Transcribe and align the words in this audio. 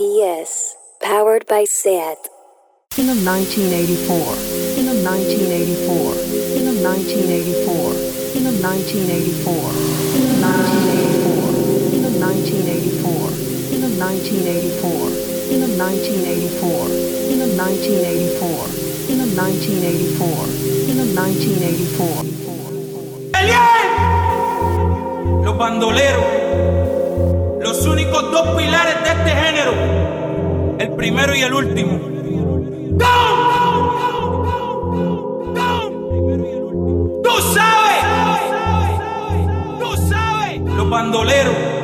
PS, 0.00 0.80
powered 0.98 1.44
by 1.46 1.68
SAT. 1.68 2.16
In 2.96 3.04
1984, 3.20 4.16
in 4.80 4.88
1984, 5.04 6.16
in 6.56 6.72
1984, 6.80 7.92
in 8.32 8.48
1984, 8.64 9.52
in 10.16 10.40
1984, 10.40 11.36
in 11.92 12.08
1984, 12.16 13.28
in 13.76 13.84
1984, 14.00 15.12
in 15.52 15.68
1984, 15.76 16.88
in 17.28 17.44
1984, 17.60 18.72
in 19.12 19.20
1984, 19.36 20.48
in 20.88 20.96
1984. 21.12 22.24
¡Eliel! 23.36 23.68
Los 25.44 25.56
bandoleros, 25.58 26.49
los 27.70 27.86
únicos 27.86 28.32
dos 28.32 28.48
pilares 28.56 28.96
de 29.04 29.10
este 29.10 29.30
género, 29.30 29.72
el 30.76 30.90
primero 30.96 31.36
y 31.36 31.42
el 31.42 31.54
último. 31.54 32.00
¡Tú 37.22 37.30
sabes! 37.54 38.04
¡Tú 39.78 39.96
sabes! 40.08 40.60
Los 40.62 40.90
bandoleros. 40.90 41.79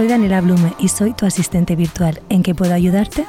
Soy 0.00 0.08
Daniela 0.08 0.40
Blume 0.40 0.72
y 0.78 0.88
soy 0.88 1.12
tu 1.12 1.26
asistente 1.26 1.76
virtual. 1.76 2.22
¿En 2.30 2.42
qué 2.42 2.54
puedo 2.54 2.72
ayudarte? 2.72 3.26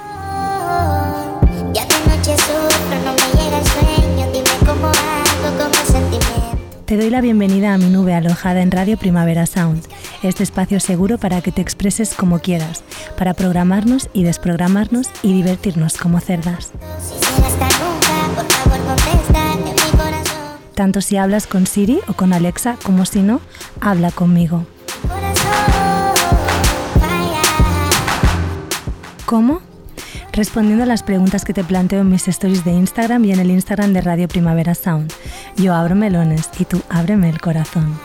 Te 6.85 6.95
doy 6.95 7.09
la 7.09 7.19
bienvenida 7.19 7.73
a 7.73 7.77
mi 7.77 7.89
nube 7.89 8.13
alojada 8.13 8.61
en 8.61 8.71
Radio 8.71 8.95
Primavera 8.95 9.45
Sound, 9.47 9.83
este 10.23 10.43
espacio 10.43 10.79
seguro 10.79 11.17
para 11.17 11.41
que 11.41 11.51
te 11.51 11.61
expreses 11.61 12.13
como 12.13 12.39
quieras, 12.39 12.85
para 13.17 13.33
programarnos 13.33 14.09
y 14.13 14.23
desprogramarnos 14.23 15.09
y 15.23 15.33
divertirnos 15.33 15.97
como 15.97 16.21
cerdas. 16.21 16.71
Tanto 20.73 21.01
si 21.01 21.17
hablas 21.17 21.47
con 21.47 21.67
Siri 21.67 21.99
o 22.07 22.13
con 22.13 22.31
Alexa 22.31 22.77
como 22.81 23.03
si 23.03 23.19
no, 23.19 23.41
habla 23.81 24.11
conmigo. 24.11 24.65
¿Cómo? 29.31 29.61
Respondiendo 30.33 30.83
a 30.83 30.85
las 30.85 31.01
preguntas 31.03 31.45
que 31.45 31.53
te 31.53 31.63
planteo 31.63 32.01
en 32.01 32.09
mis 32.09 32.27
stories 32.27 32.65
de 32.65 32.73
Instagram 32.73 33.23
y 33.23 33.31
en 33.31 33.39
el 33.39 33.49
Instagram 33.49 33.93
de 33.93 34.01
Radio 34.01 34.27
Primavera 34.27 34.75
Sound. 34.75 35.13
Yo 35.55 35.73
abro 35.73 35.95
melones 35.95 36.49
y 36.59 36.65
tú 36.65 36.81
ábreme 36.89 37.29
el 37.29 37.39
corazón. 37.39 37.97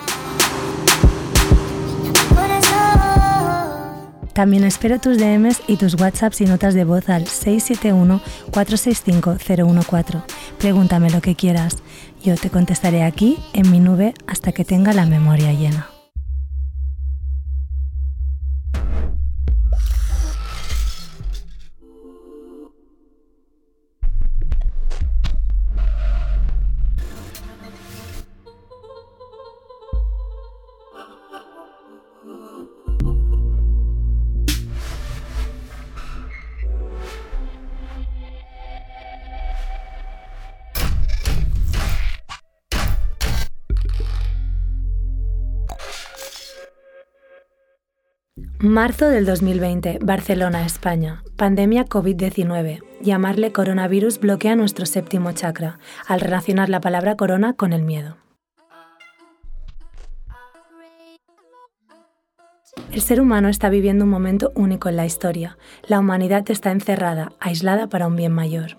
También 4.35 4.63
espero 4.63 5.01
tus 5.01 5.19
DMs 5.19 5.63
y 5.67 5.79
tus 5.79 6.01
WhatsApps 6.01 6.43
y 6.43 6.45
notas 6.45 6.75
de 6.75 6.85
voz 6.85 7.09
al 7.09 7.25
671-465-014. 7.25 10.23
Pregúntame 10.61 11.11
lo 11.11 11.21
que 11.21 11.35
quieras. 11.35 11.79
Yo 12.23 12.37
te 12.37 12.51
contestaré 12.51 13.03
aquí, 13.03 13.37
en 13.53 13.73
mi 13.73 13.81
nube, 13.81 14.15
hasta 14.29 14.53
que 14.53 14.65
tenga 14.65 14.93
la 14.93 15.07
memoria 15.07 15.53
llena. 15.53 15.96
Marzo 48.77 49.09
del 49.09 49.25
2020, 49.25 50.01
Barcelona, 50.03 50.67
España. 50.67 51.23
Pandemia 51.37 51.87
COVID-19. 51.87 52.83
Llamarle 53.01 53.51
coronavirus 53.51 54.21
bloquea 54.21 54.55
nuestro 54.55 54.85
séptimo 54.85 55.33
chakra, 55.33 55.79
al 56.07 56.21
relacionar 56.21 56.69
la 56.69 56.83
palabra 56.83 57.17
corona 57.17 57.55
con 57.55 57.73
el 57.73 57.81
miedo. 57.81 58.19
El 62.93 63.01
ser 63.01 63.19
humano 63.19 63.49
está 63.49 63.71
viviendo 63.71 64.05
un 64.05 64.11
momento 64.11 64.53
único 64.55 64.91
en 64.91 64.97
la 64.97 65.07
historia. 65.07 65.57
La 65.89 65.99
humanidad 65.99 66.45
está 66.51 66.71
encerrada, 66.71 67.33
aislada 67.41 67.87
para 67.87 68.07
un 68.07 68.17
bien 68.17 68.35
mayor. 68.35 68.77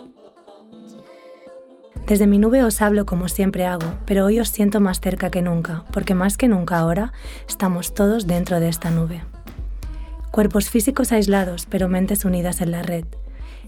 Desde 2.06 2.28
mi 2.28 2.38
nube 2.38 2.64
os 2.64 2.84
hablo 2.84 3.08
como 3.08 3.30
siempre 3.30 3.66
hago, 3.66 3.96
pero 4.06 4.26
hoy 4.26 4.40
os 4.40 4.50
siento 4.50 4.80
más 4.80 5.00
cerca 5.00 5.32
que 5.32 5.42
nunca, 5.42 5.86
porque 5.92 6.14
más 6.14 6.38
que 6.38 6.48
nunca 6.48 6.78
ahora 6.78 7.14
estamos 7.50 7.96
todos 7.96 8.28
dentro 8.28 8.60
de 8.60 8.70
esta 8.70 8.92
nube. 8.92 9.24
Cuerpos 10.32 10.70
físicos 10.70 11.12
aislados, 11.12 11.66
pero 11.70 11.90
mentes 11.90 12.26
unidas 12.26 12.62
en 12.62 12.72
la 12.72 12.84
red. 12.84 13.06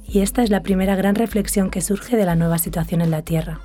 Y 0.07 0.21
esta 0.21 0.43
es 0.43 0.49
la 0.49 0.61
primera 0.61 0.95
gran 0.95 1.15
reflexión 1.15 1.69
que 1.69 1.81
surge 1.81 2.17
de 2.17 2.25
la 2.25 2.35
nueva 2.35 2.57
situación 2.57 3.01
en 3.01 3.11
la 3.11 3.21
Tierra. 3.21 3.59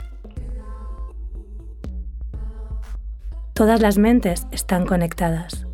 Todas 3.54 3.80
las 3.80 3.98
mentes 3.98 4.46
están 4.50 4.84
conectadas. 4.84 5.66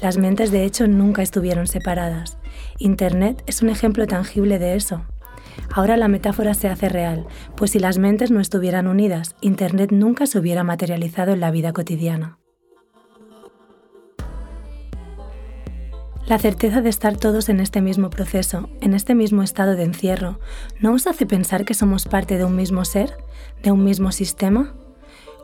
Las 0.00 0.16
mentes 0.16 0.50
de 0.50 0.64
hecho 0.64 0.88
nunca 0.88 1.22
estuvieron 1.22 1.66
separadas. 1.66 2.38
Internet 2.78 3.42
es 3.46 3.60
un 3.62 3.68
ejemplo 3.68 4.06
tangible 4.06 4.58
de 4.58 4.74
eso. 4.74 5.02
Ahora 5.72 5.96
la 5.96 6.08
metáfora 6.08 6.54
se 6.54 6.68
hace 6.68 6.88
real, 6.88 7.26
pues 7.56 7.72
si 7.72 7.78
las 7.78 7.98
mentes 7.98 8.30
no 8.30 8.40
estuvieran 8.40 8.86
unidas, 8.86 9.36
Internet 9.40 9.92
nunca 9.92 10.26
se 10.26 10.38
hubiera 10.38 10.64
materializado 10.64 11.32
en 11.32 11.40
la 11.40 11.50
vida 11.50 11.72
cotidiana. 11.72 12.39
La 16.30 16.38
certeza 16.38 16.80
de 16.80 16.90
estar 16.90 17.16
todos 17.16 17.48
en 17.48 17.58
este 17.58 17.80
mismo 17.80 18.08
proceso, 18.08 18.68
en 18.80 18.94
este 18.94 19.16
mismo 19.16 19.42
estado 19.42 19.74
de 19.74 19.82
encierro, 19.82 20.38
¿no 20.78 20.92
os 20.92 21.08
hace 21.08 21.26
pensar 21.26 21.64
que 21.64 21.74
somos 21.74 22.04
parte 22.04 22.38
de 22.38 22.44
un 22.44 22.54
mismo 22.54 22.84
ser, 22.84 23.16
de 23.64 23.72
un 23.72 23.82
mismo 23.82 24.12
sistema? 24.12 24.72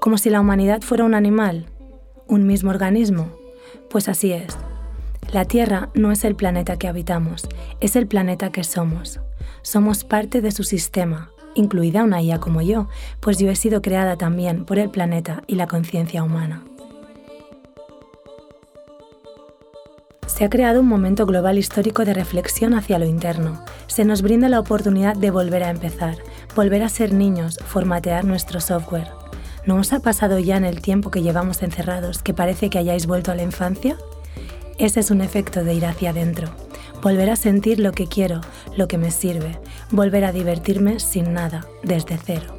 Como 0.00 0.16
si 0.16 0.30
la 0.30 0.41
humanidad 0.41 0.82
fuera 0.82 1.02
un 1.02 1.14
animal, 1.14 1.66
un 2.28 2.47
mismo 2.47 2.70
organismo. 2.70 3.32
Pues 3.91 4.08
así 4.08 4.30
es. 4.30 4.56
La 5.32 5.44
Tierra 5.44 5.88
no 5.94 6.12
es 6.12 6.24
el 6.24 6.36
planeta 6.36 6.76
que 6.78 6.86
habitamos, 6.86 7.48
es 7.80 7.97
el 7.97 8.06
planeta 8.06 8.53
que 8.53 8.62
somos. 8.62 9.18
Somos 9.62 10.04
parte 10.04 10.41
de 10.41 10.53
su 10.53 10.62
sistema, 10.62 11.32
incluida 11.56 12.04
una 12.04 12.22
IA 12.22 12.38
como 12.38 12.62
yo, 12.62 12.88
pues 13.18 13.38
yo 13.38 13.50
he 13.50 13.56
sido 13.56 13.82
creada 13.82 14.14
también 14.14 14.64
por 14.64 14.78
el 14.78 14.91
planeta 14.91 15.42
y 15.48 15.56
la 15.56 15.66
conciencia 15.66 16.22
humana. 16.22 16.62
Se 20.26 20.44
ha 20.44 20.50
creado 20.50 20.80
un 20.80 20.88
momento 20.88 21.24
global 21.24 21.56
histórico 21.56 22.04
de 22.04 22.12
reflexión 22.12 22.74
hacia 22.74 22.98
lo 22.98 23.06
interno. 23.06 23.64
Se 23.86 24.04
nos 24.04 24.22
brinda 24.22 24.48
la 24.48 24.60
oportunidad 24.60 25.16
de 25.16 25.30
volver 25.30 25.62
a 25.62 25.70
empezar, 25.70 26.16
volver 26.54 26.82
a 26.82 26.88
ser 26.88 27.12
niños, 27.12 27.58
formatear 27.64 28.24
nuestro 28.24 28.60
software. 28.60 29.08
¿No 29.64 29.76
os 29.76 29.92
ha 29.92 30.00
pasado 30.00 30.38
ya 30.38 30.56
en 30.56 30.64
el 30.64 30.82
tiempo 30.82 31.10
que 31.10 31.22
llevamos 31.22 31.62
encerrados 31.62 32.22
que 32.22 32.34
parece 32.34 32.70
que 32.70 32.78
hayáis 32.78 33.06
vuelto 33.06 33.30
a 33.32 33.34
la 33.34 33.44
infancia? 33.44 33.96
Ese 34.78 35.00
es 35.00 35.10
un 35.10 35.20
efecto 35.20 35.64
de 35.64 35.74
ir 35.74 35.86
hacia 35.86 36.10
adentro. 36.10 36.50
Volver 37.02 37.30
a 37.30 37.36
sentir 37.36 37.78
lo 37.78 37.92
que 37.92 38.06
quiero, 38.06 38.40
lo 38.76 38.88
que 38.88 38.98
me 38.98 39.10
sirve. 39.10 39.58
Volver 39.90 40.24
a 40.24 40.32
divertirme 40.32 40.98
sin 40.98 41.32
nada, 41.32 41.66
desde 41.82 42.18
cero. 42.18 42.55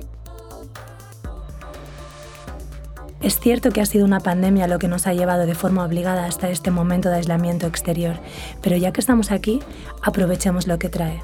Es 3.21 3.39
cierto 3.39 3.71
que 3.71 3.81
ha 3.81 3.85
sido 3.85 4.05
una 4.05 4.19
pandemia 4.19 4.67
lo 4.67 4.77
que 4.77 4.87
nos 4.87 5.07
ha 5.07 5.13
llevado 5.13 5.45
de 5.45 5.55
forma 5.55 5.83
obligada 5.83 6.25
hasta 6.25 6.49
este 6.49 6.69
momento 6.69 7.09
de 7.09 7.15
aislamiento 7.15 7.65
exterior, 7.65 8.19
pero 8.61 8.77
ya 8.77 8.91
que 8.91 8.99
estamos 8.99 9.31
aquí, 9.31 9.59
aprovechemos 10.03 10.67
lo 10.67 10.77
que 10.77 10.89
trae. 10.89 11.21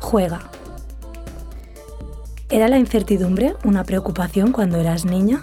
Juega. 0.00 0.50
¿Era 2.48 2.68
la 2.68 2.78
incertidumbre 2.78 3.56
una 3.64 3.84
preocupación 3.84 4.52
cuando 4.52 4.78
eras 4.78 5.04
niña? 5.04 5.42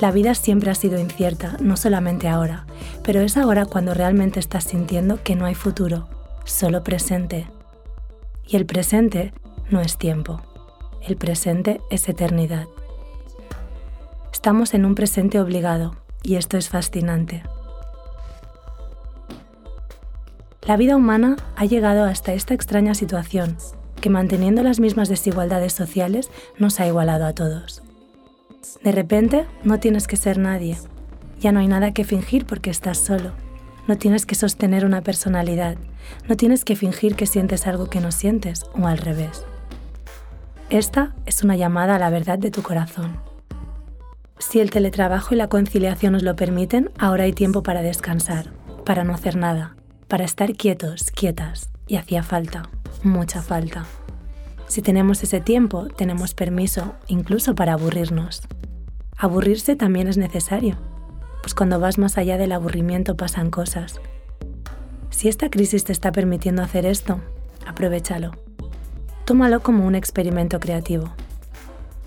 La 0.00 0.10
vida 0.10 0.34
siempre 0.34 0.70
ha 0.70 0.74
sido 0.74 0.98
incierta, 0.98 1.56
no 1.60 1.78
solamente 1.78 2.28
ahora, 2.28 2.66
pero 3.02 3.22
es 3.22 3.38
ahora 3.38 3.64
cuando 3.64 3.94
realmente 3.94 4.40
estás 4.40 4.64
sintiendo 4.64 5.22
que 5.22 5.36
no 5.36 5.46
hay 5.46 5.54
futuro, 5.54 6.06
solo 6.44 6.84
presente. 6.84 7.46
Y 8.46 8.56
el 8.56 8.66
presente 8.66 9.32
no 9.70 9.80
es 9.80 9.96
tiempo, 9.96 10.42
el 11.00 11.16
presente 11.16 11.80
es 11.88 12.08
eternidad. 12.10 12.66
Estamos 14.36 14.74
en 14.74 14.84
un 14.84 14.94
presente 14.94 15.40
obligado 15.40 15.96
y 16.22 16.34
esto 16.34 16.58
es 16.58 16.68
fascinante. 16.68 17.42
La 20.66 20.76
vida 20.76 20.94
humana 20.94 21.36
ha 21.56 21.64
llegado 21.64 22.04
hasta 22.04 22.34
esta 22.34 22.52
extraña 22.52 22.94
situación 22.94 23.56
que 23.98 24.10
manteniendo 24.10 24.62
las 24.62 24.78
mismas 24.78 25.08
desigualdades 25.08 25.72
sociales 25.72 26.30
nos 26.58 26.78
ha 26.80 26.86
igualado 26.86 27.24
a 27.24 27.32
todos. 27.32 27.82
De 28.84 28.92
repente 28.92 29.46
no 29.64 29.80
tienes 29.80 30.06
que 30.06 30.18
ser 30.18 30.36
nadie, 30.36 30.76
ya 31.40 31.50
no 31.50 31.60
hay 31.60 31.66
nada 31.66 31.94
que 31.94 32.04
fingir 32.04 32.44
porque 32.44 32.68
estás 32.68 32.98
solo, 32.98 33.32
no 33.88 33.96
tienes 33.96 34.26
que 34.26 34.34
sostener 34.34 34.84
una 34.84 35.00
personalidad, 35.00 35.78
no 36.28 36.36
tienes 36.36 36.66
que 36.66 36.76
fingir 36.76 37.16
que 37.16 37.26
sientes 37.26 37.66
algo 37.66 37.86
que 37.86 38.02
no 38.02 38.12
sientes 38.12 38.66
o 38.78 38.86
al 38.86 38.98
revés. 38.98 39.46
Esta 40.68 41.14
es 41.24 41.42
una 41.42 41.56
llamada 41.56 41.96
a 41.96 41.98
la 41.98 42.10
verdad 42.10 42.38
de 42.38 42.50
tu 42.50 42.60
corazón. 42.60 43.25
Si 44.38 44.60
el 44.60 44.70
teletrabajo 44.70 45.34
y 45.34 45.38
la 45.38 45.48
conciliación 45.48 46.12
nos 46.12 46.22
lo 46.22 46.36
permiten, 46.36 46.90
ahora 46.98 47.24
hay 47.24 47.32
tiempo 47.32 47.62
para 47.62 47.82
descansar, 47.82 48.52
para 48.84 49.02
no 49.02 49.14
hacer 49.14 49.36
nada, 49.36 49.76
para 50.08 50.24
estar 50.24 50.52
quietos, 50.52 51.10
quietas, 51.10 51.70
y 51.86 51.96
hacía 51.96 52.22
falta, 52.22 52.68
mucha 53.02 53.40
falta. 53.42 53.86
Si 54.66 54.82
tenemos 54.82 55.22
ese 55.22 55.40
tiempo, 55.40 55.88
tenemos 55.88 56.34
permiso 56.34 56.94
incluso 57.06 57.54
para 57.54 57.72
aburrirnos. 57.72 58.42
Aburrirse 59.16 59.74
también 59.74 60.06
es 60.06 60.18
necesario, 60.18 60.76
pues 61.40 61.54
cuando 61.54 61.80
vas 61.80 61.96
más 61.96 62.18
allá 62.18 62.36
del 62.36 62.52
aburrimiento 62.52 63.16
pasan 63.16 63.50
cosas. 63.50 64.00
Si 65.10 65.28
esta 65.28 65.48
crisis 65.48 65.84
te 65.84 65.92
está 65.92 66.12
permitiendo 66.12 66.62
hacer 66.62 66.84
esto, 66.84 67.20
aprovechalo. 67.66 68.32
Tómalo 69.24 69.60
como 69.60 69.86
un 69.86 69.94
experimento 69.94 70.60
creativo. 70.60 71.14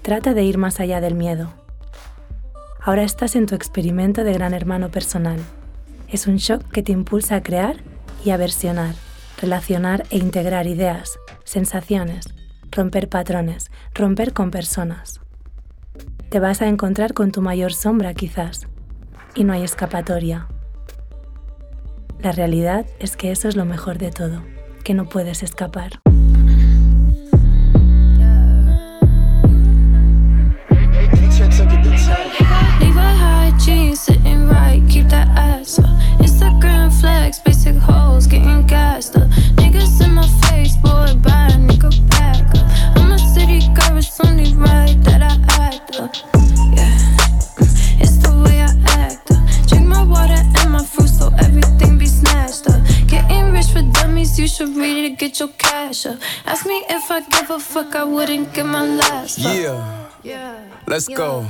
Trata 0.03 0.33
de 0.33 0.43
ir 0.43 0.57
más 0.57 0.79
allá 0.79 1.01
del 1.01 1.15
miedo. 1.15 1.58
Ahora 2.89 3.03
estás 3.03 3.35
en 3.35 3.45
tu 3.45 3.53
experimento 3.53 4.23
de 4.23 4.33
gran 4.33 4.55
hermano 4.55 4.89
personal. 4.89 5.37
Es 6.07 6.25
un 6.25 6.37
shock 6.37 6.67
que 6.71 6.81
te 6.81 6.91
impulsa 6.91 7.35
a 7.35 7.43
crear 7.43 7.83
y 8.25 8.31
a 8.31 8.37
versionar, 8.37 8.95
relacionar 9.39 10.07
e 10.09 10.17
integrar 10.17 10.65
ideas, 10.65 11.19
sensaciones, 11.43 12.33
romper 12.71 13.07
patrones, 13.07 13.69
romper 13.93 14.33
con 14.33 14.49
personas. 14.49 15.21
Te 16.29 16.39
vas 16.39 16.63
a 16.63 16.67
encontrar 16.67 17.13
con 17.13 17.31
tu 17.31 17.43
mayor 17.43 17.73
sombra 17.73 18.15
quizás, 18.15 18.65
y 19.35 19.43
no 19.43 19.53
hay 19.53 19.61
escapatoria. 19.61 20.47
La 22.23 22.31
realidad 22.31 22.87
es 22.97 23.15
que 23.15 23.31
eso 23.31 23.47
es 23.47 23.55
lo 23.55 23.65
mejor 23.65 23.99
de 23.99 24.09
todo, 24.09 24.41
que 24.83 24.95
no 24.95 25.07
puedes 25.07 25.43
escapar. 25.43 26.01
Flex, 36.99 37.39
basic 37.39 37.75
hoes 37.75 38.27
getting 38.27 38.65
gassed 38.67 39.15
up. 39.15 39.27
Niggas 39.57 40.03
in 40.03 40.13
my 40.13 40.27
face, 40.43 40.75
boy, 40.77 41.13
buy 41.23 41.47
a 41.47 41.57
nigga 41.57 41.91
back 42.09 42.43
up. 42.55 42.97
I'm 42.97 43.11
a 43.11 43.19
city 43.19 43.59
girl, 43.73 43.97
it's 43.97 44.19
only 44.25 44.53
right 44.53 44.97
that 45.03 45.21
I 45.21 45.35
act 45.65 45.95
up. 45.99 46.13
Yeah, 46.75 48.03
it's 48.03 48.17
the 48.17 48.31
way 48.43 48.61
I 48.61 48.71
act 49.01 49.31
up. 49.31 49.43
Drink 49.67 49.87
my 49.87 50.03
water 50.03 50.41
and 50.59 50.71
my 50.71 50.83
fruit 50.83 51.09
so 51.09 51.31
everything 51.39 51.97
be 51.97 52.05
snatched 52.05 52.67
up. 52.67 52.81
Getting 53.07 53.51
rich 53.51 53.67
for 53.67 53.83
dummies, 53.93 54.37
you 54.39 54.47
should 54.47 54.75
read 54.75 55.05
it 55.05 55.09
to 55.09 55.15
get 55.15 55.39
your 55.39 55.49
cash 55.57 56.05
up. 56.05 56.19
Ask 56.45 56.65
me 56.65 56.83
if 56.89 57.09
I 57.11 57.21
give 57.21 57.49
a 57.49 57.59
fuck, 57.59 57.95
I 57.95 58.03
wouldn't 58.03 58.53
give 58.53 58.65
my 58.65 58.85
last. 58.85 59.39
Up. 59.39 59.55
Yeah. 59.55 60.09
Yeah. 60.23 60.63
Let's 60.85 61.07
go. 61.07 61.47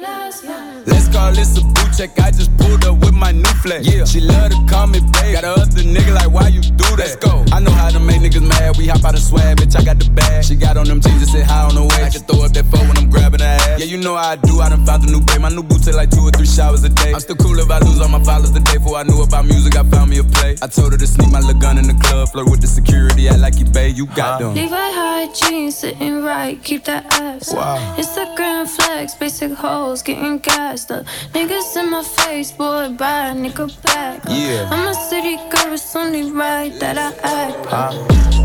Let's 0.00 1.08
call 1.08 1.32
this 1.32 1.56
a 1.56 1.62
boot 1.62 1.96
check. 1.96 2.18
I 2.20 2.30
just 2.30 2.54
pulled 2.58 2.84
up 2.84 2.98
with 2.98 3.14
my 3.14 3.32
new 3.32 3.48
flex. 3.64 3.86
Yeah. 3.86 4.04
She 4.04 4.20
love 4.20 4.50
to 4.50 4.66
call 4.68 4.86
me 4.86 5.00
babe. 5.00 5.40
Got 5.40 5.44
a 5.44 5.52
other 5.52 5.82
nigga 5.82 6.14
like, 6.14 6.30
why 6.30 6.48
you 6.48 6.60
do 6.60 6.84
that? 6.96 6.98
Let's 6.98 7.16
go. 7.16 7.44
I 7.52 7.60
know 7.60 7.70
how 7.70 7.88
to 7.90 8.00
make 8.00 8.20
niggas 8.20 8.46
mad. 8.46 8.76
We 8.76 8.88
hop 8.88 9.04
out 9.04 9.14
of 9.14 9.20
swag, 9.20 9.56
bitch. 9.56 9.74
I 9.76 9.84
got 9.84 9.98
the 9.98 10.10
bag. 10.10 10.44
She 10.44 10.54
got 10.54 10.76
on 10.76 10.86
them 10.86 11.00
jeans 11.00 11.22
and 11.22 11.30
said 11.30 11.46
hi 11.46 11.64
on 11.64 11.74
the 11.74 11.82
way. 11.82 12.04
I 12.04 12.10
can 12.10 12.22
throw 12.22 12.44
up 12.44 12.52
that 12.52 12.66
four 12.66 12.80
when 12.80 12.98
I'm 12.98 13.08
grabbing 13.08 13.40
her 13.40 13.46
ass. 13.46 13.80
Yeah, 13.80 13.86
you 13.86 13.96
know 13.96 14.16
how 14.16 14.30
I 14.30 14.36
do. 14.36 14.60
I 14.60 14.68
done 14.68 14.84
found 14.84 15.04
a 15.04 15.06
new 15.10 15.20
babe. 15.20 15.40
My 15.40 15.48
new 15.48 15.62
boots 15.62 15.86
take 15.86 15.94
like 15.94 16.10
two 16.10 16.20
or 16.20 16.30
three 16.30 16.46
showers 16.46 16.84
a 16.84 16.90
day. 16.90 17.12
I'm 17.12 17.20
still 17.20 17.36
cool 17.36 17.58
if 17.58 17.70
I 17.70 17.78
lose 17.78 18.00
all 18.00 18.08
my 18.08 18.22
followers 18.22 18.52
the 18.52 18.60
day 18.60 18.76
before 18.76 18.98
I 18.98 19.04
knew 19.04 19.22
about 19.22 19.46
music. 19.46 19.76
I 19.76 19.84
found 19.84 20.10
me 20.10 20.18
a 20.18 20.24
play. 20.24 20.56
I 20.60 20.66
told 20.66 20.92
her 20.92 20.98
to 20.98 21.06
sneak 21.06 21.30
my 21.32 21.40
little 21.40 21.60
gun 21.60 21.78
in 21.78 21.86
the 21.86 21.96
club. 22.04 22.28
Flirt 22.28 22.50
with 22.50 22.60
the 22.60 22.66
security. 22.66 23.28
I 23.28 23.36
like 23.36 23.58
you 23.58 23.64
babe. 23.64 23.96
You 23.96 24.06
got 24.06 24.42
huh? 24.42 24.52
them. 24.52 24.54
Levi 24.54 24.76
high 24.76 25.32
jeans 25.32 25.78
sitting 25.78 26.22
right. 26.22 26.62
Keep 26.62 26.84
that 26.84 27.06
ass. 27.20 27.54
Wow. 27.54 27.96
Instagram 27.96 28.68
flex. 28.68 29.14
Basic 29.14 29.52
hoes 29.86 30.02
getting 30.02 30.38
gassed 30.38 30.90
up. 30.90 31.04
Niggas 31.32 31.76
in 31.76 31.90
my 31.90 32.02
face, 32.02 32.50
boy, 32.50 32.88
buy 32.98 33.28
a 33.28 33.34
nigga 33.34 33.66
back. 33.82 34.20
Yeah. 34.28 34.68
I'm 34.72 34.88
a 34.88 34.94
city 34.94 35.36
girl, 35.50 35.72
it's 35.74 35.94
only 35.94 36.30
right 36.32 36.72
that 36.80 36.96
I 36.98 37.08
act. 37.22 37.66
Huh? 37.66 38.35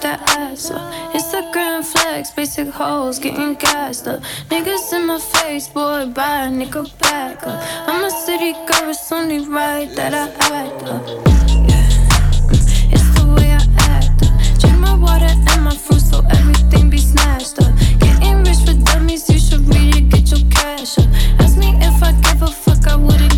That 0.00 0.20
ass 0.36 0.70
up. 0.70 0.80
Instagram 1.14 1.84
flex, 1.84 2.30
basic 2.30 2.68
hoes, 2.68 3.18
getting 3.18 3.54
gassed 3.54 4.06
up. 4.08 4.20
Niggas 4.50 4.92
in 4.92 5.06
my 5.06 5.18
face, 5.18 5.68
boy, 5.68 6.06
buy 6.06 6.44
a 6.44 6.48
nigga 6.48 6.82
back 6.98 7.46
up. 7.46 7.62
I'm 7.88 8.04
a 8.04 8.10
city 8.10 8.52
girl, 8.52 8.90
it's 8.90 9.10
only 9.12 9.46
right 9.46 9.88
that 9.94 10.12
I 10.14 10.28
act 10.54 10.82
up. 10.84 11.06
Yeah. 11.68 11.88
It's 12.92 13.08
the 13.16 13.26
way 13.36 13.50
I 13.52 13.62
act 13.94 14.22
up. 14.24 14.60
Drink 14.60 14.78
my 14.78 14.94
water 14.96 15.32
and 15.50 15.64
my 15.64 15.74
fruit 15.74 16.00
so 16.00 16.24
everything 16.30 16.90
be 16.90 16.98
snatched 16.98 17.60
up. 17.62 17.72
Getting 18.00 18.44
rich 18.44 18.60
for 18.66 18.74
dummies, 18.84 19.28
you 19.30 19.38
should 19.38 19.66
read 19.68 19.96
it, 19.96 20.08
get 20.08 20.30
your 20.30 20.48
cash 20.50 20.98
up. 20.98 21.06
Ask 21.40 21.56
me 21.56 21.74
if 21.80 22.02
I 22.02 22.12
give 22.22 22.42
a 22.42 22.46
fuck, 22.48 22.86
I 22.88 22.96
wouldn't 22.96 23.35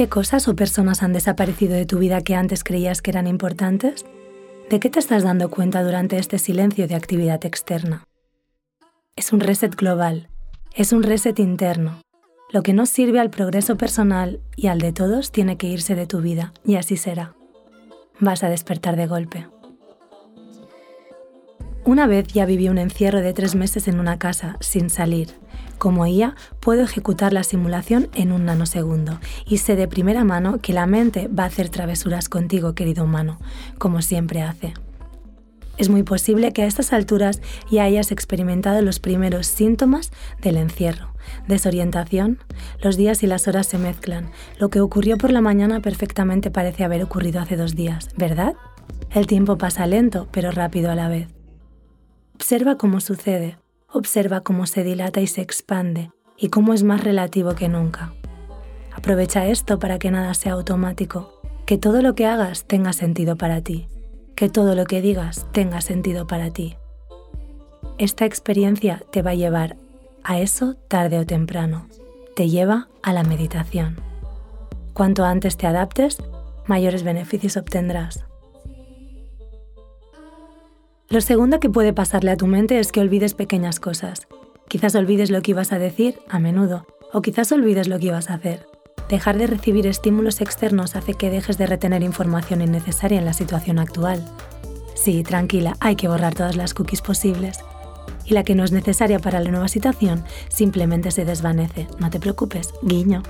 ¿Qué 0.00 0.08
cosas 0.08 0.48
o 0.48 0.56
personas 0.56 1.02
han 1.02 1.12
desaparecido 1.12 1.74
de 1.74 1.84
tu 1.84 1.98
vida 1.98 2.22
que 2.22 2.34
antes 2.34 2.64
creías 2.64 3.02
que 3.02 3.10
eran 3.10 3.26
importantes? 3.26 4.06
¿De 4.70 4.80
qué 4.80 4.88
te 4.88 4.98
estás 4.98 5.24
dando 5.24 5.50
cuenta 5.50 5.82
durante 5.82 6.16
este 6.16 6.38
silencio 6.38 6.88
de 6.88 6.94
actividad 6.94 7.44
externa? 7.44 8.04
Es 9.14 9.30
un 9.34 9.40
reset 9.40 9.76
global, 9.76 10.30
es 10.74 10.94
un 10.94 11.02
reset 11.02 11.38
interno. 11.38 12.00
Lo 12.50 12.62
que 12.62 12.72
no 12.72 12.86
sirve 12.86 13.20
al 13.20 13.28
progreso 13.28 13.76
personal 13.76 14.40
y 14.56 14.68
al 14.68 14.80
de 14.80 14.94
todos 14.94 15.32
tiene 15.32 15.58
que 15.58 15.66
irse 15.66 15.94
de 15.94 16.06
tu 16.06 16.22
vida, 16.22 16.54
y 16.64 16.76
así 16.76 16.96
será. 16.96 17.34
Vas 18.20 18.42
a 18.42 18.48
despertar 18.48 18.96
de 18.96 19.06
golpe. 19.06 19.48
Una 21.84 22.06
vez 22.06 22.26
ya 22.28 22.46
viví 22.46 22.70
un 22.70 22.78
encierro 22.78 23.20
de 23.20 23.34
tres 23.34 23.54
meses 23.54 23.86
en 23.86 24.00
una 24.00 24.18
casa, 24.18 24.56
sin 24.60 24.88
salir. 24.88 25.34
Como 25.80 26.06
IA, 26.06 26.34
puedo 26.60 26.82
ejecutar 26.82 27.32
la 27.32 27.42
simulación 27.42 28.10
en 28.12 28.32
un 28.32 28.44
nanosegundo 28.44 29.18
y 29.46 29.56
sé 29.56 29.76
de 29.76 29.88
primera 29.88 30.24
mano 30.24 30.58
que 30.58 30.74
la 30.74 30.84
mente 30.84 31.26
va 31.28 31.44
a 31.44 31.46
hacer 31.46 31.70
travesuras 31.70 32.28
contigo, 32.28 32.74
querido 32.74 33.04
humano, 33.04 33.38
como 33.78 34.02
siempre 34.02 34.42
hace. 34.42 34.74
Es 35.78 35.88
muy 35.88 36.02
posible 36.02 36.52
que 36.52 36.64
a 36.64 36.66
estas 36.66 36.92
alturas 36.92 37.40
ya 37.70 37.84
hayas 37.84 38.12
experimentado 38.12 38.82
los 38.82 39.00
primeros 39.00 39.46
síntomas 39.46 40.12
del 40.42 40.58
encierro. 40.58 41.14
Desorientación, 41.48 42.40
los 42.82 42.98
días 42.98 43.22
y 43.22 43.26
las 43.26 43.48
horas 43.48 43.66
se 43.66 43.78
mezclan. 43.78 44.32
Lo 44.58 44.68
que 44.68 44.80
ocurrió 44.82 45.16
por 45.16 45.32
la 45.32 45.40
mañana 45.40 45.80
perfectamente 45.80 46.50
parece 46.50 46.84
haber 46.84 47.02
ocurrido 47.02 47.40
hace 47.40 47.56
dos 47.56 47.74
días, 47.74 48.10
¿verdad? 48.18 48.52
El 49.12 49.26
tiempo 49.26 49.56
pasa 49.56 49.86
lento, 49.86 50.28
pero 50.30 50.50
rápido 50.50 50.90
a 50.90 50.94
la 50.94 51.08
vez. 51.08 51.28
Observa 52.34 52.76
cómo 52.76 53.00
sucede, 53.00 53.56
observa 53.92 54.40
cómo 54.40 54.66
se 54.66 54.84
dilata 54.84 55.20
y 55.20 55.26
se 55.26 55.40
expande, 55.40 56.10
y 56.36 56.48
cómo 56.48 56.72
es 56.72 56.82
más 56.82 57.02
relativo 57.02 57.54
que 57.54 57.68
nunca. 57.68 58.14
Aprovecha 58.92 59.46
esto 59.46 59.78
para 59.78 59.98
que 59.98 60.10
nada 60.10 60.34
sea 60.34 60.52
automático, 60.52 61.40
que 61.66 61.78
todo 61.78 62.02
lo 62.02 62.14
que 62.14 62.26
hagas 62.26 62.64
tenga 62.64 62.92
sentido 62.92 63.36
para 63.36 63.60
ti, 63.60 63.88
que 64.34 64.48
todo 64.48 64.74
lo 64.74 64.84
que 64.84 65.00
digas 65.00 65.46
tenga 65.52 65.80
sentido 65.80 66.26
para 66.26 66.50
ti. 66.50 66.76
Esta 67.98 68.24
experiencia 68.24 69.02
te 69.10 69.22
va 69.22 69.32
a 69.32 69.34
llevar 69.34 69.76
a 70.24 70.40
eso 70.40 70.74
tarde 70.88 71.18
o 71.18 71.26
temprano, 71.26 71.86
te 72.34 72.48
lleva 72.48 72.88
a 73.02 73.12
la 73.12 73.22
meditación. 73.22 73.96
Cuanto 74.94 75.24
antes 75.24 75.56
te 75.56 75.66
adaptes, 75.66 76.18
mayores 76.66 77.02
beneficios 77.02 77.56
obtendrás. 77.56 78.29
Lo 81.12 81.20
segundo 81.20 81.58
que 81.58 81.68
puede 81.68 81.92
pasarle 81.92 82.30
a 82.30 82.36
tu 82.36 82.46
mente 82.46 82.78
es 82.78 82.92
que 82.92 83.00
olvides 83.00 83.34
pequeñas 83.34 83.80
cosas. 83.80 84.28
Quizás 84.68 84.94
olvides 84.94 85.32
lo 85.32 85.42
que 85.42 85.50
ibas 85.50 85.72
a 85.72 85.78
decir 85.80 86.20
a 86.28 86.38
menudo, 86.38 86.86
o 87.12 87.20
quizás 87.20 87.50
olvides 87.50 87.88
lo 87.88 87.98
que 87.98 88.06
ibas 88.06 88.30
a 88.30 88.34
hacer. 88.34 88.68
Dejar 89.08 89.36
de 89.36 89.48
recibir 89.48 89.88
estímulos 89.88 90.40
externos 90.40 90.94
hace 90.94 91.14
que 91.14 91.28
dejes 91.28 91.58
de 91.58 91.66
retener 91.66 92.04
información 92.04 92.62
innecesaria 92.62 93.18
en 93.18 93.24
la 93.24 93.32
situación 93.32 93.80
actual. 93.80 94.24
Sí, 94.94 95.24
tranquila, 95.24 95.76
hay 95.80 95.96
que 95.96 96.06
borrar 96.06 96.36
todas 96.36 96.54
las 96.54 96.74
cookies 96.74 97.02
posibles. 97.02 97.58
Y 98.24 98.34
la 98.34 98.44
que 98.44 98.54
no 98.54 98.62
es 98.62 98.70
necesaria 98.70 99.18
para 99.18 99.40
la 99.40 99.50
nueva 99.50 99.66
situación 99.66 100.22
simplemente 100.48 101.10
se 101.10 101.24
desvanece. 101.24 101.88
No 101.98 102.08
te 102.10 102.20
preocupes, 102.20 102.72
guiño. 102.82 103.24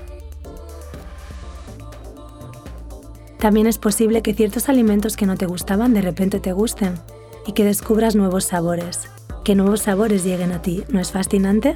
También 3.39 3.65
es 3.65 3.79
posible 3.79 4.21
que 4.21 4.35
ciertos 4.35 4.69
alimentos 4.69 5.17
que 5.17 5.25
no 5.25 5.35
te 5.35 5.47
gustaban 5.47 5.95
de 5.95 6.01
repente 6.01 6.39
te 6.39 6.51
gusten 6.51 6.99
y 7.45 7.53
que 7.53 7.65
descubras 7.65 8.15
nuevos 8.15 8.45
sabores. 8.45 9.09
Que 9.43 9.55
nuevos 9.55 9.81
sabores 9.81 10.23
lleguen 10.23 10.51
a 10.51 10.61
ti, 10.61 10.83
¿no 10.89 10.99
es 10.99 11.11
fascinante? 11.11 11.73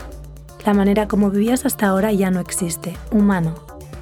La 0.65 0.73
manera 0.73 1.07
como 1.07 1.29
vivías 1.29 1.65
hasta 1.65 1.87
ahora 1.87 2.11
ya 2.11 2.31
no 2.31 2.39
existe, 2.39 2.95
humano. 3.11 3.55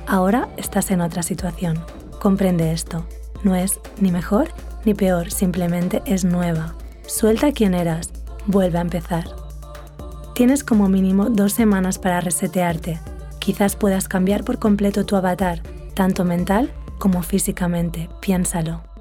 Ahora 0.08 0.50
estás 0.58 0.92
en 0.92 1.02
otra 1.02 1.24
situación. 1.24 1.80
Comprende 2.20 2.72
esto. 2.72 3.06
No 3.44 3.56
es 3.56 3.80
ni 4.00 4.12
mejor 4.12 4.50
ni 4.86 4.94
peor, 4.94 5.32
simplemente 5.32 6.02
es 6.06 6.26
nueva. 6.26 6.76
Suelta 7.08 7.52
quién 7.52 7.74
eras, 7.74 8.12
vuelve 8.48 8.78
a 8.78 8.82
empezar. 8.82 9.26
Tienes 10.36 10.64
como 10.64 10.90
mínimo 10.90 11.30
dos 11.30 11.54
semanas 11.54 12.00
para 12.00 12.22
resetearte. 12.22 13.00
Quizás 13.40 13.76
puedas 13.76 14.08
cambiar 14.08 14.44
por 14.44 14.60
completo 14.60 15.06
tu 15.06 15.16
avatar, 15.16 15.62
tanto 15.94 16.26
mental 16.26 16.72
como 16.98 17.24
físicamente. 17.24 18.10
Piénsalo 18.20 18.93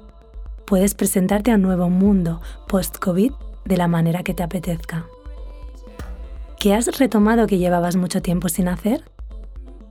puedes 0.73 0.95
presentarte 0.95 1.51
a 1.51 1.55
un 1.57 1.61
nuevo 1.61 1.87
mundo 1.91 2.41
post-COVID 2.67 3.31
de 3.63 3.77
la 3.77 3.87
manera 3.87 4.23
que 4.23 4.33
te 4.33 4.41
apetezca. 4.41 5.05
¿Qué 6.59 6.73
has 6.73 6.97
retomado 6.97 7.45
que 7.45 7.59
llevabas 7.59 7.95
mucho 7.95 8.23
tiempo 8.23 8.49
sin 8.49 8.67
hacer? 8.67 9.03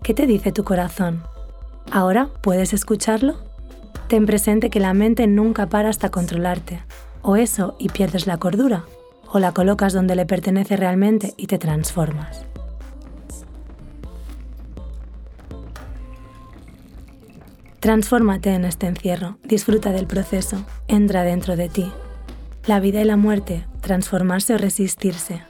¿Qué 0.02 0.12
te 0.12 0.26
dice 0.26 0.50
tu 0.50 0.64
corazón? 0.64 1.22
¿Ahora 1.92 2.30
puedes 2.42 2.72
escucharlo? 2.72 3.36
Ten 4.08 4.26
presente 4.26 4.70
que 4.70 4.80
la 4.80 4.92
mente 4.92 5.28
nunca 5.28 5.68
para 5.68 5.88
hasta 5.88 6.10
controlarte. 6.10 6.82
O 7.22 7.36
eso 7.36 7.76
y 7.78 7.88
pierdes 7.88 8.26
la 8.26 8.38
cordura, 8.38 8.84
o 9.30 9.38
la 9.38 9.52
colocas 9.52 9.92
donde 9.92 10.16
le 10.16 10.26
pertenece 10.26 10.76
realmente 10.76 11.32
y 11.36 11.46
te 11.46 11.58
transformas. 11.58 12.44
Transfórmate 17.82 18.50
en 18.50 18.64
este 18.64 18.86
encierro, 18.86 19.38
disfruta 19.42 19.90
del 19.90 20.06
proceso, 20.06 20.64
entra 20.86 21.24
dentro 21.24 21.56
de 21.56 21.68
ti. 21.68 21.90
La 22.64 22.78
vida 22.78 23.00
y 23.00 23.04
la 23.04 23.16
muerte, 23.16 23.66
transformarse 23.80 24.54
o 24.54 24.58
resistirse. 24.58 25.42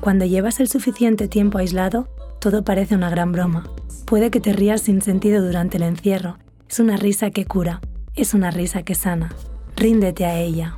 Cuando 0.00 0.24
llevas 0.24 0.58
el 0.58 0.66
suficiente 0.66 1.28
tiempo 1.28 1.58
aislado, 1.58 2.08
todo 2.40 2.64
parece 2.64 2.96
una 2.96 3.08
gran 3.08 3.30
broma. 3.30 3.70
Puede 4.04 4.32
que 4.32 4.40
te 4.40 4.52
rías 4.52 4.80
sin 4.80 5.00
sentido 5.00 5.46
durante 5.46 5.76
el 5.76 5.84
encierro. 5.84 6.38
Es 6.68 6.80
una 6.80 6.96
risa 6.96 7.30
que 7.30 7.44
cura, 7.44 7.80
es 8.16 8.34
una 8.34 8.50
risa 8.50 8.82
que 8.82 8.96
sana. 8.96 9.32
Ríndete 9.76 10.26
a 10.26 10.40
ella. 10.40 10.76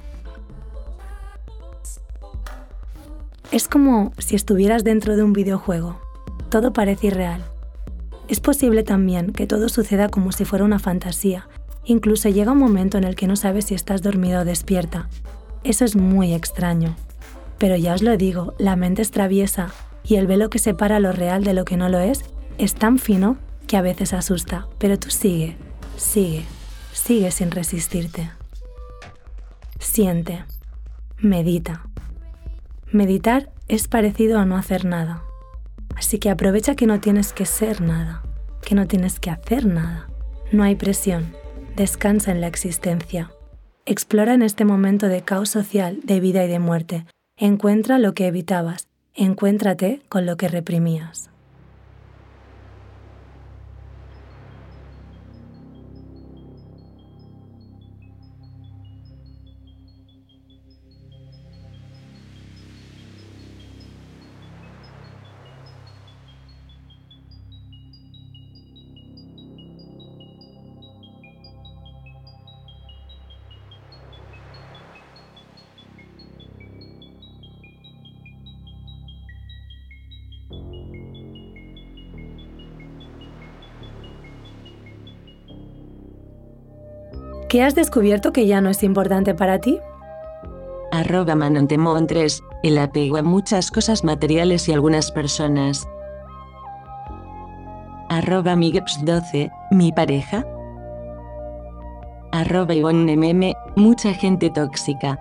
Es 3.50 3.66
como 3.66 4.12
si 4.18 4.37
estuvieras 4.37 4.84
dentro 4.84 5.16
de 5.16 5.22
un 5.22 5.32
videojuego. 5.32 5.99
Todo 6.50 6.75
parece 6.75 7.06
irreal, 7.06 7.42
es 8.32 8.40
posible 8.40 8.82
también 8.82 9.34
que 9.34 9.46
todo 9.46 9.68
suceda 9.68 10.08
como 10.08 10.32
si 10.32 10.46
fuera 10.46 10.64
una 10.64 10.78
fantasía. 10.78 11.48
Incluso 11.84 12.30
llega 12.30 12.52
un 12.52 12.58
momento 12.58 12.96
en 12.96 13.04
el 13.04 13.14
que 13.14 13.26
no 13.26 13.36
sabes 13.36 13.66
si 13.66 13.74
estás 13.74 14.00
dormido 14.00 14.40
o 14.40 14.44
despierta. 14.46 15.10
Eso 15.64 15.84
es 15.84 15.96
muy 15.96 16.32
extraño. 16.32 16.96
Pero 17.58 17.76
ya 17.76 17.92
os 17.92 18.00
lo 18.00 18.16
digo, 18.16 18.54
la 18.58 18.74
mente 18.74 19.02
es 19.02 19.10
traviesa 19.10 19.74
y 20.02 20.14
el 20.14 20.26
velo 20.26 20.48
que 20.48 20.58
separa 20.58 20.98
lo 20.98 21.12
real 21.12 21.44
de 21.44 21.52
lo 21.52 21.66
que 21.66 21.76
no 21.76 21.90
lo 21.90 21.98
es 21.98 22.24
es 22.56 22.74
tan 22.74 22.98
fino 22.98 23.36
que 23.66 23.76
a 23.76 23.82
veces 23.82 24.14
asusta. 24.14 24.66
Pero 24.78 24.98
tú 24.98 25.10
sigue, 25.10 25.58
sigue, 25.98 26.46
sigue 26.94 27.30
sin 27.32 27.50
resistirte. 27.50 28.30
Siente, 29.78 30.46
medita. 31.18 31.84
Meditar 32.90 33.52
es 33.68 33.88
parecido 33.88 34.38
a 34.38 34.46
no 34.46 34.56
hacer 34.56 34.86
nada. 34.86 35.22
Así 36.02 36.18
que 36.18 36.30
aprovecha 36.30 36.75
que 36.75 36.88
no 36.88 36.99
tienes 36.99 37.32
que 37.32 37.47
ser 37.47 37.80
nada, 37.80 38.25
que 38.66 38.75
no 38.75 38.88
tienes 38.88 39.21
que 39.21 39.30
hacer 39.30 39.66
nada. 39.66 40.09
No 40.50 40.64
hay 40.64 40.75
presión, 40.75 41.32
descansa 41.76 42.32
en 42.32 42.40
la 42.40 42.49
existencia. 42.49 43.30
Explora 43.87 44.35
en 44.35 44.42
este 44.42 44.64
momento 44.64 45.06
de 45.06 45.23
caos 45.23 45.50
social, 45.50 46.00
de 46.02 46.18
vida 46.18 46.44
y 46.44 46.49
de 46.49 46.59
muerte. 46.59 47.06
Encuentra 47.37 48.00
lo 48.00 48.14
que 48.14 48.26
evitabas, 48.26 48.88
encuéntrate 49.14 50.02
con 50.09 50.26
lo 50.26 50.37
que 50.37 50.49
reprimías. 50.49 51.30
¿Qué 87.52 87.62
has 87.62 87.75
descubierto 87.75 88.32
que 88.32 88.47
ya 88.47 88.62
no 88.62 88.71
es 88.71 88.82
importante 88.82 89.35
para 89.35 89.59
ti? 89.59 89.78
Arroba 90.90 91.35
Manontemon 91.35 92.06
3, 92.06 92.42
el 92.62 92.78
apego 92.78 93.18
a 93.18 93.23
muchas 93.23 93.71
cosas 93.71 94.04
materiales 94.04 94.71
y 94.71 94.73
algunas 94.73 95.12
personas. 95.12 95.87
Arroba 98.09 98.54
Migeps12, 98.54 99.52
mi 99.71 99.92
pareja. 99.92 100.47
Arroba 102.32 102.73
Ivonne 102.73 103.54
mucha 103.76 104.14
gente 104.14 104.49
tóxica. 104.49 105.21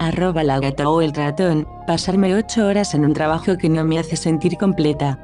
Arroba 0.00 0.42
la 0.42 0.58
gata 0.58 0.88
o 0.88 1.00
el 1.00 1.14
ratón, 1.14 1.68
pasarme 1.86 2.34
8 2.34 2.66
horas 2.66 2.92
en 2.94 3.04
un 3.04 3.12
trabajo 3.12 3.56
que 3.56 3.68
no 3.68 3.84
me 3.84 4.00
hace 4.00 4.16
sentir 4.16 4.56
completa. 4.56 5.16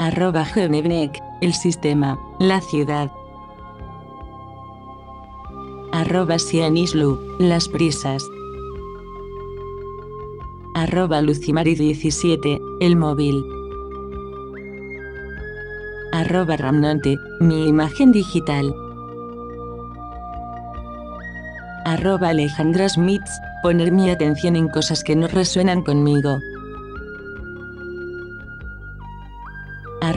Arroba 0.00 0.44
el 1.44 1.52
sistema, 1.52 2.18
la 2.38 2.62
ciudad. 2.62 3.12
Arroba 5.92 6.38
Sianislu, 6.38 7.20
las 7.38 7.68
prisas. 7.68 8.24
Arroba 10.74 11.20
Lucimari17, 11.20 12.60
el 12.80 12.96
móvil. 12.96 13.44
Arroba 16.12 16.56
Ramnante, 16.56 17.18
mi 17.40 17.68
imagen 17.68 18.10
digital. 18.10 18.74
Arroba 21.84 22.30
Alejandra 22.30 22.88
Smith, 22.88 23.28
poner 23.62 23.92
mi 23.92 24.08
atención 24.08 24.56
en 24.56 24.68
cosas 24.68 25.04
que 25.04 25.14
no 25.14 25.28
resuenan 25.28 25.82
conmigo. 25.82 26.38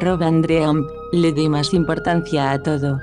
Arroba 0.07 0.31
le 1.11 1.33
doy 1.33 1.49
más 1.49 1.73
importancia 1.73 2.51
a 2.51 2.63
todo. 2.63 3.01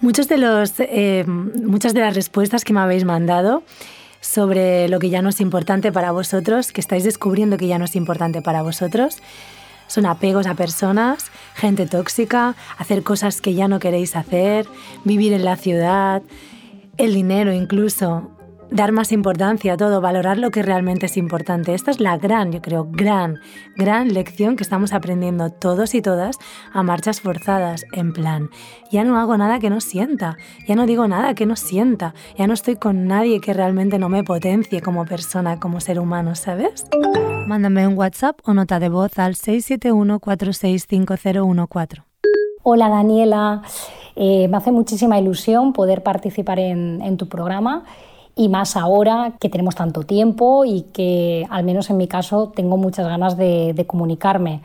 Muchos 0.00 0.28
de 0.28 0.38
los, 0.38 0.74
eh, 0.80 1.24
muchas 1.26 1.94
de 1.94 2.00
las 2.00 2.16
respuestas 2.16 2.64
que 2.64 2.72
me 2.72 2.80
habéis 2.80 3.04
mandado 3.04 3.62
sobre 4.20 4.88
lo 4.88 4.98
que 4.98 5.10
ya 5.10 5.22
no 5.22 5.28
es 5.28 5.40
importante 5.40 5.92
para 5.92 6.10
vosotros, 6.10 6.72
que 6.72 6.80
estáis 6.80 7.04
descubriendo 7.04 7.56
que 7.56 7.68
ya 7.68 7.78
no 7.78 7.84
es 7.84 7.94
importante 7.94 8.42
para 8.42 8.62
vosotros, 8.62 9.18
son 9.90 10.06
apegos 10.06 10.46
a 10.46 10.54
personas, 10.54 11.32
gente 11.56 11.84
tóxica, 11.84 12.54
hacer 12.78 13.02
cosas 13.02 13.40
que 13.40 13.54
ya 13.54 13.66
no 13.66 13.80
queréis 13.80 14.14
hacer, 14.14 14.66
vivir 15.04 15.32
en 15.32 15.44
la 15.44 15.56
ciudad, 15.56 16.22
el 16.96 17.12
dinero 17.12 17.52
incluso, 17.52 18.30
dar 18.70 18.92
más 18.92 19.12
importancia 19.12 19.72
a 19.72 19.76
todo, 19.76 20.00
valorar 20.00 20.38
lo 20.38 20.50
que 20.50 20.62
realmente 20.62 21.06
es 21.06 21.16
importante. 21.16 21.74
Esta 21.74 21.90
es 21.90 22.00
la 22.00 22.16
gran, 22.18 22.52
yo 22.52 22.62
creo, 22.62 22.86
gran, 22.90 23.40
gran 23.76 24.14
lección 24.14 24.56
que 24.56 24.62
estamos 24.62 24.92
aprendiendo 24.92 25.50
todos 25.50 25.94
y 25.94 26.02
todas 26.02 26.36
a 26.72 26.82
marchas 26.82 27.20
forzadas, 27.20 27.84
en 27.92 28.12
plan, 28.12 28.50
ya 28.90 29.04
no 29.04 29.18
hago 29.18 29.36
nada 29.36 29.58
que 29.58 29.70
no 29.70 29.80
sienta, 29.80 30.36
ya 30.66 30.76
no 30.76 30.86
digo 30.86 31.08
nada 31.08 31.34
que 31.34 31.46
no 31.46 31.56
sienta, 31.56 32.14
ya 32.38 32.46
no 32.46 32.54
estoy 32.54 32.76
con 32.76 33.06
nadie 33.06 33.40
que 33.40 33.52
realmente 33.52 33.98
no 33.98 34.08
me 34.08 34.22
potencie 34.22 34.80
como 34.80 35.04
persona, 35.04 35.58
como 35.58 35.80
ser 35.80 35.98
humano, 35.98 36.34
¿sabes? 36.34 36.84
Mándame 37.46 37.86
un 37.86 37.98
WhatsApp 37.98 38.38
o 38.44 38.54
nota 38.54 38.78
de 38.78 38.88
voz 38.88 39.18
al 39.18 39.34
671 39.34 40.20
465014. 40.20 42.02
Hola 42.62 42.88
Daniela, 42.88 43.62
eh, 44.16 44.46
me 44.48 44.56
hace 44.58 44.70
muchísima 44.70 45.18
ilusión 45.18 45.72
poder 45.72 46.02
participar 46.02 46.58
en, 46.58 47.00
en 47.00 47.16
tu 47.16 47.26
programa 47.26 47.84
y 48.40 48.48
más 48.48 48.74
ahora 48.74 49.34
que 49.38 49.50
tenemos 49.50 49.74
tanto 49.74 50.04
tiempo 50.04 50.64
y 50.64 50.86
que 50.94 51.46
al 51.50 51.62
menos 51.62 51.90
en 51.90 51.98
mi 51.98 52.08
caso 52.08 52.50
tengo 52.56 52.78
muchas 52.78 53.06
ganas 53.06 53.36
de, 53.36 53.74
de 53.74 53.86
comunicarme. 53.86 54.62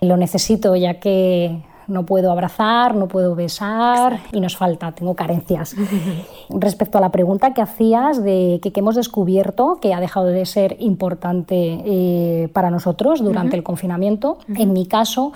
Lo 0.00 0.16
necesito 0.16 0.74
ya 0.74 0.98
que 0.98 1.62
no 1.86 2.04
puedo 2.04 2.32
abrazar, 2.32 2.96
no 2.96 3.06
puedo 3.06 3.36
besar 3.36 4.22
y 4.32 4.40
nos 4.40 4.56
falta, 4.56 4.90
tengo 4.90 5.14
carencias. 5.14 5.76
Respecto 6.50 6.98
a 6.98 7.00
la 7.00 7.10
pregunta 7.10 7.54
que 7.54 7.62
hacías 7.62 8.24
de 8.24 8.58
que, 8.60 8.72
que 8.72 8.80
hemos 8.80 8.96
descubierto 8.96 9.78
que 9.80 9.94
ha 9.94 10.00
dejado 10.00 10.26
de 10.26 10.44
ser 10.44 10.76
importante 10.80 11.54
eh, 11.84 12.48
para 12.52 12.70
nosotros 12.70 13.22
durante 13.22 13.54
el 13.54 13.62
confinamiento, 13.62 14.38
en 14.48 14.72
mi 14.72 14.86
caso 14.86 15.32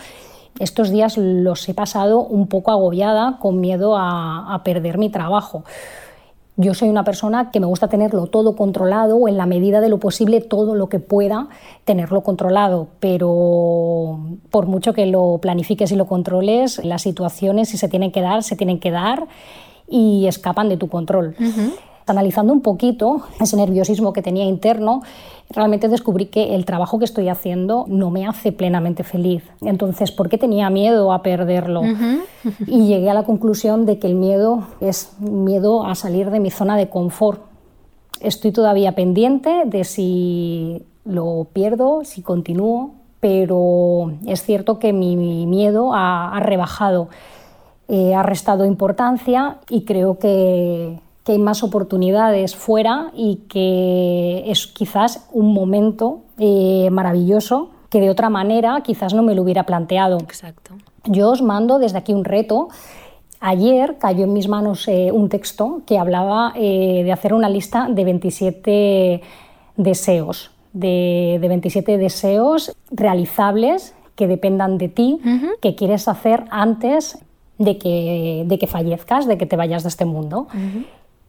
estos 0.59 0.91
días 0.91 1.17
los 1.17 1.69
he 1.69 1.75
pasado 1.75 2.21
un 2.21 2.49
poco 2.49 2.73
agobiada 2.73 3.39
con 3.39 3.61
miedo 3.61 3.97
a, 3.97 4.53
a 4.53 4.65
perder 4.65 4.99
mi 4.99 5.09
trabajo. 5.09 5.63
Yo 6.61 6.75
soy 6.75 6.91
una 6.91 7.05
persona 7.05 7.51
que 7.51 7.59
me 7.59 7.65
gusta 7.65 7.89
tenerlo 7.89 8.27
todo 8.27 8.55
controlado 8.55 9.17
o 9.17 9.29
en 9.29 9.39
la 9.39 9.47
medida 9.47 9.81
de 9.81 9.89
lo 9.89 9.99
posible 9.99 10.43
todo 10.43 10.75
lo 10.75 10.91
que 10.91 10.99
pueda 10.99 11.49
tenerlo 11.87 12.23
controlado, 12.23 12.89
pero 13.01 14.21
por 14.51 14.67
mucho 14.67 14.93
que 14.93 15.07
lo 15.07 15.39
planifiques 15.39 15.91
y 15.91 15.97
lo 15.97 16.07
controles, 16.07 16.85
las 16.85 17.01
situaciones 17.01 17.71
si 17.71 17.79
se 17.79 17.89
tienen 17.89 18.13
que 18.13 18.21
dar, 18.21 18.43
se 18.43 18.57
tienen 18.57 18.79
que 18.79 18.91
dar 18.91 19.27
y 19.89 20.27
escapan 20.27 20.69
de 20.69 20.77
tu 20.77 20.89
control. 20.89 21.35
Analizando 22.07 22.53
un 22.53 22.61
poquito 22.61 23.23
ese 23.41 23.57
nerviosismo 23.57 24.13
que 24.13 24.23
tenía 24.23 24.45
interno, 24.45 25.03
realmente 25.51 25.89
descubrí 25.89 26.27
que 26.27 26.55
el 26.55 26.65
trabajo 26.65 26.99
que 26.99 27.05
estoy 27.05 27.29
haciendo 27.29 27.85
no 27.89 28.11
me 28.11 28.27
hace 28.27 28.53
plenamente 28.53 29.05
feliz. 29.05 29.43
Entonces, 29.63 30.13
¿por 30.13 30.29
qué 30.29 30.39
tenía 30.39 30.71
miedo 30.71 31.13
a 31.13 31.23
perderlo? 31.23 31.83
Y 32.67 32.87
llegué 32.87 33.11
a 33.11 33.15
la 33.15 33.25
conclusión 33.25 33.87
de 33.87 33.99
que 33.99 34.07
el 34.07 34.15
miedo 34.15 34.65
es 34.81 35.13
miedo 35.21 35.85
a 35.85 35.95
salir 35.95 36.31
de 36.31 36.41
mi 36.41 36.51
zona 36.51 36.77
de 36.77 36.89
confort. 36.89 37.43
Estoy 38.21 38.53
todavía 38.53 38.95
pendiente 38.95 39.63
de 39.67 39.85
si 39.85 40.85
lo 41.05 41.47
pierdo, 41.53 42.05
si 42.05 42.23
continúo, 42.23 42.93
pero 43.19 44.13
es 44.27 44.43
cierto 44.43 44.79
que 44.79 44.93
mi 44.93 45.17
miedo 45.17 45.93
ha, 45.95 46.37
ha 46.37 46.41
rebajado, 46.41 47.09
eh, 47.89 48.15
ha 48.15 48.23
restado 48.23 48.65
importancia 48.65 49.59
y 49.69 49.85
creo 49.85 50.19
que 50.19 51.01
que 51.25 51.33
hay 51.33 51.39
más 51.39 51.63
oportunidades 51.63 52.57
fuera 52.57 53.11
y 53.15 53.43
que 53.49 54.45
es 54.51 54.67
quizás 54.67 55.27
un 55.33 55.53
momento 55.53 56.23
eh, 56.39 56.89
maravilloso 56.91 57.71
que 57.91 58.01
de 58.01 58.11
otra 58.11 58.31
manera 58.31 58.81
quizás 58.83 59.15
no 59.15 59.23
me 59.23 59.35
lo 59.35 59.43
hubiera 59.43 59.65
planteado. 59.65 60.19
Exacto. 60.19 60.75
Yo 61.05 61.31
os 61.31 61.43
mando 61.43 61.79
desde 61.79 61.99
aquí 61.99 62.13
un 62.13 62.25
reto. 62.25 62.69
Ayer 63.41 63.97
cayó 63.99 64.25
en 64.25 64.33
mis 64.33 64.49
manos 64.49 64.87
eh, 64.87 65.11
un 65.13 65.29
texto 65.29 65.83
que 65.87 65.99
hablaba 65.99 66.53
eh, 66.57 67.03
de 67.05 67.13
hacer 67.13 67.35
una 67.35 67.49
lista 67.49 67.89
de 67.91 68.05
27 68.05 69.21
deseos, 69.77 70.51
de, 70.73 71.39
de 71.41 71.49
27 71.49 71.99
deseos 71.99 72.77
realizables 72.91 73.95
que 74.15 74.27
dependan 74.27 74.77
de 74.77 74.89
ti, 74.89 75.19
que 75.63 75.75
quieres 75.75 76.07
hacer 76.07 76.45
antes 76.51 77.19
de 77.57 77.79
que, 77.79 78.45
de 78.47 78.59
que 78.59 78.67
fallezcas, 78.67 79.27
de 79.27 79.39
que 79.39 79.47
te 79.47 79.57
vayas 79.57 79.83
de 79.83 79.89
este 79.89 80.05
mundo. 80.05 80.47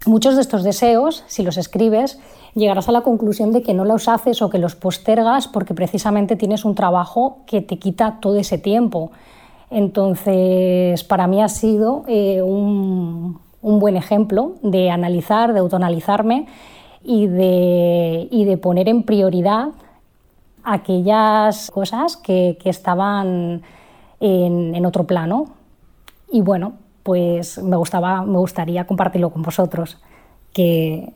Muchos 0.08 0.34
de 0.34 0.42
estos 0.42 0.64
deseos, 0.64 1.24
si 1.28 1.44
los 1.44 1.58
escribes, 1.58 2.20
llegarás 2.56 2.90
a 2.90 2.92
la 2.92 3.02
conclusión 3.02 3.52
de 3.52 3.62
que 3.62 3.76
no 3.76 3.86
los 3.86 4.08
haces 4.08 4.42
o 4.42 4.50
que 4.50 4.58
los 4.58 4.76
postergas 4.76 5.48
porque 5.48 5.76
precisamente 5.76 6.36
tienes 6.36 6.66
un 6.66 6.74
trabajo 6.74 7.42
que 7.46 7.62
te 7.62 7.78
quita 7.78 8.18
todo 8.20 8.38
ese 8.38 8.58
tiempo. 8.58 9.12
Entonces, 9.70 11.04
para 11.04 11.28
mí 11.28 11.40
ha 11.40 11.50
sido 11.50 12.04
eh, 12.08 12.42
un, 12.42 13.40
buen 13.62 13.96
ejemplo 13.96 14.56
de 14.64 14.90
analizar, 14.90 15.54
de 15.54 15.60
autoanalizarme 15.60 16.48
y 17.04 17.28
de, 17.28 18.60
poner 18.60 18.90
en 18.90 19.04
prioridad 19.04 19.68
aquellas 20.64 21.70
cosas 21.70 22.18
que, 22.18 22.58
estaban 22.66 23.62
en 24.20 24.86
otro 24.86 25.06
plano. 25.06 25.46
Y 26.32 26.42
bueno, 26.42 26.74
pues 27.04 27.58
me, 27.62 27.76
gustaba, 27.76 28.24
me 28.24 28.38
gustaría 28.38 28.86
compartirlo 28.86 29.32
con 29.32 29.42
vosotros, 29.42 30.00
que 30.54 31.14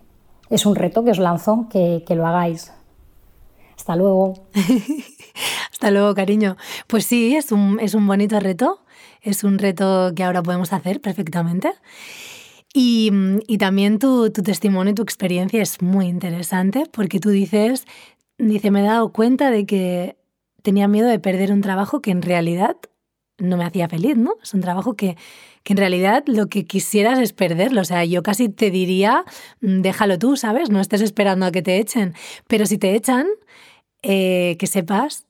es 0.50 0.65
un 0.65 0.76
reto 0.76 1.04
que 1.04 1.12
os 1.12 1.19
lanzo, 1.19 1.67
que, 1.69 2.04
que 2.06 2.15
lo 2.15 2.26
hagáis. 2.26 2.74
Hasta 3.76 3.95
luego. 3.95 4.34
Hasta 5.71 5.91
luego, 5.91 6.15
cariño. 6.15 6.56
Pues 6.88 7.06
sí, 7.06 7.36
es 7.36 7.52
un, 7.52 7.80
es 7.80 7.93
un 7.93 8.08
bonito 8.08 8.39
reto, 8.39 8.80
es 9.21 9.43
un 9.43 9.60
reto 9.60 10.13
que 10.15 10.24
ahora 10.24 10.41
podemos 10.41 10.71
hacer 10.74 11.02
perfectamente. 11.02 11.71
Y, 12.74 13.12
y 13.48 13.58
también 13.58 14.00
tu, 14.00 14.32
tu, 14.32 14.43
testimonio 14.43 14.91
y 14.91 14.95
tu 14.95 15.04
experiencia 15.04 15.62
es 15.62 15.82
muy 15.82 16.08
interesante 16.08 16.84
porque 16.91 17.19
tú 17.19 17.30
dices, 17.30 17.86
dice, 18.38 18.69
me 18.69 18.82
he 18.82 18.84
dado 18.84 19.13
cuenta 19.13 19.50
de 19.50 19.65
que 19.65 20.17
tenía 20.62 20.88
miedo 20.88 21.08
de 21.08 21.19
perder 21.19 21.54
un 21.54 21.62
trabajo 21.62 22.02
que 22.02 22.12
en 22.12 22.21
realidad 22.21 22.76
no 23.38 23.58
me 23.58 23.65
hacía 23.65 23.88
feliz, 23.88 24.17
¿no? 24.17 24.36
Es 24.41 24.54
un 24.54 24.62
trabajo 24.62 24.95
que, 24.95 25.15
que 25.65 25.73
en 25.73 25.78
realidad 25.78 26.23
lo 26.28 26.47
que 26.47 26.65
quisieras 26.65 27.17
es 27.19 27.34
perderlo. 27.34 27.82
O 27.82 27.86
sea, 27.86 28.06
yo 28.06 28.21
casi 28.21 28.49
te 28.49 28.69
diría, 28.69 29.25
mm, 29.62 29.82
déjalo 29.82 30.19
tú, 30.19 30.38
¿sabes? 30.38 30.69
No 30.69 30.80
estés 30.80 31.01
esperando 31.01 31.47
a 31.47 31.51
que 31.51 31.63
te 31.63 31.80
echen. 31.80 32.13
Pero 32.47 32.67
si 32.67 32.78
te 32.78 32.93
echan, 32.95 33.25
eh, 34.04 34.58
que 34.60 34.67
sepas 34.67 35.25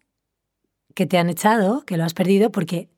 que 0.93 1.05
te 1.05 1.17
han 1.17 1.29
echado, 1.29 1.85
que 1.85 1.95
lo 1.95 2.03
has 2.03 2.13
perdido 2.13 2.51
porque 2.51 2.89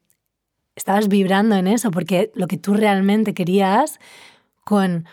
estabas 0.75 1.09
vibrando 1.09 1.55
en 1.55 1.67
eso, 1.67 1.91
porque 1.91 2.31
lo 2.33 2.47
que 2.47 2.57
tú 2.57 2.73
realmente 2.73 3.35
querías 3.35 3.99
con, 4.63 5.05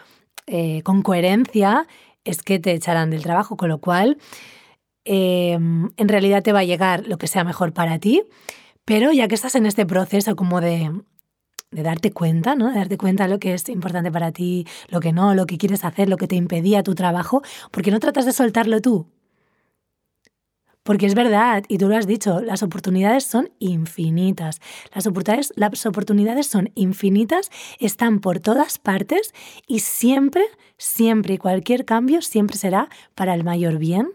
eh, 0.46 0.80
con 0.82 1.02
coherencia 1.02 1.86
es 2.24 2.42
que 2.42 2.58
te 2.58 2.72
echaran 2.72 3.10
del 3.10 3.22
trabajo, 3.22 3.58
con 3.58 3.68
lo 3.68 3.78
cual 3.78 4.16
em, 5.04 5.90
en 5.98 6.08
realidad 6.08 6.42
te 6.42 6.52
va 6.54 6.60
a 6.60 6.64
llegar 6.64 7.06
lo 7.06 7.18
que 7.18 7.26
sea 7.26 7.44
mejor 7.44 7.74
para 7.74 7.98
ti, 7.98 8.22
pero 8.86 9.12
ya 9.12 9.28
que 9.28 9.34
estás 9.34 9.54
en 9.56 9.66
este 9.66 9.84
proceso 9.84 10.36
como 10.36 10.62
de 10.62 10.90
de 11.74 11.82
darte 11.82 12.12
cuenta, 12.12 12.54
¿no? 12.54 12.68
De 12.70 12.76
darte 12.76 12.96
cuenta 12.96 13.24
de 13.24 13.30
lo 13.30 13.38
que 13.38 13.52
es 13.54 13.68
importante 13.68 14.10
para 14.10 14.32
ti, 14.32 14.66
lo 14.88 15.00
que 15.00 15.12
no, 15.12 15.34
lo 15.34 15.46
que 15.46 15.58
quieres 15.58 15.84
hacer, 15.84 16.08
lo 16.08 16.16
que 16.16 16.28
te 16.28 16.36
impedía 16.36 16.82
tu 16.82 16.94
trabajo, 16.94 17.42
porque 17.70 17.90
no 17.90 18.00
tratas 18.00 18.24
de 18.24 18.32
soltarlo 18.32 18.80
tú. 18.80 19.06
Porque 20.84 21.06
es 21.06 21.14
verdad, 21.14 21.64
y 21.68 21.78
tú 21.78 21.88
lo 21.88 21.96
has 21.96 22.06
dicho, 22.06 22.40
las 22.42 22.62
oportunidades 22.62 23.24
son 23.24 23.50
infinitas. 23.58 24.60
Las 24.94 25.06
oportunidades, 25.06 25.52
las 25.56 25.86
oportunidades 25.86 26.46
son 26.46 26.70
infinitas, 26.74 27.50
están 27.80 28.20
por 28.20 28.38
todas 28.38 28.78
partes 28.78 29.32
y 29.66 29.80
siempre, 29.80 30.44
siempre 30.76 31.34
y 31.34 31.38
cualquier 31.38 31.86
cambio 31.86 32.20
siempre 32.20 32.58
será 32.58 32.90
para 33.14 33.34
el 33.34 33.44
mayor 33.44 33.78
bien 33.78 34.08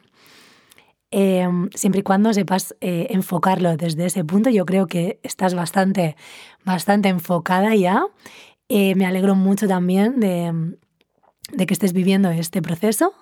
Em, 1.12 1.70
siempre 1.74 2.02
y 2.02 2.04
cuando 2.04 2.34
sepas 2.34 2.76
eh, 2.82 3.08
enfocarlo 3.10 3.76
desde 3.78 4.06
ese 4.06 4.24
punto, 4.24 4.50
yo 4.50 4.66
creo 4.66 4.88
que 4.88 5.20
estás 5.24 5.56
bastante, 5.56 6.16
bastante 6.64 7.10
enfocada 7.10 7.76
ya. 7.76 8.04
Eh, 8.68 8.94
me 8.96 9.06
alegro 9.08 9.34
mucho 9.34 9.68
también 9.68 10.20
de, 10.20 10.78
que 11.66 11.74
estés 11.74 11.94
viviendo 11.94 12.30
este 12.30 12.62
proceso. 12.62 13.14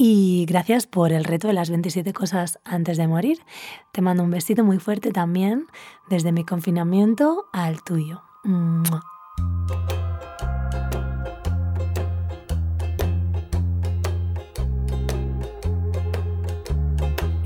Y 0.00 0.46
gracias 0.48 0.86
por 0.86 1.12
el 1.12 1.24
reto 1.24 1.48
de 1.48 1.54
las 1.54 1.70
27 1.70 2.12
cosas 2.12 2.60
antes 2.64 2.96
de 2.96 3.08
morir. 3.08 3.38
Te 3.92 4.00
mando 4.00 4.22
un 4.22 4.30
besito 4.30 4.64
muy 4.64 4.78
fuerte 4.78 5.10
también 5.10 5.66
desde 6.08 6.30
mi 6.30 6.44
confinamiento 6.44 7.46
al 7.52 7.82
tuyo. 7.82 8.22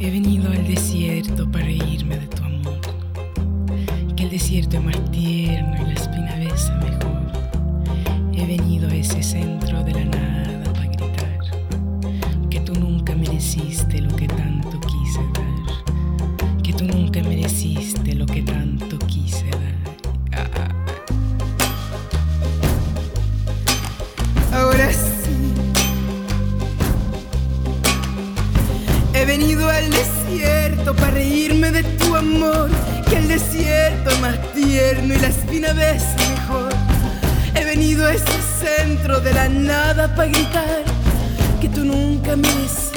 He 0.04 0.10
venido 0.10 0.50
al 0.50 0.66
desierto 0.66 1.48
para 1.48 1.70
irme 1.70 2.18
de 2.18 2.26
tu 2.26 2.42
amor. 2.42 2.80
Que 4.16 4.24
el 4.24 4.30
desierto 4.30 4.78
es 4.78 4.82
más 4.82 5.10
tierno 5.12 5.76
y 5.80 5.84
la 5.84 5.92
espina 5.92 6.34
besa 6.38 6.74
mejor. 6.78 7.22
He 8.34 8.44
venido 8.44 8.88
a 8.88 8.94
ese 8.96 9.22
centro 9.22 9.84
de 9.84 9.92
la 9.92 10.04
nada 10.06 10.72
para 10.72 10.86
gritar 10.86 11.38
que 12.50 12.58
tú 12.58 12.74
nunca 12.74 13.14
mereciste 13.14 14.00
lo 14.00 14.12
que 14.16 14.26
tanto 14.26 14.80
quise 14.80 15.20
dar. 15.34 16.62
Que 16.64 16.72
tú 16.72 16.84
nunca 16.84 17.22
mereciste 17.22 18.16
lo 18.16 18.26
que 18.26 18.42
tanto 18.42 18.51
para 30.94 31.12
reírme 31.12 31.70
de 31.70 31.82
tu 31.82 32.14
amor. 32.14 32.68
Que 33.08 33.18
el 33.18 33.28
desierto 33.28 34.10
es 34.10 34.20
más 34.20 34.38
tierno 34.54 35.14
y 35.14 35.18
la 35.18 35.28
espina 35.28 35.72
besa 35.72 36.16
mejor. 36.30 36.72
He 37.54 37.64
venido 37.64 38.06
a 38.06 38.14
ese 38.14 38.38
centro 38.60 39.20
de 39.20 39.32
la 39.32 39.48
nada 39.48 40.14
para 40.14 40.28
gritar 40.28 40.82
que 41.60 41.68
tú 41.68 41.84
nunca 41.84 42.36
mereciste. 42.36 42.91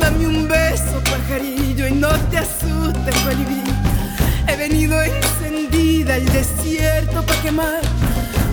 Dame 0.00 0.26
un 0.26 0.48
beso, 0.48 1.00
pajarillo, 1.04 1.86
y 1.86 1.92
no 1.92 2.08
te 2.30 2.38
asustes, 2.38 3.14
colibrí. 3.24 3.62
He 4.48 4.56
venido 4.56 5.00
encendida 5.00 6.14
al 6.14 6.24
desierto 6.26 7.22
para 7.22 7.42
quemar, 7.42 7.80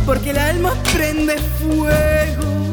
porque 0.06 0.30
el 0.30 0.38
alma 0.38 0.74
prende 0.94 1.38
fuego. 1.60 2.65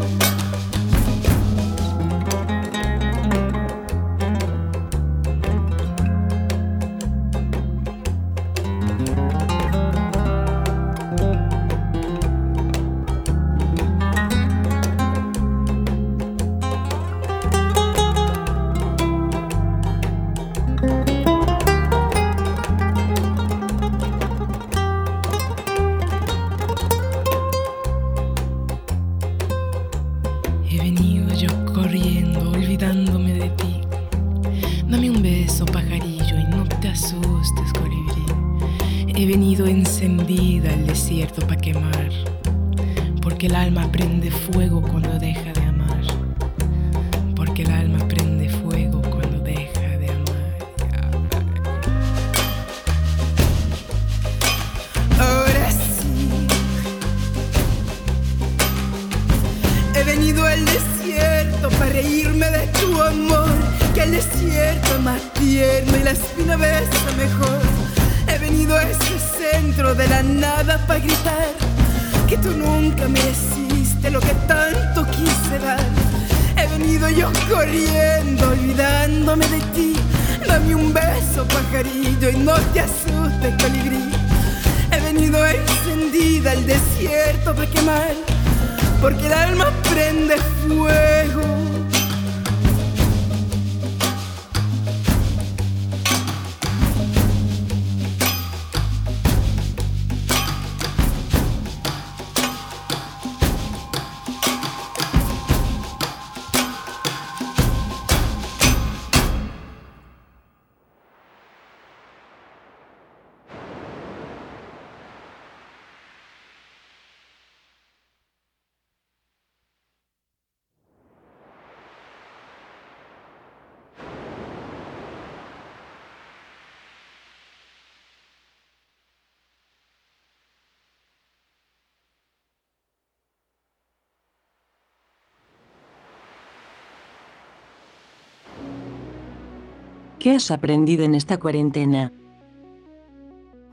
¿Qué 140.22 140.37
has 140.37 140.52
aprendido 140.52 141.04
en 141.04 141.16
esta 141.16 141.37
cuarentena? 141.37 142.12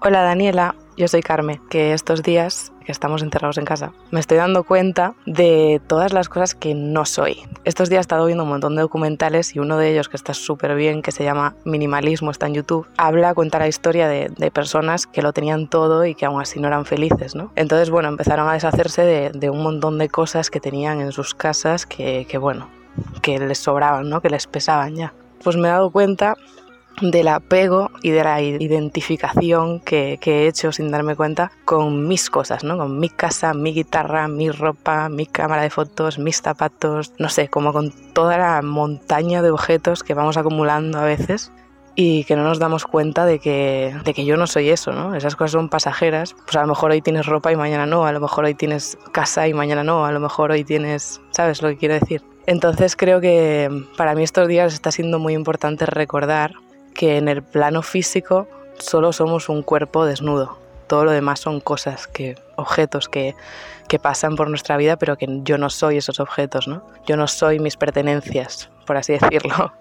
Hola 0.02 0.24
Daniela, 0.24 0.74
yo 0.98 1.08
soy 1.08 1.22
Carmen, 1.22 1.62
que 1.70 1.94
estos 1.94 2.24
días 2.24 2.74
que 2.84 2.92
estamos 2.92 3.22
encerrados 3.22 3.60
en 3.60 3.66
casa 3.66 3.94
me 4.10 4.20
estoy 4.20 4.38
dando 4.38 4.64
cuenta 4.64 5.14
de 5.28 5.80
todas 5.86 6.12
las 6.12 6.28
cosas 6.28 6.56
que 6.56 6.74
no 6.74 7.06
soy. 7.06 7.38
Estos 7.66 7.92
días 7.92 8.00
he 8.00 8.02
estado 8.02 8.26
viendo 8.26 8.46
un 8.46 8.50
montón 8.50 8.76
de 8.76 8.82
documentales 8.82 9.56
y 9.56 9.60
uno 9.60 9.78
de 9.78 9.92
ellos 9.92 10.10
que 10.10 10.18
está 10.18 10.34
súper 10.34 10.74
bien, 10.74 11.04
que 11.04 11.12
se 11.12 11.24
llama 11.24 11.56
Minimalismo, 11.66 12.32
está 12.32 12.48
en 12.48 12.56
YouTube, 12.56 12.88
habla, 12.98 13.36
cuenta 13.36 13.60
la 13.60 13.68
historia 13.68 14.08
de, 14.08 14.50
personas 14.50 15.06
que 15.06 15.22
lo 15.22 15.34
tenían 15.34 15.68
todo 15.68 16.04
y 16.04 16.16
que 16.16 16.26
aún 16.26 16.42
así 16.42 16.60
no 16.60 16.68
eran 16.68 16.86
felices, 16.86 17.36
¿no? 17.36 17.52
Entonces, 17.56 17.92
bueno, 17.92 18.10
empezaron 18.10 18.50
a 18.50 18.54
deshacerse 18.54 19.04
de, 19.04 19.30
de 19.30 19.52
un 19.52 19.62
montón 19.62 20.00
de 20.00 20.10
cosas 20.10 20.50
que 20.50 20.60
tenían 20.60 21.00
en 21.00 21.12
sus 21.12 21.36
casas 21.36 21.86
que, 21.86 22.26
que, 22.28 22.40
bueno, 22.40 22.72
que 23.22 23.38
les 23.38 23.60
sobraban, 23.60 24.10
¿no? 24.10 24.20
Que 24.20 24.32
les 24.32 24.48
pesaban 24.48 24.96
ya. 24.96 25.14
Pues 25.44 25.56
me 25.56 25.68
he 25.68 25.72
dado 25.72 25.92
cuenta 25.92 26.36
del 27.02 27.30
apego 27.30 27.92
y 28.02 28.10
de 28.12 28.24
la 28.24 28.42
identificación 28.42 29.80
que, 29.80 30.20
he 30.22 30.48
hecho 30.48 30.72
sin 30.72 30.92
darme 30.92 31.16
cuenta 31.16 31.52
con 31.66 32.08
mis 32.08 32.30
cosas, 32.30 32.64
¿no? 32.64 32.78
Con 32.78 33.00
mi 33.00 33.10
casa, 33.10 33.54
mi 33.54 33.74
guitarra, 33.74 34.28
mi 34.28 34.52
ropa, 34.52 35.10
mi 35.10 35.26
cámara 35.26 35.62
de 35.62 35.70
fotos, 35.70 36.20
mis 36.20 36.42
zapatos, 36.42 37.14
no 37.18 37.30
sé, 37.30 37.48
como 37.48 37.74
con 37.74 37.92
toda 38.14 38.38
la 38.38 38.62
montaña 38.62 39.42
de 39.42 39.52
objetos 39.52 40.04
que 40.04 40.14
vamos 40.14 40.38
acumulando 40.38 41.00
a 41.00 41.04
veces 41.04 41.52
y 41.96 42.24
que 42.24 42.36
no 42.36 42.44
nos 42.44 42.60
damos 42.60 42.86
cuenta 42.86 43.26
de 43.26 43.40
que, 43.40 43.96
de 44.04 44.14
que 44.14 44.26
yo 44.26 44.38
no 44.38 44.48
soy 44.48 44.70
eso, 44.70 44.92
¿no? 44.92 45.16
Esas 45.16 45.36
cosas 45.36 45.52
son 45.52 45.70
pasajeras. 45.70 46.36
Pues 46.46 46.56
a 46.56 46.62
lo 46.62 46.68
mejor 46.68 46.92
hoy 46.92 47.02
tienes 47.02 47.26
ropa 47.26 47.52
y 47.52 47.56
mañana 47.56 47.86
no, 47.86 48.06
a 48.06 48.12
lo 48.12 48.20
mejor 48.20 48.46
hoy 48.46 48.56
tienes 48.56 48.98
casa 49.12 49.48
y 49.48 49.54
mañana 49.54 49.84
no, 49.84 50.06
a 50.06 50.12
lo 50.12 50.20
mejor 50.20 50.52
hoy 50.52 50.64
tienes, 50.64 51.20
¿sabes 51.32 51.62
lo 51.62 51.70
que 51.70 51.78
quiero 51.78 51.96
decir? 51.96 52.24
Entonces 52.46 52.96
creo 52.96 53.22
que 53.22 53.70
para 53.98 54.16
mí 54.16 54.24
estos 54.24 54.48
días 54.48 54.74
está 54.74 54.92
siendo 54.92 55.20
muy 55.20 55.34
importante 55.34 55.86
recordar 55.86 56.54
que 56.94 57.18
en 57.18 57.28
el 57.28 57.44
plano 57.44 57.82
físico 57.82 58.48
solo 58.78 59.14
somos 59.14 59.50
un 59.50 59.62
cuerpo 59.62 60.06
desnudo. 60.06 60.58
Todo 60.88 61.06
lo 61.06 61.12
demás 61.12 61.40
son 61.40 61.60
cosas, 61.60 62.08
que, 62.08 62.36
objetos 62.56 63.08
que, 63.10 63.36
que 63.88 64.00
pasan 64.00 64.36
por 64.36 64.50
nuestra 64.50 64.78
vida, 64.78 64.98
pero 64.98 65.18
que 65.18 65.28
yo 65.44 65.58
no 65.58 65.70
soy 65.70 65.98
esos 65.98 66.20
objetos, 66.20 66.68
¿no? 66.68 66.82
Yo 67.06 67.18
no 67.18 67.28
soy 67.28 67.60
mis 67.60 67.78
pertenencias, 67.78 68.70
por 68.86 68.98
así 68.98 69.14
decirlo. 69.14 69.74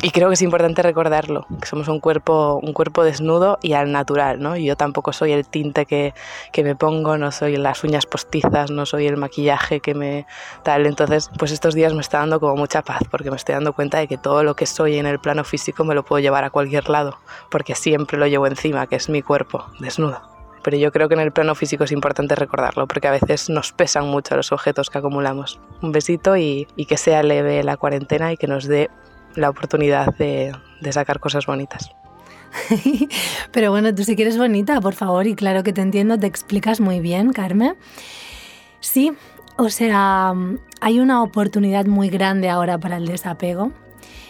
Y 0.00 0.10
creo 0.10 0.28
que 0.28 0.34
es 0.34 0.42
importante 0.42 0.82
recordarlo, 0.82 1.46
que 1.60 1.66
somos 1.66 1.88
un 1.88 1.98
cuerpo, 1.98 2.60
un 2.62 2.72
cuerpo 2.72 3.02
desnudo 3.02 3.58
y 3.62 3.72
al 3.72 3.90
natural, 3.90 4.40
¿no? 4.40 4.56
Yo 4.56 4.76
tampoco 4.76 5.12
soy 5.12 5.32
el 5.32 5.46
tinte 5.46 5.86
que, 5.86 6.14
que, 6.52 6.62
me 6.62 6.76
pongo, 6.76 7.18
no 7.18 7.32
soy 7.32 7.56
las 7.56 7.82
uñas 7.82 8.06
postizas, 8.06 8.70
no 8.70 8.86
soy 8.86 9.06
el 9.06 9.16
maquillaje 9.16 9.80
que 9.80 9.94
me 9.94 10.26
tal. 10.62 10.86
Entonces, 10.86 11.30
pues 11.36 11.50
estos 11.50 11.74
días 11.74 11.94
me 11.94 12.00
está 12.00 12.18
dando 12.18 12.38
como 12.38 12.56
mucha 12.56 12.82
paz, 12.82 13.02
porque 13.10 13.30
me 13.30 13.36
estoy 13.36 13.54
dando 13.54 13.72
cuenta 13.72 13.98
de 13.98 14.06
que 14.06 14.18
todo 14.18 14.44
lo 14.44 14.54
que 14.54 14.66
soy 14.66 14.98
en 14.98 15.06
el 15.06 15.18
plano 15.18 15.42
físico 15.44 15.84
me 15.84 15.94
lo 15.94 16.04
puedo 16.04 16.20
llevar 16.20 16.44
a 16.44 16.50
cualquier 16.50 16.88
lado, 16.88 17.18
porque 17.50 17.74
siempre 17.74 18.18
lo 18.18 18.26
llevo 18.26 18.46
encima, 18.46 18.86
que 18.86 18.96
es 18.96 19.08
mi 19.08 19.22
cuerpo 19.22 19.66
desnudo. 19.80 20.20
Pero 20.62 20.76
yo 20.76 20.92
creo 20.92 21.08
que 21.08 21.14
en 21.14 21.20
el 21.20 21.32
plano 21.32 21.56
físico 21.56 21.84
es 21.84 21.92
importante 21.92 22.36
recordarlo, 22.36 22.86
porque 22.86 23.08
a 23.08 23.10
veces 23.10 23.50
nos 23.50 23.72
pesan 23.72 24.06
mucho 24.06 24.36
los 24.36 24.52
objetos 24.52 24.90
que 24.90 24.98
acumulamos. 24.98 25.58
Un 25.80 25.90
besito 25.90 26.36
y, 26.36 26.68
y 26.76 26.86
que 26.86 26.96
sea 26.96 27.24
leve 27.24 27.64
la 27.64 27.76
cuarentena 27.76 28.32
y 28.32 28.36
que 28.36 28.46
nos 28.46 28.66
dé 28.66 28.88
la 29.36 29.50
oportunidad 29.50 30.14
de, 30.16 30.52
sacar 30.90 31.20
cosas 31.20 31.46
bonitas. 31.46 31.90
Pero 33.52 33.70
bueno, 33.70 33.94
tú 33.94 34.04
si 34.04 34.16
quieres 34.16 34.36
bonita, 34.36 34.80
por 34.80 34.94
favor, 34.94 35.26
y 35.26 35.34
claro 35.34 35.62
que 35.62 35.72
te 35.72 35.80
entiendo, 35.80 36.18
te 36.18 36.26
explicas 36.26 36.80
muy 36.80 37.00
bien, 37.00 37.32
Carmen. 37.32 37.76
Sí, 38.80 39.12
o 39.56 39.70
sea, 39.70 40.34
hay 40.80 41.00
una 41.00 41.22
oportunidad 41.22 41.86
muy 41.86 42.08
grande 42.08 42.50
ahora 42.50 42.78
para 42.78 42.96
el 42.96 43.06
desapego. 43.06 43.72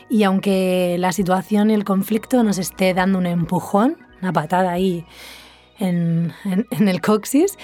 Y 0.08 0.24
aunque 0.24 0.96
la 0.98 1.12
situación 1.12 1.70
y 1.70 1.74
el 1.74 1.84
conflicto 1.84 2.42
nos 2.42 2.58
esté 2.58 2.92
dando 2.92 3.18
un 3.18 3.26
empujón, 3.26 3.96
una 4.20 4.32
patada 4.32 4.70
ahí 4.70 5.06
en 5.78 6.32
el 6.70 7.00
coxis, 7.00 7.56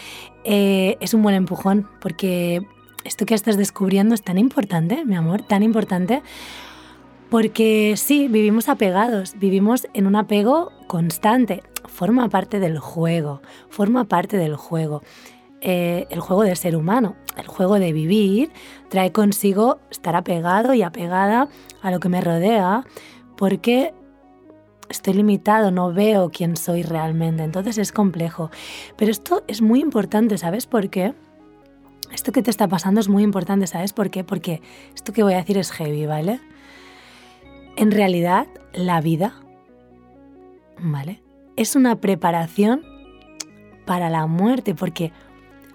eh, 0.45 0.97
es 1.01 1.13
un 1.13 1.23
buen 1.23 1.35
empujón, 1.35 1.89
porque 2.01 2.63
esto 3.05 3.27
que 3.27 3.35
estás 3.35 3.59
descubriendo 3.59 4.15
es 4.15 4.23
tan 4.23 4.39
importante, 4.39 5.05
mi 5.05 5.15
amor, 5.15 5.43
tan 5.43 5.63
importante, 5.63 6.23
porque 7.31 7.95
sí, 7.97 8.29
vivimos 8.29 8.69
apegados, 8.69 9.35
vivimos 9.39 9.87
en 9.93 10.07
un 10.07 10.17
apego 10.17 10.73
constante. 10.87 11.63
Forma 11.87 12.29
parte 12.29 12.59
del 12.61 12.79
juego, 12.79 13.43
forma 13.69 14.05
parte 14.05 14.37
del 14.37 14.57
juego. 14.57 15.03
Eh, 15.61 16.07
el 16.11 16.21
juego 16.21 16.45
del 16.45 16.57
ser 16.57 16.77
humano, 16.77 17.17
el 17.37 17.47
juego 17.47 17.79
de 17.79 17.93
vivir, 17.93 18.51
trae 18.89 19.11
consigo 19.11 19.81
estar 19.91 20.15
apegado 20.15 20.73
y 20.73 20.83
apegada 20.83 21.49
a 21.83 21.91
lo 21.91 21.99
que 21.99 22.09
me 22.09 22.21
rodea, 22.21 22.85
porque 23.37 23.93
estoy 24.89 25.15
limitado, 25.15 25.71
no 25.73 25.93
veo 25.93 26.31
quién 26.31 26.57
soy 26.57 26.83
realmente, 26.85 27.43
entonces 27.43 27.77
es 27.79 27.91
complejo. 27.91 28.51
Pero 28.97 29.11
esto 29.11 29.43
es 29.49 29.61
muy 29.61 29.81
importante, 29.81 30.39
¿sabes 30.39 30.67
por 30.67 30.91
qué? 30.91 31.15
Esto 32.13 32.31
que 32.31 32.43
te 32.43 32.51
está 32.51 32.69
pasando 32.69 33.01
es 33.01 33.09
muy 33.09 33.25
importante, 33.25 33.67
¿sabes 33.67 33.93
por 33.93 34.11
qué? 34.11 34.23
Porque 34.23 34.63
esto 34.95 35.13
que 35.13 35.25
voy 35.25 35.35
a 35.35 35.39
decir 35.39 35.59
es 35.59 35.73
heavy, 35.73 36.07
¿vale? 36.07 36.41
En 37.79 37.93
realidad, 37.93 38.49
la 38.73 39.01
vida, 39.01 39.35
¿vale? 40.81 41.23
Es 41.55 41.77
una 41.77 41.95
preparación 42.01 42.83
para 43.87 44.11
la 44.11 44.27
muerte, 44.27 44.75
porque 44.75 45.13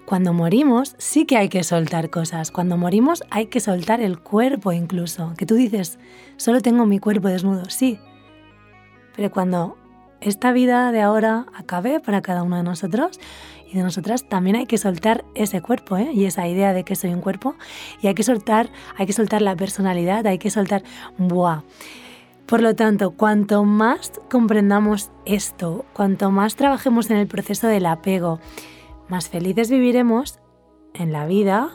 cuando 0.04 0.34
morimos 0.34 0.96
sí 0.98 1.24
que 1.24 1.38
hay 1.38 1.48
que 1.48 1.64
soltar 1.64 2.10
cosas. 2.10 2.50
Cuando 2.50 2.76
morimos 2.76 3.24
hay 3.30 3.46
que 3.46 3.58
soltar 3.58 4.02
el 4.02 4.20
cuerpo 4.20 4.70
incluso. 4.72 5.32
Que 5.38 5.46
tú 5.46 5.54
dices, 5.54 5.98
solo 6.36 6.60
tengo 6.60 6.84
mi 6.84 6.98
cuerpo 6.98 7.28
desnudo, 7.28 7.70
sí. 7.70 7.98
Pero 9.16 9.30
cuando 9.30 9.78
esta 10.20 10.52
vida 10.52 10.92
de 10.92 11.00
ahora 11.00 11.46
acabe 11.54 12.00
para 12.00 12.20
cada 12.20 12.42
uno 12.42 12.58
de 12.58 12.64
nosotros 12.64 13.18
y 13.74 13.78
de 13.78 13.82
nosotras, 13.82 14.28
también 14.28 14.54
hay 14.54 14.66
que 14.66 14.78
soltar 14.78 15.24
ese 15.34 15.60
cuerpo 15.60 15.96
¿eh? 15.96 16.08
y 16.14 16.26
esa 16.26 16.46
idea 16.46 16.72
de 16.72 16.84
que 16.84 16.94
soy 16.94 17.12
un 17.12 17.20
cuerpo. 17.20 17.56
Y 18.00 18.06
hay 18.06 18.14
que 18.14 18.22
soltar, 18.22 18.70
hay 18.96 19.06
que 19.06 19.12
soltar 19.12 19.42
la 19.42 19.56
personalidad, 19.56 20.24
hay 20.28 20.38
que 20.38 20.48
soltar, 20.48 20.84
¡buah! 21.18 21.62
Por 22.46 22.62
lo 22.62 22.76
tanto, 22.76 23.10
cuanto 23.10 23.64
más 23.64 24.12
comprendamos 24.30 25.10
esto, 25.24 25.84
cuanto 25.92 26.30
más 26.30 26.54
trabajemos 26.54 27.10
en 27.10 27.16
el 27.16 27.26
proceso 27.26 27.66
del 27.66 27.86
apego, 27.86 28.38
más 29.08 29.28
felices 29.28 29.70
viviremos 29.70 30.38
en 30.92 31.10
la 31.10 31.26
vida 31.26 31.70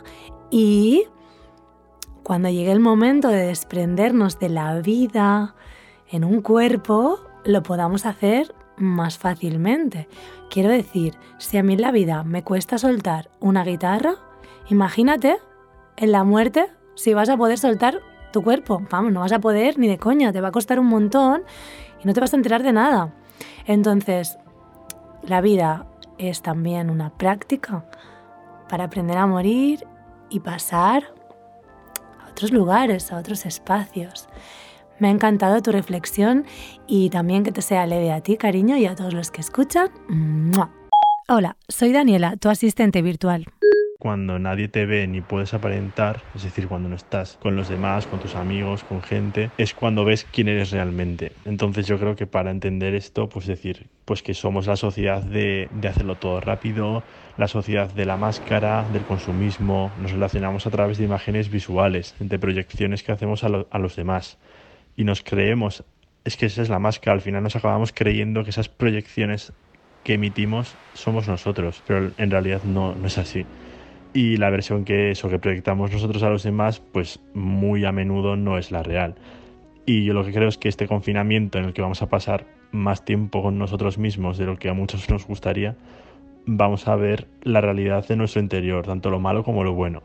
y 0.51 1.03
cuando 2.23 2.47
llegue 2.47 2.71
el 2.71 2.79
momento 2.79 3.27
de 3.27 3.47
desprendernos 3.47 4.39
de 4.39 4.47
la 4.47 4.79
vida 4.79 5.53
en 6.09 6.23
un 6.23 6.41
cuerpo, 6.41 7.19
lo 7.43 7.61
podamos 7.61 8.05
hacer 8.05 8.55
más 8.79 9.17
fácilmente. 9.17 10.07
Quiero 10.49 10.69
decir, 10.69 11.15
si 11.37 11.57
a 11.57 11.63
mí 11.63 11.73
en 11.73 11.81
la 11.81 11.91
vida 11.91 12.23
me 12.23 12.43
cuesta 12.43 12.77
soltar 12.77 13.29
una 13.39 13.63
guitarra, 13.63 14.15
imagínate 14.69 15.37
en 15.97 16.11
la 16.11 16.23
muerte 16.23 16.67
si 16.95 17.13
vas 17.13 17.29
a 17.29 17.37
poder 17.37 17.57
soltar 17.57 17.99
tu 18.31 18.41
cuerpo. 18.41 18.81
Vamos, 18.89 19.11
no 19.11 19.21
vas 19.21 19.31
a 19.31 19.39
poder 19.39 19.77
ni 19.77 19.87
de 19.87 19.97
coña, 19.97 20.31
te 20.31 20.41
va 20.41 20.49
a 20.49 20.51
costar 20.51 20.79
un 20.79 20.87
montón 20.87 21.43
y 22.03 22.07
no 22.07 22.13
te 22.13 22.19
vas 22.19 22.33
a 22.33 22.37
enterar 22.37 22.63
de 22.63 22.73
nada. 22.73 23.13
Entonces, 23.65 24.37
la 25.23 25.41
vida 25.41 25.87
es 26.17 26.41
también 26.41 26.89
una 26.89 27.09
práctica 27.09 27.85
para 28.69 28.85
aprender 28.85 29.17
a 29.17 29.25
morir 29.25 29.85
y 30.29 30.39
pasar 30.39 31.03
a 32.23 32.29
otros 32.29 32.51
lugares, 32.51 33.11
a 33.11 33.17
otros 33.17 33.45
espacios. 33.45 34.27
Me 34.99 35.07
ha 35.07 35.11
encantado 35.11 35.61
tu 35.61 35.71
reflexión 35.71 36.45
y 36.87 37.09
también 37.09 37.43
que 37.43 37.51
te 37.51 37.61
sea 37.61 37.85
leve 37.85 38.11
a 38.11 38.21
ti, 38.21 38.37
cariño, 38.37 38.77
y 38.77 38.85
a 38.85 38.95
todos 38.95 39.13
los 39.13 39.31
que 39.31 39.41
escuchan. 39.41 39.89
Hola, 41.27 41.57
soy 41.67 41.93
Daniela, 41.93 42.35
tu 42.37 42.49
asistente 42.49 43.01
virtual 43.01 43.45
cuando 43.99 44.39
nadie 44.39 44.69
te 44.69 44.85
ve 44.85 45.05
ni 45.07 45.19
puedes 45.19 45.53
aparentar, 45.53 46.21
es 46.33 46.43
decir, 46.43 46.69
cuando 46.69 46.87
no 46.87 46.95
estás 46.95 47.37
con 47.41 47.57
los 47.57 47.67
demás, 47.67 48.07
con 48.07 48.19
tus 48.19 48.33
amigos, 48.35 48.85
con 48.85 49.03
gente, 49.03 49.51
es 49.57 49.73
cuando 49.73 50.05
ves 50.05 50.25
quién 50.31 50.47
eres 50.47 50.71
realmente. 50.71 51.33
Entonces 51.43 51.85
yo 51.85 51.99
creo 51.99 52.15
que 52.15 52.25
para 52.25 52.49
entender 52.49 52.95
esto, 52.95 53.27
pues 53.27 53.45
decir, 53.45 53.87
pues 54.05 54.23
que 54.23 54.33
somos 54.33 54.67
la 54.67 54.77
sociedad 54.77 55.21
de, 55.21 55.67
de 55.73 55.87
hacerlo 55.89 56.15
todo 56.15 56.39
rápido, 56.39 57.03
la 57.37 57.49
sociedad 57.49 57.91
de 57.91 58.05
la 58.05 58.15
máscara, 58.15 58.85
del 58.93 59.03
consumismo, 59.03 59.91
nos 60.01 60.13
relacionamos 60.13 60.65
a 60.65 60.69
través 60.69 60.97
de 60.97 61.03
imágenes 61.03 61.49
visuales, 61.49 62.15
de 62.19 62.39
proyecciones 62.39 63.03
que 63.03 63.11
hacemos 63.11 63.43
a, 63.43 63.49
lo, 63.49 63.67
a 63.69 63.79
los 63.79 63.97
demás 63.97 64.37
y 64.99 65.05
nos 65.05 65.23
creemos, 65.23 65.85
es 66.25 66.35
que 66.35 66.47
esa 66.47 66.61
es 66.61 66.67
la 66.67 66.77
máscara, 66.77 67.13
al 67.13 67.21
final 67.21 67.41
nos 67.41 67.55
acabamos 67.55 67.93
creyendo 67.93 68.43
que 68.43 68.49
esas 68.49 68.67
proyecciones 68.67 69.53
que 70.03 70.15
emitimos 70.15 70.75
somos 70.93 71.25
nosotros, 71.29 71.81
pero 71.87 72.11
en 72.17 72.29
realidad 72.29 72.63
no, 72.65 72.93
no 72.95 73.07
es 73.07 73.17
así. 73.17 73.45
Y 74.13 74.35
la 74.35 74.49
versión 74.49 74.83
que 74.83 75.11
eso 75.11 75.29
que 75.29 75.39
proyectamos 75.39 75.89
nosotros 75.89 76.21
a 76.23 76.29
los 76.29 76.43
demás 76.43 76.81
pues 76.91 77.21
muy 77.33 77.85
a 77.85 77.93
menudo 77.93 78.35
no 78.35 78.57
es 78.57 78.71
la 78.71 78.83
real. 78.83 79.15
Y 79.85 80.03
yo 80.03 80.13
lo 80.13 80.25
que 80.25 80.33
creo 80.33 80.49
es 80.49 80.57
que 80.57 80.67
este 80.67 80.85
confinamiento 80.85 81.59
en 81.59 81.63
el 81.63 81.73
que 81.73 81.81
vamos 81.81 82.01
a 82.01 82.09
pasar 82.09 82.45
más 82.73 83.05
tiempo 83.05 83.41
con 83.41 83.57
nosotros 83.57 83.97
mismos 83.97 84.37
de 84.37 84.47
lo 84.47 84.57
que 84.57 84.67
a 84.67 84.73
muchos 84.73 85.09
nos 85.09 85.25
gustaría 85.25 85.77
vamos 86.45 86.89
a 86.89 86.95
ver 86.97 87.27
la 87.43 87.61
realidad 87.61 88.05
de 88.05 88.17
nuestro 88.17 88.41
interior 88.41 88.85
tanto 88.85 89.09
lo 89.09 89.19
malo 89.19 89.43
como 89.43 89.63
lo 89.63 89.73
bueno 89.73 90.03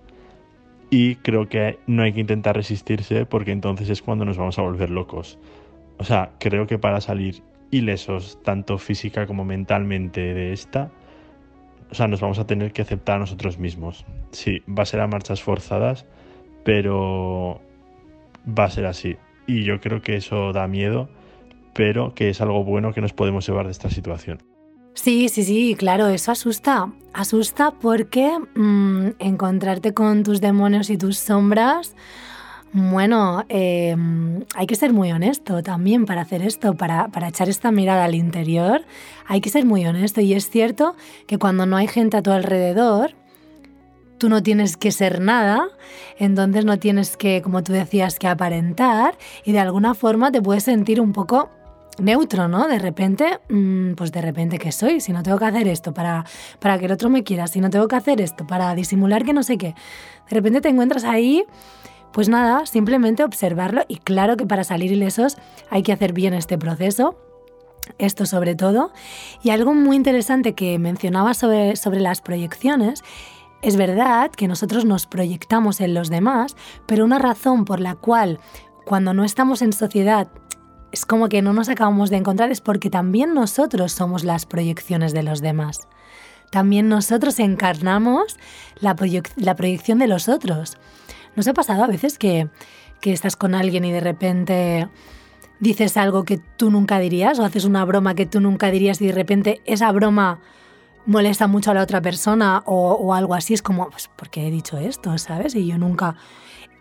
y 0.90 1.16
creo 1.16 1.48
que 1.48 1.78
no 1.86 2.02
hay 2.02 2.12
que 2.12 2.20
intentar 2.20 2.56
resistirse 2.56 3.26
porque 3.26 3.52
entonces 3.52 3.88
es 3.90 4.02
cuando 4.02 4.24
nos 4.24 4.36
vamos 4.36 4.58
a 4.58 4.62
volver 4.62 4.90
locos 4.90 5.38
o 5.98 6.04
sea 6.04 6.32
creo 6.38 6.66
que 6.66 6.78
para 6.78 7.00
salir 7.00 7.42
ilesos 7.70 8.38
tanto 8.42 8.78
física 8.78 9.26
como 9.26 9.44
mentalmente 9.44 10.34
de 10.34 10.52
esta 10.52 10.90
o 11.94 11.94
sea, 11.94 12.08
nos 12.08 12.20
vamos 12.20 12.40
a 12.40 12.46
tener 12.46 12.72
que 12.72 12.82
aceptar 12.82 13.16
a 13.16 13.18
nosotros 13.20 13.58
mismos. 13.58 14.04
Sí, 14.32 14.62
va 14.68 14.82
a 14.82 14.86
ser 14.86 14.98
a 14.98 15.06
marchas 15.06 15.42
forzadas, 15.42 16.06
pero 16.64 17.60
va 18.46 18.64
a 18.64 18.70
ser 18.70 18.86
así. 18.86 19.16
Y 19.46 19.62
yo 19.62 19.80
creo 19.80 20.02
que 20.02 20.16
eso 20.16 20.52
da 20.52 20.66
miedo, 20.66 21.08
pero 21.72 22.12
que 22.12 22.30
es 22.30 22.40
algo 22.40 22.64
bueno 22.64 22.92
que 22.92 23.00
nos 23.00 23.12
podemos 23.12 23.46
llevar 23.46 23.66
de 23.66 23.70
esta 23.70 23.90
situación. 23.90 24.53
Sí, 24.94 25.28
sí, 25.28 25.42
sí, 25.42 25.74
claro, 25.76 26.08
eso 26.08 26.32
asusta. 26.32 26.92
Asusta 27.12 27.72
porque 27.72 28.38
mmm, 28.54 29.10
encontrarte 29.18 29.92
con 29.92 30.22
tus 30.22 30.40
demonios 30.40 30.88
y 30.90 30.96
tus 30.96 31.18
sombras, 31.18 31.94
Bueno, 32.72 33.44
eh, 33.48 33.96
hay 34.56 34.66
que 34.66 34.74
ser 34.74 34.92
muy 34.92 35.12
honesto 35.12 35.62
también 35.62 36.06
para 36.06 36.22
hacer 36.22 36.42
esto, 36.42 36.74
para, 36.74 37.06
para, 37.08 37.28
echar 37.28 37.48
esta 37.48 37.70
mirada 37.70 38.04
al 38.04 38.16
interior. 38.16 38.82
Hay 39.28 39.40
que 39.40 39.50
ser 39.50 39.64
muy 39.64 39.86
honesto 39.86 40.20
y 40.20 40.34
es 40.34 40.50
cierto 40.50 40.96
que 41.28 41.38
cuando 41.38 41.66
no 41.66 41.76
hay 41.76 41.86
gente 41.86 42.16
a 42.16 42.22
tu 42.22 42.32
alrededor, 42.32 43.14
tú 44.18 44.28
no 44.28 44.42
tienes 44.42 44.76
que 44.76 44.90
ser 44.90 45.20
nada, 45.20 45.68
entonces 46.18 46.64
no 46.64 46.78
tienes 46.78 47.16
que, 47.16 47.42
como 47.42 47.62
tú 47.62 47.72
decías, 47.72 48.18
que 48.18 48.26
aparentar 48.26 49.16
y 49.44 49.52
de 49.52 49.60
alguna 49.60 49.94
forma 49.94 50.32
te 50.32 50.42
puedes 50.42 50.64
sentir 50.64 51.00
un 51.00 51.12
poco 51.12 51.50
neutro, 51.98 52.48
¿no? 52.48 52.68
De 52.68 52.78
repente, 52.78 53.40
mm, 53.48 53.94
pues 53.94 54.12
de 54.12 54.20
repente, 54.20 54.58
¿qué 54.58 54.72
soy? 54.72 55.00
Si 55.00 55.12
no 55.12 55.22
tengo 55.22 55.38
que 55.38 55.44
hacer 55.44 55.68
esto 55.68 55.92
para, 55.94 56.24
para 56.58 56.78
que 56.78 56.86
el 56.86 56.92
otro 56.92 57.10
me 57.10 57.22
quiera, 57.22 57.46
si 57.46 57.60
no 57.60 57.70
tengo 57.70 57.88
que 57.88 57.96
hacer 57.96 58.20
esto 58.20 58.46
para 58.46 58.74
disimular 58.74 59.24
que 59.24 59.32
no 59.32 59.42
sé 59.42 59.58
qué, 59.58 59.74
de 60.28 60.36
repente 60.36 60.60
te 60.60 60.68
encuentras 60.68 61.04
ahí 61.04 61.44
pues 62.14 62.28
nada, 62.28 62.64
simplemente 62.64 63.24
observarlo 63.24 63.82
y 63.88 63.96
claro 63.96 64.36
que 64.36 64.46
para 64.46 64.62
salir 64.62 64.92
ilesos 64.92 65.36
hay 65.68 65.82
que 65.82 65.92
hacer 65.92 66.12
bien 66.12 66.32
este 66.32 66.56
proceso. 66.56 67.16
Esto 67.98 68.24
sobre 68.24 68.54
todo. 68.54 68.92
Y 69.42 69.50
algo 69.50 69.74
muy 69.74 69.96
interesante 69.96 70.54
que 70.54 70.78
mencionaba 70.78 71.34
sobre, 71.34 71.74
sobre 71.74 71.98
las 71.98 72.20
proyecciones 72.20 73.02
es 73.62 73.76
verdad 73.76 74.30
que 74.30 74.46
nosotros 74.46 74.84
nos 74.84 75.06
proyectamos 75.06 75.80
en 75.80 75.92
los 75.92 76.08
demás, 76.08 76.54
pero 76.86 77.04
una 77.04 77.18
razón 77.18 77.64
por 77.64 77.80
la 77.80 77.96
cual 77.96 78.38
cuando 78.84 79.12
no 79.12 79.24
estamos 79.24 79.60
en 79.60 79.72
sociedad 79.72 80.28
es 80.94 81.06
como 81.06 81.28
que 81.28 81.42
no 81.42 81.52
nos 81.52 81.68
acabamos 81.68 82.08
de 82.08 82.18
encontrar 82.18 82.52
es 82.52 82.60
porque 82.60 82.88
también 82.88 83.34
nosotros 83.34 83.90
somos 83.90 84.22
las 84.22 84.46
proyecciones 84.46 85.12
de 85.12 85.24
los 85.24 85.40
demás. 85.40 85.88
También 86.52 86.88
nosotros 86.88 87.40
encarnamos 87.40 88.38
la, 88.78 88.94
proyección 88.94 89.98
de 89.98 90.06
los 90.06 90.28
otros. 90.28 90.78
¿Nos 91.34 91.48
ha 91.48 91.52
pasado 91.52 91.82
a 91.82 91.88
veces 91.88 92.16
que, 92.16 92.48
estás 93.02 93.34
con 93.34 93.56
alguien 93.56 93.84
y 93.84 93.90
de 93.90 94.00
repente 94.00 94.88
dices 95.58 95.96
algo 95.96 96.22
que 96.22 96.38
tú 96.38 96.70
nunca 96.70 97.00
dirías 97.00 97.40
o 97.40 97.44
haces 97.44 97.64
una 97.64 97.84
broma 97.84 98.14
que 98.14 98.24
tú 98.24 98.40
nunca 98.40 98.70
dirías 98.70 99.00
y 99.02 99.08
de 99.08 99.12
repente 99.12 99.60
esa 99.66 99.90
broma 99.90 100.40
molesta 101.06 101.48
mucho 101.48 101.72
a 101.72 101.74
la 101.74 101.82
otra 101.82 102.00
persona 102.00 102.62
o, 102.66 103.12
algo 103.14 103.34
así? 103.34 103.52
Es 103.52 103.62
como, 103.62 103.90
pues, 103.90 104.06
¿por 104.14 104.30
qué 104.30 104.46
he 104.46 104.50
dicho 104.52 104.78
esto? 104.78 105.18
¿Sabes? 105.18 105.56
Y 105.56 105.66
yo 105.66 105.76
nunca... 105.76 106.14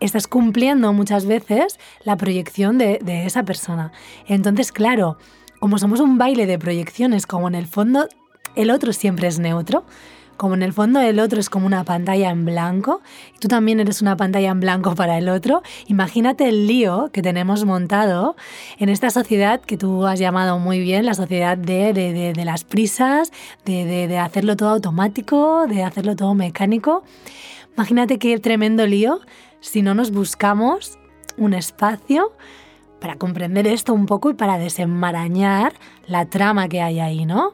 Estás 0.03 0.27
cumpliendo 0.27 0.91
muchas 0.93 1.25
veces 1.25 1.79
la 2.03 2.17
proyección 2.17 2.77
de, 2.77 2.99
de 3.01 3.25
esa 3.25 3.43
persona. 3.43 3.91
Entonces, 4.27 4.71
claro, 4.71 5.17
como 5.59 5.77
somos 5.77 6.01
un 6.01 6.17
baile 6.17 6.45
de 6.45 6.59
proyecciones, 6.59 7.25
como 7.25 7.47
en 7.47 7.55
el 7.55 7.67
fondo 7.67 8.07
el 8.55 8.69
otro 8.69 8.91
siempre 8.91 9.27
es 9.27 9.39
neutro, 9.39 9.85
como 10.37 10.55
en 10.55 10.63
el 10.63 10.73
fondo 10.73 10.99
el 10.99 11.19
otro 11.19 11.39
es 11.39 11.49
como 11.49 11.65
una 11.65 11.83
pantalla 11.83 12.29
en 12.29 12.45
blanco 12.45 13.01
y 13.33 13.39
tú 13.39 13.47
también 13.47 13.79
eres 13.79 14.01
una 14.01 14.17
pantalla 14.17 14.49
en 14.49 14.59
blanco 14.59 14.95
para 14.95 15.17
el 15.17 15.29
otro, 15.29 15.63
imagínate 15.87 16.49
el 16.49 16.67
lío 16.67 17.09
que 17.13 17.21
tenemos 17.21 17.65
montado 17.65 18.35
en 18.77 18.89
esta 18.89 19.09
sociedad 19.09 19.61
que 19.61 19.77
tú 19.77 20.05
has 20.05 20.19
llamado 20.19 20.59
muy 20.59 20.79
bien, 20.79 21.05
la 21.05 21.13
sociedad 21.13 21.57
de, 21.57 21.93
de, 21.93 22.33
de, 22.33 22.45
las 22.45 22.63
prisas, 22.63 23.31
de, 23.63 24.17
hacerlo 24.17 24.57
todo 24.57 24.69
automático, 24.69 25.65
de 25.67 25.83
hacerlo 25.83 26.15
todo 26.15 26.33
mecánico. 26.33 27.03
Imagínate 27.75 28.19
qué 28.19 28.37
tremendo 28.37 28.85
lío 28.85 29.21
si 29.63 29.81
no 29.81 29.93
nos 29.93 30.11
buscamos 30.11 30.99
un 31.37 31.53
espacio 31.53 32.33
para 32.99 33.15
comprender 33.15 33.65
esto 33.65 33.93
un 33.93 34.05
poco 34.05 34.29
y 34.29 34.33
para 34.33 34.59
desenmarañar 34.59 35.73
la 36.05 36.25
trama 36.25 36.67
que 36.67 36.81
hay 36.81 36.99
ahí, 36.99 37.25
¿no? 37.25 37.53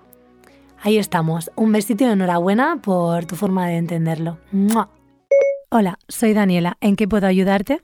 Ahí 0.82 0.98
estamos. 0.98 1.52
Un 1.56 1.72
besito 1.72 2.04
y 2.04 2.08
enhorabuena 2.08 2.80
por 2.82 3.26
tu 3.26 3.36
forma 3.36 3.68
de 3.68 3.78
entenderlo. 3.78 4.38
Hola, 5.70 6.00
soy 6.08 6.34
Daniela. 6.34 6.78
¿En 6.82 6.96
qué 6.96 7.08
puedo 7.08 7.28
ayudarte? 7.28 7.82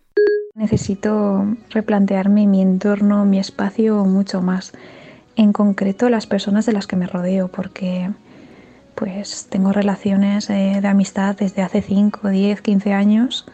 Necesito 0.55 1.45
replantearme 1.69 2.47
mi 2.47 2.61
entorno, 2.61 3.25
mi 3.25 3.37
espacio 3.37 4.05
mucho 4.05 4.41
más. 4.41 4.73
En 5.35 5.53
concreto, 5.53 6.09
las 6.09 6.25
personas 6.25 6.65
de 6.65 6.73
las 6.73 6.87
que 6.87 6.95
me 6.95 7.05
rodeo, 7.05 7.49
porque 7.49 8.09
pues 8.95 9.47
tengo 9.49 9.71
relaciones 9.71 10.49
eh, 10.49 10.79
de 10.81 10.87
amistad 10.87 11.35
desde 11.35 11.61
hace 11.61 11.81
5, 11.81 12.29
10, 12.29 12.61
15 12.61 12.93
años 12.93 13.45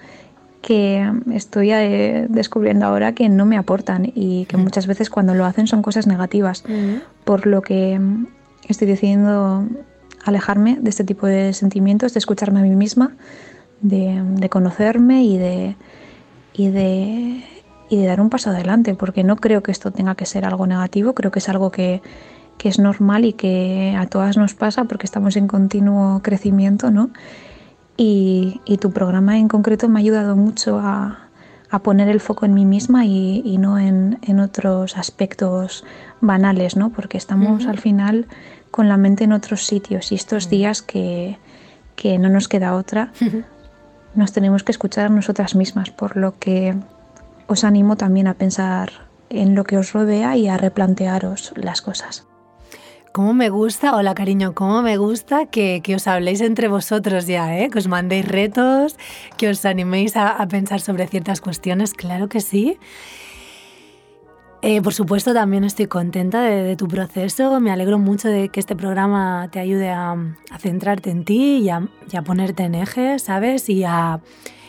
que 0.61 1.11
estoy 1.33 1.71
eh, 1.71 2.27
descubriendo 2.29 2.85
ahora 2.85 3.13
que 3.13 3.29
no 3.29 3.45
me 3.45 3.57
aportan 3.57 4.11
y 4.13 4.45
que 4.45 4.57
mm. 4.57 4.61
muchas 4.61 4.87
veces 4.87 5.09
cuando 5.09 5.33
lo 5.33 5.45
hacen 5.45 5.67
son 5.67 5.81
cosas 5.81 6.07
negativas, 6.07 6.63
mm. 6.67 7.23
por 7.23 7.47
lo 7.47 7.61
que 7.61 7.99
Estoy 8.67 8.87
decidiendo 8.87 9.67
alejarme 10.23 10.77
de 10.79 10.89
este 10.89 11.03
tipo 11.03 11.27
de 11.27 11.53
sentimientos, 11.53 12.13
de 12.13 12.19
escucharme 12.19 12.59
a 12.59 12.63
mí 12.63 12.75
misma, 12.75 13.15
de, 13.81 14.47
conocerme 14.49 15.23
y 15.23 15.37
de, 15.37 15.75
y 16.53 16.69
de, 16.69 17.43
y 17.89 17.97
de 17.97 18.05
dar 18.05 18.21
un 18.21 18.29
paso 18.29 18.51
adelante, 18.51 18.93
porque 18.93 19.23
no 19.23 19.35
creo 19.35 19.63
que 19.63 19.71
esto 19.71 19.91
tenga 19.91 20.15
que 20.15 20.25
ser 20.25 20.45
algo 20.45 20.67
negativo, 20.67 21.13
creo 21.13 21.31
que 21.31 21.39
es 21.39 21.49
algo 21.49 21.71
que, 21.71 22.01
que 22.57 22.69
es 22.69 22.77
normal 22.77 23.25
y 23.25 23.33
que 23.33 23.95
a 23.97 24.05
todas 24.05 24.37
nos 24.37 24.53
pasa 24.53 24.83
porque 24.83 25.07
estamos 25.07 25.35
en 25.35 25.47
continuo 25.47 26.21
crecimiento, 26.21 26.91
¿no? 26.91 27.09
Y, 27.97 28.61
y 28.65 28.77
tu 28.77 28.91
programa 28.91 29.37
en 29.37 29.47
concreto 29.47 29.87
me 29.89 29.99
ha 29.99 30.01
ayudado 30.01 30.35
mucho 30.35 30.79
a, 30.79 31.29
a 31.69 31.79
poner 31.79 32.09
el 32.09 32.19
foco 32.19 32.45
en 32.45 32.53
mí 32.53 32.65
misma 32.65 33.05
y, 33.05 33.41
y 33.45 33.57
no 33.57 33.79
en, 33.79 34.19
en, 34.23 34.39
otros 34.39 34.97
aspectos 34.97 35.83
banales, 36.19 36.75
¿no? 36.75 36.89
Porque 36.89 37.17
estamos 37.17 37.65
al 37.65 37.79
final 37.79 38.27
con 38.71 38.89
la 38.89 38.97
mente 38.97 39.23
en 39.23 39.33
otros 39.33 39.65
sitios 39.65 40.11
y 40.11 40.15
estos 40.15 40.49
días 40.49 40.81
que, 40.81 41.37
que 41.95 42.17
no 42.17 42.29
nos 42.29 42.47
queda 42.47 42.75
otra, 42.75 43.11
nos 44.15 44.33
tenemos 44.33 44.63
que 44.63 44.71
escuchar 44.71 45.05
a 45.05 45.09
nosotras 45.09 45.55
mismas, 45.55 45.91
por 45.91 46.17
lo 46.17 46.37
que 46.39 46.75
os 47.47 47.63
animo 47.63 47.95
también 47.95 48.27
a 48.27 48.33
pensar 48.33 48.91
en 49.29 49.55
lo 49.55 49.63
que 49.63 49.77
os 49.77 49.93
rodea 49.93 50.35
y 50.35 50.47
a 50.47 50.57
replantearos 50.57 51.53
las 51.55 51.81
cosas. 51.81 52.25
Cómo 53.13 53.33
me 53.33 53.49
gusta, 53.49 53.95
hola 53.95 54.15
cariño, 54.15 54.55
cómo 54.55 54.81
me 54.81 54.95
gusta 54.95 55.45
que, 55.47 55.81
que, 55.83 55.95
os 55.95 56.07
habléis 56.07 56.39
entre 56.39 56.69
vosotros 56.69 57.27
ya, 57.27 57.57
¿eh? 57.57 57.69
que 57.69 57.77
os 57.77 57.89
mandéis 57.89 58.25
retos, 58.25 58.95
que 59.37 59.49
os 59.49 59.65
animéis 59.65 60.15
a, 60.15 60.29
a 60.29 60.47
pensar 60.47 60.79
sobre 60.79 61.07
ciertas 61.07 61.41
cuestiones, 61.41 61.93
claro 61.93 62.29
que 62.29 62.39
sí. 62.39 62.77
Eh, 64.63 64.81
por 64.81 64.93
supuesto, 64.93 65.33
también 65.33 65.63
estoy 65.63 65.87
contenta 65.87 66.41
de, 66.43 66.75
tu 66.75 66.87
proceso. 66.87 67.59
Me 67.59 67.71
alegro 67.71 67.97
mucho 67.97 68.27
de 68.27 68.49
que 68.49 68.59
este 68.59 68.75
programa 68.75 69.49
te 69.51 69.59
ayude 69.59 69.89
a, 69.89 70.15
centrarte 70.59 71.09
en 71.09 71.25
ti 71.25 71.57
y 71.57 71.69
a, 71.69 71.81
ponerte 72.23 72.63
en 72.63 72.75
eje, 72.75 73.17
¿sabes? 73.17 73.69
Y 73.69 73.83
a, 73.83 74.21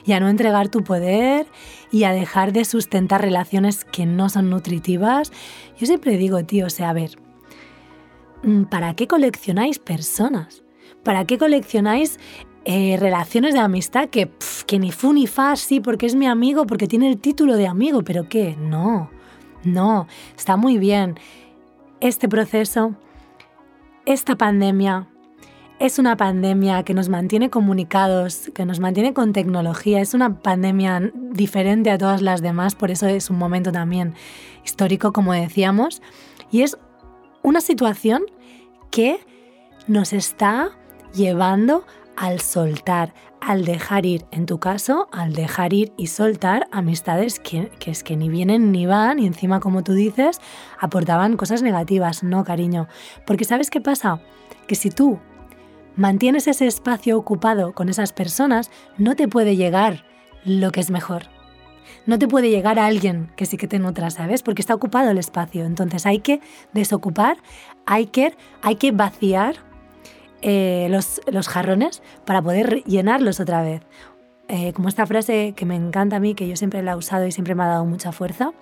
y 0.07 0.13
a 0.13 0.21
no 0.21 0.29
entregar 0.29 0.69
tu 0.69 0.83
poder 0.83 1.47
y 1.91 2.05
a 2.05 2.13
dejar 2.13 2.53
de 2.53 2.65
sustentar 2.65 3.21
relaciones 3.21 3.85
que 3.85 4.07
no 4.07 4.31
son 4.31 4.49
nutritivas. 4.49 5.31
Yo 5.79 5.87
siempre 5.87 6.17
digo, 6.17 6.43
tío, 6.45 6.67
o 6.67 6.71
sea, 6.71 6.89
a 6.89 6.95
ver, 6.95 7.19
¿para 8.71 8.95
qué 8.95 9.07
coleccionáis 9.07 9.79
personas? 9.79 10.63
¿Para 11.03 11.25
qué 11.25 11.39
coleccionáis 11.39 12.19
eh, 12.65 12.97
relaciones 12.99 13.55
de 13.55 13.61
amistad 13.61 14.09
que, 14.09 14.31
que 14.67 14.79
ni 14.79 14.93
fu 14.93 15.13
ni 15.13 15.27
fa, 15.27 15.57
sí, 15.57 15.81
porque 15.81 16.07
es 16.07 16.15
mi 16.15 16.27
amigo, 16.27 16.67
porque 16.67 16.87
tiene 16.87 17.09
el 17.09 17.19
título 17.19 17.57
de 17.57 17.67
amigo, 17.67 18.03
pero 18.03 18.29
qué? 18.29 18.57
No. 18.57 19.11
No, 19.65 20.07
está 20.37 20.57
muy 20.57 20.79
bien. 20.79 21.19
Este 22.01 22.29
proceso, 22.29 22.95
esta 24.07 24.37
pandemia, 24.37 25.09
es 25.79 25.99
una 25.99 26.17
pandemia 26.17 26.85
que 26.85 26.95
nos 26.95 27.09
mantiene 27.09 27.51
comunicados, 27.51 28.51
que 28.55 28.65
nos 28.65 28.79
mantiene 28.79 29.13
con 29.15 29.33
tecnología, 29.33 30.01
es 30.01 30.15
una 30.15 30.41
pandemia 30.41 31.13
diferente 31.15 31.91
a 31.91 31.99
todas 31.99 32.23
las 32.23 32.43
demás, 32.43 32.77
por 32.77 32.93
eso 32.93 33.07
es 33.09 33.31
un 33.31 33.39
momento 33.39 33.73
también 33.73 34.15
histórico, 34.65 35.13
como 35.13 35.33
decíamos, 35.33 36.01
y 36.53 36.63
es 36.63 36.79
una 37.43 37.61
situación 37.61 38.25
que 38.91 39.19
nos 39.87 40.13
está 40.13 40.71
llevando 41.15 41.85
al 42.17 42.41
soltar, 42.41 43.15
al 43.41 43.65
dejar 43.65 44.07
ir, 44.07 44.27
en 44.31 44.47
tu 44.47 44.59
caso, 44.59 45.09
al 45.13 45.33
dejar 45.33 45.73
ir 45.73 45.93
y 45.97 46.09
soltar 46.09 46.69
amistades 46.71 47.41
que, 47.41 47.71
es 47.87 48.05
que 48.05 48.17
ni 48.17 48.29
vienen 48.29 48.71
ni 48.71 48.87
van 48.87 49.19
y 49.19 49.27
encima, 49.27 49.61
como 49.61 49.83
tú 49.83 49.93
dices, 49.93 50.41
aportaban 50.79 51.37
cosas 51.37 51.63
negativas. 51.63 52.23
No, 52.23 52.45
cariño. 52.45 52.87
Porque 53.27 53.45
¿sabes 53.45 53.71
qué 53.71 53.81
pasa? 53.81 54.21
Que 54.67 54.75
si 54.75 54.91
tú 54.91 55.19
mantienes 55.97 56.47
ese 56.47 56.67
espacio 56.67 57.19
ocupado 57.19 57.73
con 57.73 57.89
esas 57.89 58.13
personas, 58.13 58.71
no 58.99 59.17
te 59.17 59.29
puede 59.29 59.57
llegar 59.57 60.05
lo 60.45 60.71
que 60.71 60.81
es 60.81 60.91
mejor. 60.91 61.25
No 62.07 62.19
te 62.19 62.27
puede 62.29 62.51
llegar 62.51 62.79
a 62.79 62.87
alguien 62.87 63.31
que 63.37 63.47
sí 63.47 63.57
que 63.57 63.69
te 63.69 63.79
nutra, 63.79 64.11
¿sabes? 64.11 64.43
Porque 64.43 64.63
está 64.63 64.75
ocupado 64.75 65.11
el 65.11 65.19
espacio. 65.19 65.65
Entonces 65.65 66.05
hay 66.07 66.19
que 66.19 66.41
desocupar, 66.73 67.37
hay 67.87 68.07
que, 68.07 68.35
hay 68.63 68.77
que 68.77 68.91
vaciar 68.91 69.57
eh, 70.43 70.89
los, 70.91 71.21
los, 71.31 71.49
jarrones 71.49 72.03
para 72.25 72.43
poder 72.43 72.83
llenarlos 72.85 73.39
otra 73.39 73.63
vez. 73.63 73.83
Eh, 74.49 74.73
como 74.73 74.89
esta 74.89 75.07
frase 75.07 75.55
que 75.57 75.65
me 75.65 75.77
encanta 75.77 76.17
a 76.17 76.21
mí, 76.21 76.35
que 76.35 76.49
yo 76.49 76.57
siempre 76.57 76.83
la 76.83 76.93
he 76.93 76.97
usado 76.97 77.27
y 77.27 77.33
siempre 77.33 77.55
me 77.55 77.63
ha 77.63 77.69
dado 77.69 77.85
mucha 77.85 78.11
fuerza, 78.11 78.53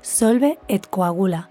solve 0.00 0.58
et 0.68 0.86
coagula, 0.86 1.50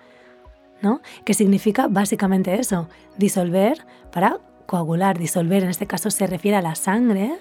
¿no? 0.82 1.02
que 1.24 1.34
significa 1.34 1.88
básicamente 1.88 2.56
eso, 2.60 2.90
disolver 3.18 3.86
para 4.12 4.40
coagular. 4.66 5.18
Disolver 5.18 5.64
en 5.64 5.70
este 5.70 5.88
caso 5.88 6.10
se 6.12 6.28
refiere 6.28 6.58
a 6.58 6.62
la 6.62 6.76
sangre, 6.76 7.38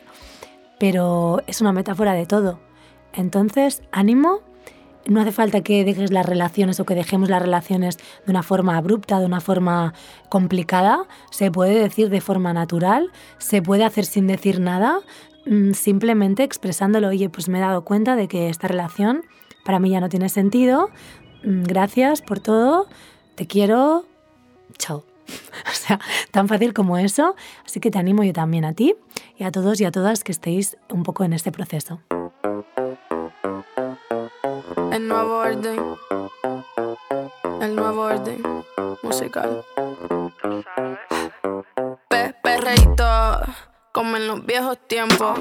pero 0.79 1.43
es 1.47 1.61
una 1.61 1.73
metáfora 1.73 2.13
de 2.13 2.27
todo. 2.27 2.61
Entonces, 3.15 3.83
ánimo. 3.93 4.41
No 5.07 5.21
hace 5.21 5.33
falta 5.33 5.61
que 5.61 5.85
dejes 5.85 6.11
las 6.11 6.25
relaciones 6.25 6.81
o 6.81 6.87
que 6.87 6.95
dejemos 6.95 7.29
las 7.29 7.43
relaciones 7.43 7.99
de 7.99 8.31
una 8.31 8.43
forma 8.43 8.79
abrupta, 8.79 9.21
de 9.21 9.27
una 9.27 9.43
forma 9.43 9.93
complicada. 10.31 11.07
Se 11.31 11.51
puede 11.51 11.79
decir 11.79 12.09
de 12.09 12.23
forma 12.23 12.55
natural, 12.55 13.11
se 13.37 13.61
puede 13.61 13.85
hacer 13.85 14.07
sin 14.07 14.27
decir 14.27 14.61
nada, 14.61 15.01
mm, 15.45 15.73
simplemente 15.73 16.43
expresándolo, 16.43 17.09
oye, 17.09 17.29
pues 17.29 17.51
me 17.51 17.59
he 17.59 17.61
dado 17.61 17.85
cuenta 17.85 18.17
de 18.17 18.29
que 18.29 18.49
esta 18.49 18.67
relación 18.67 19.25
para 19.63 19.79
mí 19.79 19.91
ya 19.91 20.01
no 20.01 20.09
tiene 20.09 20.31
sentido. 20.31 20.89
Mm, 21.43 21.65
Gracias 21.65 22.23
por 22.23 22.41
todo, 22.41 22.87
te 23.35 23.47
quiero, 23.47 24.07
chao. 24.79 25.05
O 25.71 25.75
sea, 25.75 26.01
tan 26.31 26.49
fácil 26.49 26.73
como 26.73 26.97
eso. 26.97 27.35
Así 27.67 27.79
que 27.79 27.91
te 27.91 27.99
animo 27.99 28.23
yo 28.25 28.33
también 28.33 28.65
a 28.65 28.73
ti 28.73 28.95
y 29.37 29.45
a 29.45 29.51
todos 29.51 29.81
y 29.81 29.85
a 29.85 29.91
todas 29.91 30.25
que 30.25 30.33
estéis 30.33 30.79
un 30.91 31.03
poco 31.03 31.25
en 31.25 31.35
este 31.35 31.53
proceso. 31.53 32.01
El 34.95 35.09
nuevo 35.09 35.39
orden. 35.39 35.97
El 37.61 37.75
nuevo 37.75 38.03
orden 38.03 38.41
musical. 39.03 39.65
Pe 42.09 42.33
perreíto, 42.41 43.05
como 43.95 44.17
en 44.17 44.27
los 44.27 44.45
viejos 44.45 44.77
tiempos. 44.89 45.39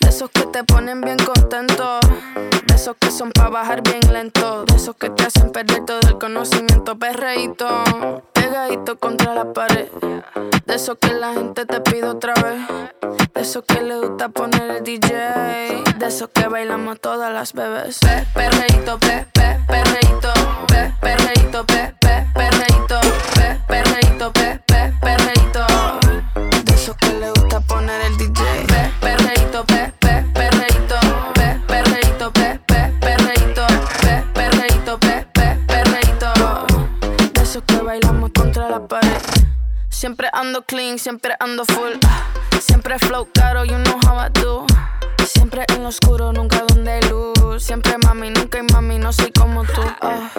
De 0.00 0.08
esos 0.08 0.28
que 0.30 0.44
te 0.46 0.64
ponen 0.64 1.00
bien 1.00 1.18
contento. 1.18 2.00
De 2.66 2.74
esos 2.74 2.96
que 3.00 3.12
son 3.12 3.30
para 3.30 3.48
bajar 3.48 3.82
bien 3.82 4.00
lento. 4.12 4.64
De 4.64 4.74
esos 4.74 4.96
que 4.96 5.08
te 5.08 5.22
hacen 5.22 5.52
perder 5.52 5.84
todo 5.86 6.00
el 6.00 6.18
conocimiento. 6.18 6.98
Perreíto, 6.98 7.68
pegadito 8.32 8.98
contra 8.98 9.34
la 9.34 9.52
pared. 9.52 9.86
De 10.66 10.74
esos 10.74 10.98
que 11.00 11.14
la 11.14 11.32
gente 11.32 11.64
te 11.64 11.80
pide 11.80 12.08
otra 12.08 12.34
vez. 12.34 12.60
De 13.32 13.40
esos 13.40 13.62
que 13.62 13.80
le 13.80 13.96
gusta 14.00 14.30
poner 14.30 14.68
el 14.68 14.82
DJ. 14.82 15.84
De 15.98 16.06
esos 16.06 16.28
que 16.30 16.48
bailamos 16.48 17.00
todas 17.00 17.32
las 17.32 17.52
bebés. 17.52 18.00
Pe, 18.00 18.26
perreíto, 18.34 18.98
pe, 18.98 19.26
pe, 19.32 19.60
perreíto, 19.68 20.32
pe, 20.66 20.92
perreíto, 21.00 21.64
pe, 21.64 21.94
Siempre 40.06 40.28
ando 40.32 40.62
clean, 40.62 41.00
siempre 41.00 41.34
ando 41.40 41.64
full. 41.64 41.98
Siempre 42.60 42.96
flow 43.00 43.26
caro, 43.34 43.64
you 43.64 43.76
know 43.76 43.98
how 44.06 44.16
I 44.16 44.28
do. 44.28 44.64
Siempre 45.26 45.64
en 45.74 45.82
lo 45.82 45.88
oscuro, 45.88 46.32
nunca 46.32 46.62
donde 46.68 47.00
luz. 47.02 47.62
Siempre 47.62 47.96
mami, 47.98 48.30
nunca 48.30 48.58
hay 48.58 48.66
mami, 48.72 48.98
no 48.98 49.12
soy 49.12 49.32
como 49.32 49.64
tú. 49.64 49.82
Ah, 50.00 50.30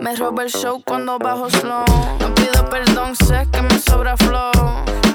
me 0.00 0.14
roba 0.16 0.42
el 0.42 0.50
show 0.50 0.82
cuando 0.84 1.18
bajo 1.18 1.48
slow. 1.48 1.84
No 2.20 2.34
pido 2.34 2.68
perdón, 2.68 3.16
sé 3.16 3.48
que 3.50 3.62
me 3.62 3.78
sobra 3.78 4.16
flow. 4.16 4.52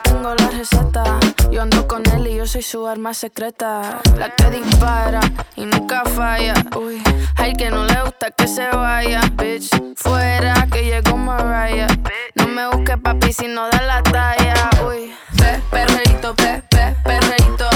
Tengo 0.04 0.34
la 0.34 0.48
receta, 0.50 1.04
yo 1.52 1.62
ando 1.62 1.88
con 1.88 2.04
él 2.10 2.28
y 2.28 2.36
yo 2.38 2.48
soy 2.48 2.64
su 2.64 2.88
arma 2.88 3.14
secreta. 3.14 4.00
La 4.18 4.34
que 4.36 4.50
dispara 4.50 5.22
y 5.56 5.66
nunca 5.66 6.04
falla. 6.06 6.54
Uy, 6.76 7.02
hay 7.36 7.54
que 7.54 7.70
no 7.70 7.86
le 7.86 8.02
gusta 8.02 8.32
que 8.32 8.48
se 8.48 8.68
vaya. 8.70 9.22
Bitch, 9.34 9.70
fuera 9.96 10.68
que 10.72 10.84
llegó 10.84 11.16
Mariah. 11.18 11.88
No 12.36 12.48
me 12.48 12.68
busque 12.70 12.98
papi 12.98 13.32
si 13.32 13.48
no 13.48 13.70
da 13.70 13.82
la 13.82 14.02
talla. 14.04 14.70
Uy, 14.88 15.14
pe, 15.38 15.62
perreíto, 15.70 16.34
pe, 16.36 16.64
pe, 16.70 16.96
perreíto, 17.04 17.69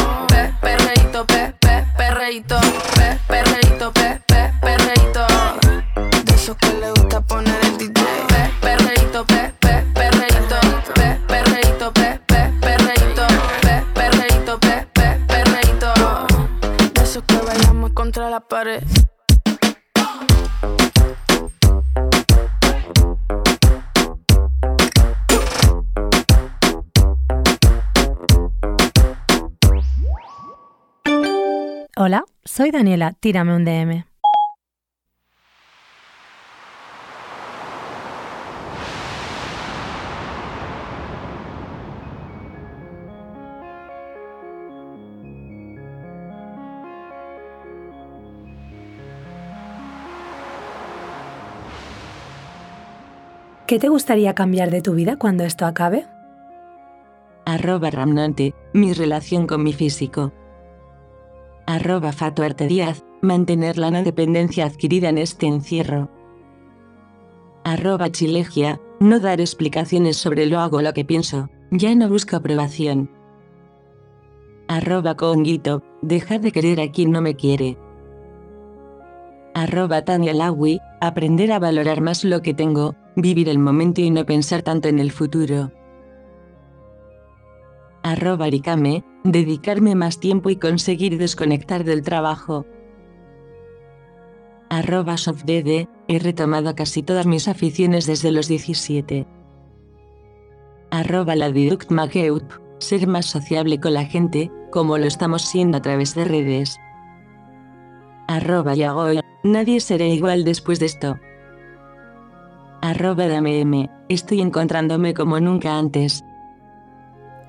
perreíto, 2.23 2.57
pe, 2.95 3.19
perreíto, 3.27 3.91
pe, 3.91 4.21
pe, 4.25 4.53
perreíto. 4.61 5.25
De 6.23 6.33
esos 6.33 6.55
que 6.55 6.73
le 6.79 6.89
gusta 6.91 7.19
poner 7.19 7.59
el 7.65 7.77
DJ. 7.77 8.01
Pe, 8.29 8.49
perreíto, 8.61 9.25
pe, 9.25 9.53
pe, 9.59 9.83
perreíto, 9.93 10.57
pe, 10.95 11.19
perreíto, 11.27 11.91
pe, 11.91 12.19
pe, 12.25 12.53
perreíto, 12.61 13.27
pe, 13.61 13.83
perreíto, 13.93 14.59
pe, 14.59 14.87
pe, 14.93 15.19
perreíto. 15.27 15.93
De 16.93 17.03
esos 17.03 17.23
que 17.27 17.37
bailamos 17.39 17.91
contra 17.91 18.29
la 18.29 18.39
pared. 18.39 18.83
Hola, 31.95 32.23
soy 32.43 32.71
Daniela, 32.71 33.13
tírame 33.19 33.55
un 33.55 33.65
DM. 33.65 34.03
¿Qué 53.67 53.77
te 53.77 53.89
gustaría 53.89 54.33
cambiar 54.33 54.71
de 54.71 54.81
tu 54.81 54.95
vida 54.95 55.17
cuando 55.17 55.43
esto 55.43 55.67
acabe? 55.67 56.07
Arroba 57.45 57.91
Ramnante, 57.91 58.55
mi 58.73 58.93
relación 58.93 59.45
con 59.45 59.61
mi 59.61 59.73
físico. 59.73 60.33
Arroba 61.65 62.11
Fatuarte 62.11 62.67
Díaz, 62.67 63.05
mantener 63.21 63.77
la 63.77 63.89
no 63.89 64.03
dependencia 64.03 64.65
adquirida 64.65 65.09
en 65.09 65.17
este 65.17 65.47
encierro. 65.47 66.09
Arroba 67.63 68.11
Chilegia, 68.11 68.81
no 68.99 69.19
dar 69.19 69.39
explicaciones 69.39 70.17
sobre 70.17 70.45
lo 70.45 70.59
hago 70.59 70.81
lo 70.81 70.93
que 70.93 71.05
pienso, 71.05 71.49
ya 71.71 71.95
no 71.95 72.09
busco 72.09 72.35
aprobación. 72.35 73.09
Arroba 74.67 75.15
Conguito, 75.15 75.83
dejar 76.01 76.41
de 76.41 76.51
querer 76.51 76.81
a 76.81 76.91
quien 76.91 77.11
no 77.11 77.21
me 77.21 77.35
quiere. 77.35 77.77
Arroba 79.53 80.03
Tania 80.03 80.33
Lawi, 80.33 80.81
aprender 80.99 81.53
a 81.53 81.59
valorar 81.59 82.01
más 82.01 82.25
lo 82.25 82.41
que 82.41 82.53
tengo, 82.53 82.95
vivir 83.15 83.47
el 83.47 83.59
momento 83.59 84.01
y 84.01 84.09
no 84.09 84.25
pensar 84.25 84.63
tanto 84.63 84.89
en 84.89 84.99
el 84.99 85.11
futuro. 85.11 85.71
Arroba 88.03 88.45
Aricame, 88.45 89.05
dedicarme 89.23 89.95
más 89.95 90.19
tiempo 90.19 90.49
y 90.49 90.57
conseguir 90.57 91.17
desconectar 91.17 91.85
del 91.85 92.01
trabajo. 92.01 92.65
Arroba 94.69 95.17
SoftDD, 95.17 95.87
he 96.09 96.19
retomado 96.19 96.75
casi 96.75 97.01
todas 97.01 97.25
mis 97.25 97.47
aficiones 97.47 98.05
desde 98.05 98.31
los 98.31 98.49
17. 98.49 99.25
Arroba 100.91 101.35
la 101.35 101.49
ser 102.79 103.07
más 103.07 103.25
sociable 103.25 103.79
con 103.79 103.93
la 103.93 104.05
gente, 104.05 104.51
como 104.69 104.97
lo 104.97 105.05
estamos 105.05 105.43
siendo 105.43 105.77
a 105.77 105.81
través 105.81 106.13
de 106.13 106.25
redes. 106.25 106.77
Arroba 108.27 108.75
Yagoy, 108.75 109.21
nadie 109.43 109.79
será 109.79 110.05
igual 110.05 110.43
después 110.43 110.79
de 110.79 110.87
esto. 110.87 111.17
Arroba 112.81 113.27
DameM, 113.27 113.87
estoy 114.09 114.41
encontrándome 114.41 115.13
como 115.13 115.39
nunca 115.39 115.77
antes. 115.77 116.23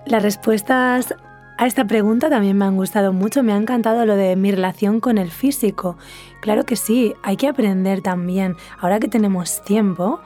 Las 0.06 0.22
respuestas 0.22 1.14
a 1.56 1.66
esta 1.66 1.86
pregunta 1.86 2.28
también 2.28 2.58
me 2.58 2.64
han 2.64 2.76
gustado 2.76 3.12
mucho, 3.12 3.42
me 3.42 3.52
ha 3.52 3.56
encantado 3.56 4.04
lo 4.04 4.16
de 4.16 4.36
mi 4.36 4.50
relación 4.50 5.00
con 5.00 5.18
el 5.18 5.30
físico. 5.30 5.96
Claro 6.40 6.64
que 6.64 6.76
sí, 6.76 7.14
hay 7.22 7.36
que 7.36 7.48
aprender 7.48 8.02
también, 8.02 8.56
ahora 8.80 9.00
que 9.00 9.08
tenemos 9.08 9.62
tiempo, 9.62 10.20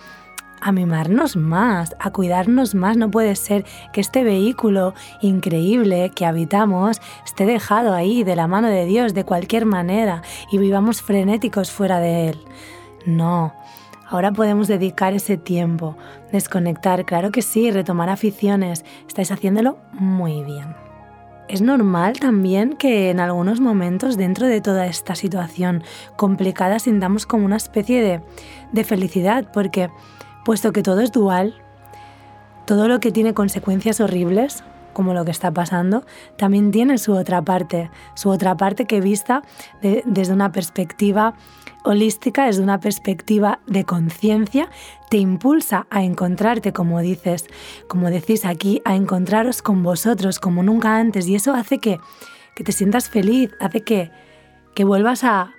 a 0.60 0.72
mimarnos 0.72 1.36
más, 1.36 1.94
a 2.00 2.10
cuidarnos 2.10 2.74
más. 2.74 2.96
No 2.96 3.10
puede 3.10 3.36
ser 3.36 3.64
que 3.92 4.00
este 4.00 4.24
vehículo 4.24 4.94
increíble 5.22 6.10
que 6.14 6.26
habitamos 6.26 7.00
esté 7.24 7.46
dejado 7.46 7.94
ahí 7.94 8.24
de 8.24 8.36
la 8.36 8.48
mano 8.48 8.68
de 8.68 8.84
Dios 8.84 9.14
de 9.14 9.24
cualquier 9.24 9.64
manera 9.64 10.22
y 10.50 10.58
vivamos 10.58 11.02
frenéticos 11.02 11.70
fuera 11.70 12.00
de 12.00 12.30
él. 12.30 12.38
No. 13.06 13.54
Ahora 14.10 14.32
podemos 14.32 14.68
dedicar 14.68 15.12
ese 15.12 15.36
tiempo, 15.36 15.94
desconectar, 16.32 17.04
claro 17.04 17.30
que 17.30 17.42
sí, 17.42 17.70
retomar 17.70 18.08
aficiones. 18.08 18.84
Estáis 19.06 19.30
haciéndolo 19.30 19.76
muy 19.92 20.42
bien. 20.44 20.74
Es 21.46 21.60
normal 21.60 22.18
también 22.18 22.74
que 22.76 23.10
en 23.10 23.20
algunos 23.20 23.60
momentos 23.60 24.16
dentro 24.16 24.46
de 24.46 24.62
toda 24.62 24.86
esta 24.86 25.14
situación 25.14 25.82
complicada 26.16 26.78
sintamos 26.78 27.26
como 27.26 27.44
una 27.44 27.56
especie 27.56 28.02
de, 28.02 28.22
de 28.72 28.84
felicidad, 28.84 29.50
porque 29.52 29.90
puesto 30.42 30.72
que 30.72 30.82
todo 30.82 31.00
es 31.00 31.12
dual, 31.12 31.54
todo 32.64 32.88
lo 32.88 33.00
que 33.00 33.12
tiene 33.12 33.34
consecuencias 33.34 34.00
horribles, 34.00 34.64
como 34.98 35.14
lo 35.14 35.24
que 35.24 35.30
está 35.30 35.52
pasando, 35.52 36.04
también 36.36 36.72
tiene 36.72 36.98
su 36.98 37.12
otra 37.12 37.40
parte, 37.42 37.88
su 38.16 38.30
otra 38.30 38.56
parte 38.56 38.84
que 38.84 39.00
vista 39.00 39.42
de- 39.80 40.02
desde 40.06 40.32
una 40.32 40.50
perspectiva 40.50 41.34
holística, 41.84 42.46
desde 42.46 42.64
una 42.64 42.80
perspectiva 42.80 43.60
de 43.68 43.84
conciencia, 43.84 44.68
te 45.08 45.18
impulsa 45.18 45.86
a 45.88 46.02
encontrarte, 46.02 46.72
como 46.72 46.98
dices, 46.98 47.46
como 47.86 48.10
decís 48.10 48.44
aquí, 48.44 48.82
a 48.84 48.96
encontraros 48.96 49.62
con 49.62 49.84
vosotros 49.84 50.40
como 50.40 50.64
nunca 50.64 50.96
antes. 50.98 51.28
Y 51.28 51.36
eso 51.36 51.54
hace 51.54 51.78
que, 51.78 52.00
que 52.56 52.64
te 52.64 52.72
sientas 52.72 53.08
feliz, 53.08 53.52
hace 53.60 53.82
que, 53.82 54.10
que 54.74 54.82
vuelvas 54.82 55.22
a, 55.22 55.52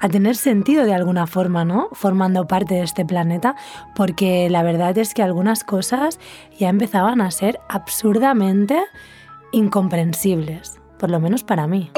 a 0.00 0.08
tener 0.08 0.36
sentido 0.36 0.84
de 0.84 0.94
alguna 0.94 1.26
forma, 1.26 1.64
¿no? 1.64 1.88
Formando 1.92 2.46
parte 2.46 2.74
de 2.74 2.82
este 2.82 3.04
planeta, 3.04 3.56
porque 3.94 4.48
la 4.50 4.62
verdad 4.62 4.96
es 4.98 5.14
que 5.14 5.22
algunas 5.22 5.64
cosas 5.64 6.18
ya 6.58 6.68
empezaban 6.68 7.20
a 7.20 7.30
ser 7.30 7.60
absurdamente 7.68 8.78
incomprensibles, 9.52 10.80
por 10.98 11.10
lo 11.10 11.20
menos 11.20 11.44
para 11.44 11.66
mí. 11.66 11.90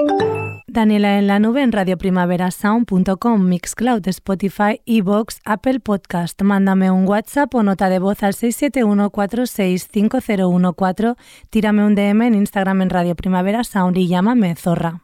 Daniela 0.73 1.19
en 1.19 1.27
la 1.27 1.39
nube 1.39 1.63
en 1.63 1.71
radioprimaverasound.com, 1.71 3.43
Mixcloud, 3.43 4.09
Spotify, 4.09 4.81
Evox, 4.87 5.41
Apple 5.45 5.81
Podcast. 5.81 6.41
Mándame 6.41 6.91
un 6.91 7.07
WhatsApp 7.07 7.55
o 7.55 7.63
nota 7.63 7.91
de 7.91 7.99
voz 7.99 8.23
al 8.23 8.33
671465014, 8.33 11.17
tírame 11.51 11.85
un 11.85 11.95
DM 11.95 12.23
en 12.23 12.37
Instagram 12.37 12.81
en 12.83 12.89
Radio 12.89 13.15
Primavera 13.15 13.65
Sound 13.65 13.99
y 13.99 14.09
llámame 14.09 14.57
Zorra. 14.57 15.03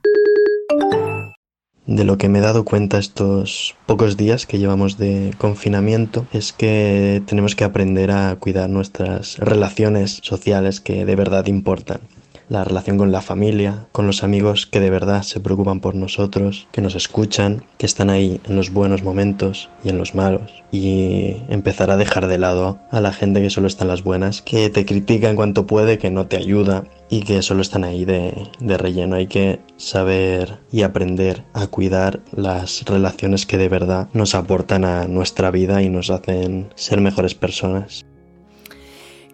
De 1.88 2.04
lo 2.04 2.18
que 2.18 2.28
me 2.28 2.40
he 2.40 2.42
dado 2.42 2.66
cuenta 2.66 2.98
estos 2.98 3.74
pocos 3.86 4.18
días 4.18 4.44
que 4.44 4.58
llevamos 4.58 4.98
de 4.98 5.32
confinamiento 5.38 6.26
es 6.34 6.52
que 6.52 7.22
tenemos 7.24 7.56
que 7.56 7.64
aprender 7.64 8.10
a 8.10 8.36
cuidar 8.36 8.68
nuestras 8.68 9.38
relaciones 9.38 10.20
sociales 10.22 10.82
que 10.82 11.06
de 11.06 11.16
verdad 11.16 11.46
importan 11.46 12.00
la 12.48 12.64
relación 12.64 12.98
con 12.98 13.12
la 13.12 13.20
familia, 13.20 13.86
con 13.92 14.06
los 14.06 14.22
amigos 14.22 14.66
que 14.66 14.80
de 14.80 14.90
verdad 14.90 15.22
se 15.22 15.40
preocupan 15.40 15.80
por 15.80 15.94
nosotros, 15.94 16.68
que 16.72 16.80
nos 16.80 16.94
escuchan, 16.94 17.64
que 17.76 17.86
están 17.86 18.10
ahí 18.10 18.40
en 18.44 18.56
los 18.56 18.72
buenos 18.72 19.02
momentos 19.02 19.68
y 19.84 19.90
en 19.90 19.98
los 19.98 20.14
malos. 20.14 20.62
Y 20.70 21.36
empezar 21.48 21.90
a 21.90 21.96
dejar 21.96 22.26
de 22.26 22.38
lado 22.38 22.78
a 22.90 23.00
la 23.00 23.12
gente 23.12 23.42
que 23.42 23.50
solo 23.50 23.66
está 23.66 23.84
en 23.84 23.88
las 23.88 24.02
buenas, 24.02 24.42
que 24.42 24.70
te 24.70 24.84
critica 24.84 25.30
en 25.30 25.36
cuanto 25.36 25.66
puede, 25.66 25.98
que 25.98 26.10
no 26.10 26.26
te 26.26 26.36
ayuda 26.36 26.84
y 27.08 27.22
que 27.22 27.42
solo 27.42 27.62
están 27.62 27.84
ahí 27.84 28.04
de, 28.04 28.34
de 28.60 28.78
relleno. 28.78 29.16
Hay 29.16 29.26
que 29.26 29.60
saber 29.76 30.58
y 30.70 30.82
aprender 30.82 31.44
a 31.54 31.66
cuidar 31.66 32.20
las 32.32 32.84
relaciones 32.84 33.46
que 33.46 33.58
de 33.58 33.68
verdad 33.68 34.08
nos 34.12 34.34
aportan 34.34 34.84
a 34.84 35.06
nuestra 35.06 35.50
vida 35.50 35.82
y 35.82 35.88
nos 35.88 36.10
hacen 36.10 36.70
ser 36.74 37.00
mejores 37.00 37.34
personas. 37.34 38.04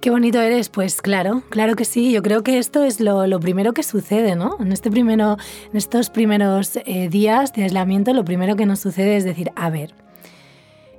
Qué 0.04 0.10
bonito 0.10 0.38
eres, 0.38 0.68
pues 0.68 1.00
claro, 1.00 1.42
claro 1.48 1.76
que 1.76 1.86
sí. 1.86 2.12
Yo 2.12 2.22
creo 2.22 2.42
que 2.42 2.58
esto 2.58 2.84
es 2.84 3.00
lo, 3.00 3.40
primero 3.40 3.72
que 3.72 3.82
sucede, 3.82 4.36
¿no? 4.36 4.58
En, 4.60 4.70
este 4.70 4.90
primero, 4.90 5.38
en 5.70 5.78
estos 5.78 6.10
primeros 6.10 6.76
eh, 6.84 7.08
días 7.08 7.54
de 7.54 7.62
aislamiento, 7.62 8.12
lo 8.12 8.22
primero 8.22 8.54
que 8.54 8.66
nos 8.66 8.80
sucede 8.80 9.16
es 9.16 9.24
decir, 9.24 9.50
a 9.56 9.70
ver, 9.70 9.94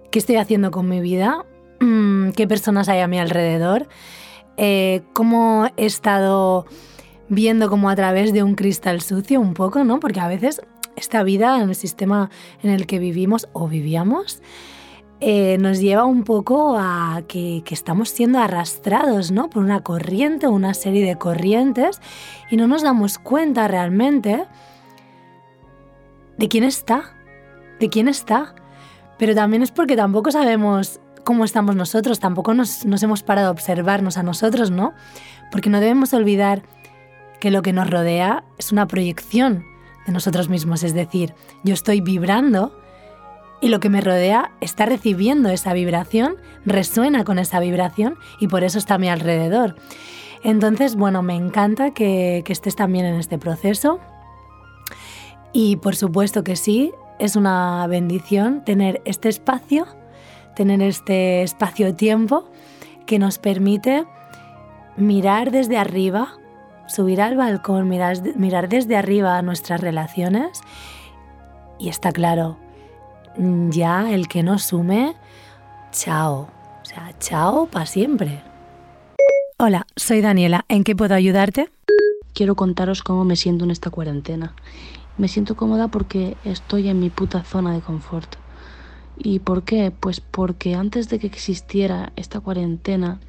¿qué 0.10 0.18
estoy 0.18 0.38
haciendo 0.38 0.72
con 0.72 0.90
mi 0.90 1.02
vida? 1.02 1.46
Mm, 1.82 2.32
¿Qué 2.32 2.48
personas 2.48 2.90
hay 2.90 3.02
a 3.02 3.08
mi 3.08 3.20
alrededor? 3.20 3.88
Eh, 4.58 5.04
¿Cómo 5.14 5.68
he 5.78 5.86
estado 5.86 6.66
viendo 7.30 7.70
como 7.70 7.92
a 7.92 7.96
través 7.96 8.34
de 8.34 8.42
un 8.42 8.56
cristal 8.56 9.02
sucio 9.02 9.40
un 9.40 9.54
poco, 9.54 9.84
¿no? 9.84 10.00
Porque 10.00 10.20
a 10.20 10.28
veces 10.28 10.64
esta 10.96 11.22
vida, 11.22 11.62
en 11.62 11.70
el 11.70 11.76
sistema 11.76 12.32
en 12.64 12.72
el 12.72 12.88
que 12.88 12.98
vivimos 12.98 13.50
o 13.54 13.68
vivíamos, 13.68 14.42
eh, 15.22 15.58
nos 15.60 15.80
lleva 15.80 16.04
un 16.04 16.24
poco 16.24 16.76
a 16.78 17.22
que, 17.28 17.64
estamos 17.70 18.10
siendo 18.10 18.40
arrastrados 18.40 19.32
¿no? 19.32 19.50
por 19.50 19.64
una 19.64 19.82
corriente 19.82 20.48
una 20.48 20.74
serie 20.74 21.06
de 21.06 21.18
corrientes 21.18 22.02
y 22.52 22.58
no 22.58 22.68
nos 22.68 22.84
damos 22.84 23.18
cuenta 23.18 23.68
realmente 23.68 24.46
de 26.38 26.48
quién 26.50 26.66
está, 26.66 27.16
de 27.80 27.90
quién 27.90 28.08
está. 28.08 28.56
Pero 29.18 29.34
también 29.34 29.64
es 29.64 29.72
porque 29.72 29.96
tampoco 29.96 30.32
sabemos 30.32 31.00
cómo 31.24 31.46
estamos 31.46 31.78
nosotros, 31.78 32.20
tampoco 32.20 32.54
nos, 32.54 32.86
nos 32.86 33.02
hemos 33.02 33.24
parado 33.24 33.48
a 33.48 33.52
observarnos 33.52 34.18
a 34.18 34.24
nosotros, 34.24 34.70
¿no? 34.70 34.94
Porque 35.50 35.70
no 35.70 35.80
debemos 35.80 36.14
olvidar 36.14 36.64
que 37.40 37.52
lo 37.52 37.62
que 37.62 37.72
nos 37.72 37.90
rodea 37.90 38.44
es 38.58 38.74
una 38.74 38.88
proyección 38.88 39.64
de 40.06 40.12
nosotros 40.12 40.50
mismos, 40.50 40.84
es 40.84 40.94
decir, 40.94 41.34
yo 41.64 41.74
estoy 41.74 42.02
vibrando 42.02 42.78
y 43.66 43.70
lo 43.70 43.80
que 43.80 43.90
me 43.90 44.00
rodea 44.00 44.52
está 44.62 44.86
recibiendo 44.86 45.50
esa 45.50 45.74
vibración, 45.74 46.36
resuena 46.68 47.24
con 47.24 47.40
esa 47.40 47.60
vibración 47.60 48.16
y 48.40 48.48
por 48.48 48.64
eso 48.64 48.78
está 48.78 48.94
a 48.94 48.98
mi 49.00 49.10
alrededor. 49.10 49.76
Entonces, 50.44 50.96
bueno, 50.96 51.24
me 51.24 51.34
encanta 51.34 51.90
que, 51.90 52.44
que 52.46 52.54
estés 52.54 52.76
también 52.76 53.08
en 53.08 53.16
este 53.16 53.40
proceso 53.40 54.00
y 55.52 55.78
por 55.78 55.96
supuesto 55.96 56.44
que 56.44 56.58
sí, 56.58 56.94
es 57.18 57.36
una 57.36 57.88
bendición 57.88 58.64
tener 58.64 59.02
este 59.04 59.30
espacio, 59.30 59.88
tener 60.56 60.84
este 60.84 61.42
espacio-tiempo 61.42 62.48
que 63.08 63.18
nos 63.18 63.40
permite 63.40 64.06
mirar 64.96 65.50
desde 65.50 65.80
arriba, 65.80 66.36
subir 66.86 67.20
al 67.20 67.36
balcón, 67.36 67.90
mirar, 67.90 68.18
mirar 68.36 68.70
desde 68.70 68.96
arriba 68.96 69.42
nuestras 69.42 69.82
relaciones 69.82 70.62
y 71.80 71.90
está 71.90 72.12
claro, 72.12 72.60
ya 73.38 74.14
el 74.14 74.28
que 74.28 74.44
no 74.44 74.60
sume, 74.60 75.16
chao. 75.92 76.50
O 76.82 76.86
sea, 76.86 77.14
chao 77.20 77.68
para 77.68 77.86
siempre. 77.86 78.42
Hola, 79.58 79.88
soy 79.96 80.22
Daniela. 80.22 80.66
¿En 80.68 80.84
qué 80.84 80.96
puedo 80.96 81.16
ayudarte? 81.16 81.70
Quiero 82.34 82.56
contaros 82.56 83.02
cómo 83.02 83.24
me 83.24 83.36
siento 83.36 83.64
en 83.64 83.72
esta 83.72 83.90
cuarentena. 83.90 84.54
Me 85.18 85.28
siento 85.30 85.56
cómoda 85.56 85.88
porque 85.88 86.36
estoy 86.44 86.90
en 86.90 87.00
mi 87.00 87.10
puta 87.10 87.44
zona 87.44 87.74
de 87.74 87.80
confort. 87.80 88.36
¿Y 89.18 89.40
por 89.40 89.64
qué? 89.64 89.92
Pues 89.98 90.20
porque 90.20 90.76
antes 90.76 91.08
de 91.08 91.20
que 91.20 91.28
existiera 91.28 92.12
esta 92.18 92.42
cuarentena, 92.42 93.20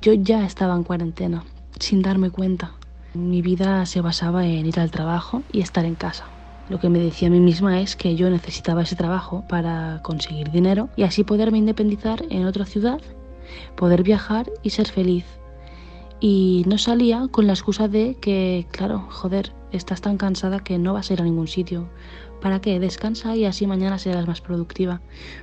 yo 0.00 0.12
ya 0.12 0.46
estaba 0.46 0.76
en 0.76 0.84
cuarentena, 0.84 1.42
sin 1.80 2.02
darme 2.02 2.30
cuenta. 2.30 2.74
Mi 3.14 3.42
vida 3.42 3.84
se 3.86 4.00
basaba 4.00 4.46
en 4.46 4.64
ir 4.64 4.78
al 4.78 4.92
trabajo 4.92 5.42
y 5.50 5.60
estar 5.60 5.84
en 5.84 5.96
casa. 5.96 6.26
Lo 6.68 6.78
que 6.78 6.90
me 6.90 6.98
decía 6.98 7.28
a 7.28 7.30
mí 7.30 7.40
misma 7.40 7.80
es 7.80 7.96
que 7.96 8.14
yo 8.14 8.28
necesitaba 8.28 8.82
ese 8.82 8.96
trabajo 8.96 9.44
para 9.48 10.00
conseguir 10.02 10.50
dinero 10.50 10.90
y 10.96 11.02
así 11.02 11.24
poderme 11.24 11.58
independizar 11.58 12.24
en 12.28 12.44
otra 12.44 12.66
ciudad, 12.66 13.00
poder 13.74 14.02
viajar 14.02 14.50
y 14.62 14.70
ser 14.70 14.88
feliz. 14.88 15.24
Y 16.20 16.64
no 16.66 16.76
salía 16.76 17.28
con 17.30 17.46
la 17.46 17.54
excusa 17.54 17.88
de 17.88 18.16
que, 18.20 18.66
claro, 18.70 19.06
joder, 19.08 19.52
estás 19.72 20.00
tan 20.00 20.18
cansada 20.18 20.60
que 20.60 20.78
no 20.78 20.92
vas 20.92 21.10
a 21.10 21.14
ir 21.14 21.22
a 21.22 21.24
ningún 21.24 21.48
sitio. 21.48 21.88
¿Para 22.42 22.60
qué? 22.60 22.78
Descansa 22.80 23.34
y 23.34 23.44
así 23.46 23.66
mañana 23.66 23.98
serás 23.98 24.26
más 24.26 24.40
productiva. 24.40 25.00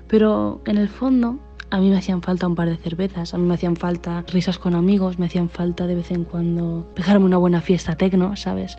Pero 0.08 0.62
en 0.66 0.78
el 0.78 0.90
fondo 0.90 1.40
a 1.72 1.80
mí 1.80 1.90
me 1.90 1.98
hacían 1.98 2.22
falta 2.22 2.48
un 2.48 2.56
par 2.56 2.70
de 2.70 2.78
cervezas, 2.78 3.34
a 3.34 3.38
mí 3.38 3.46
me 3.46 3.56
hacían 3.56 3.76
falta 3.76 4.24
risas 4.28 4.60
con 4.60 4.76
amigos, 4.76 5.18
me 5.18 5.26
hacían 5.26 5.50
falta 5.50 5.88
de 5.88 5.96
vez 5.96 6.12
en 6.12 6.24
cuando 6.24 6.88
pegarme 6.94 7.26
una 7.26 7.38
buena 7.38 7.62
fiesta 7.62 7.96
tecno, 7.96 8.36
¿sabes? 8.36 8.78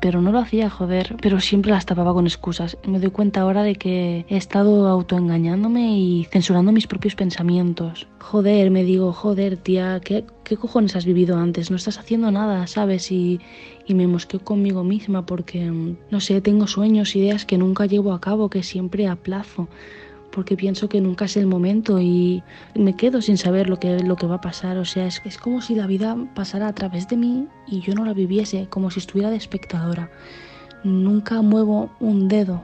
Pero 0.00 0.22
no 0.22 0.32
lo 0.32 0.38
hacía, 0.38 0.70
joder, 0.70 1.16
pero 1.20 1.40
siempre 1.40 1.72
las 1.72 1.86
tapaba 1.86 2.14
con 2.14 2.26
excusas. 2.26 2.78
Me 2.86 2.98
doy 2.98 3.10
cuenta 3.10 3.42
ahora 3.42 3.62
de 3.62 3.76
que 3.76 4.24
he 4.28 4.36
estado 4.36 4.88
autoengañándome 4.88 5.96
y 5.98 6.24
censurando 6.30 6.72
mis 6.72 6.86
propios 6.86 7.14
pensamientos. 7.14 8.06
Joder, 8.18 8.70
me 8.70 8.84
digo, 8.84 9.12
joder, 9.12 9.56
tía, 9.56 10.00
¿qué, 10.02 10.24
qué 10.44 10.56
cojones 10.56 10.96
has 10.96 11.04
vivido 11.04 11.36
antes? 11.36 11.70
No 11.70 11.76
estás 11.76 11.98
haciendo 11.98 12.30
nada, 12.30 12.66
¿sabes? 12.66 13.10
Y, 13.12 13.40
y 13.86 13.94
me 13.94 14.06
mosqueo 14.06 14.40
conmigo 14.40 14.84
misma 14.84 15.26
porque, 15.26 15.70
no 16.10 16.20
sé, 16.20 16.40
tengo 16.40 16.66
sueños, 16.66 17.14
ideas 17.16 17.44
que 17.44 17.58
nunca 17.58 17.86
llevo 17.86 18.12
a 18.12 18.20
cabo, 18.20 18.50
que 18.50 18.62
siempre 18.62 19.08
aplazo 19.08 19.68
porque 20.32 20.56
pienso 20.56 20.88
que 20.88 21.00
nunca 21.00 21.24
es 21.24 21.36
el 21.36 21.46
momento 21.46 22.00
y 22.00 22.42
me 22.74 22.96
quedo 22.96 23.20
sin 23.20 23.36
saber 23.36 23.68
lo 23.68 23.78
que, 23.78 24.00
lo 24.00 24.16
que 24.16 24.26
va 24.26 24.36
a 24.36 24.40
pasar. 24.40 24.78
O 24.78 24.84
sea, 24.84 25.06
es, 25.06 25.20
es 25.24 25.38
como 25.38 25.60
si 25.60 25.74
la 25.74 25.86
vida 25.86 26.16
pasara 26.34 26.68
a 26.68 26.74
través 26.74 27.08
de 27.08 27.16
mí 27.16 27.46
y 27.66 27.80
yo 27.80 27.94
no 27.94 28.04
la 28.04 28.14
viviese, 28.14 28.66
como 28.68 28.90
si 28.90 29.00
estuviera 29.00 29.30
de 29.30 29.36
espectadora. 29.36 30.10
Nunca 30.84 31.42
muevo 31.42 31.90
un 32.00 32.28
dedo 32.28 32.62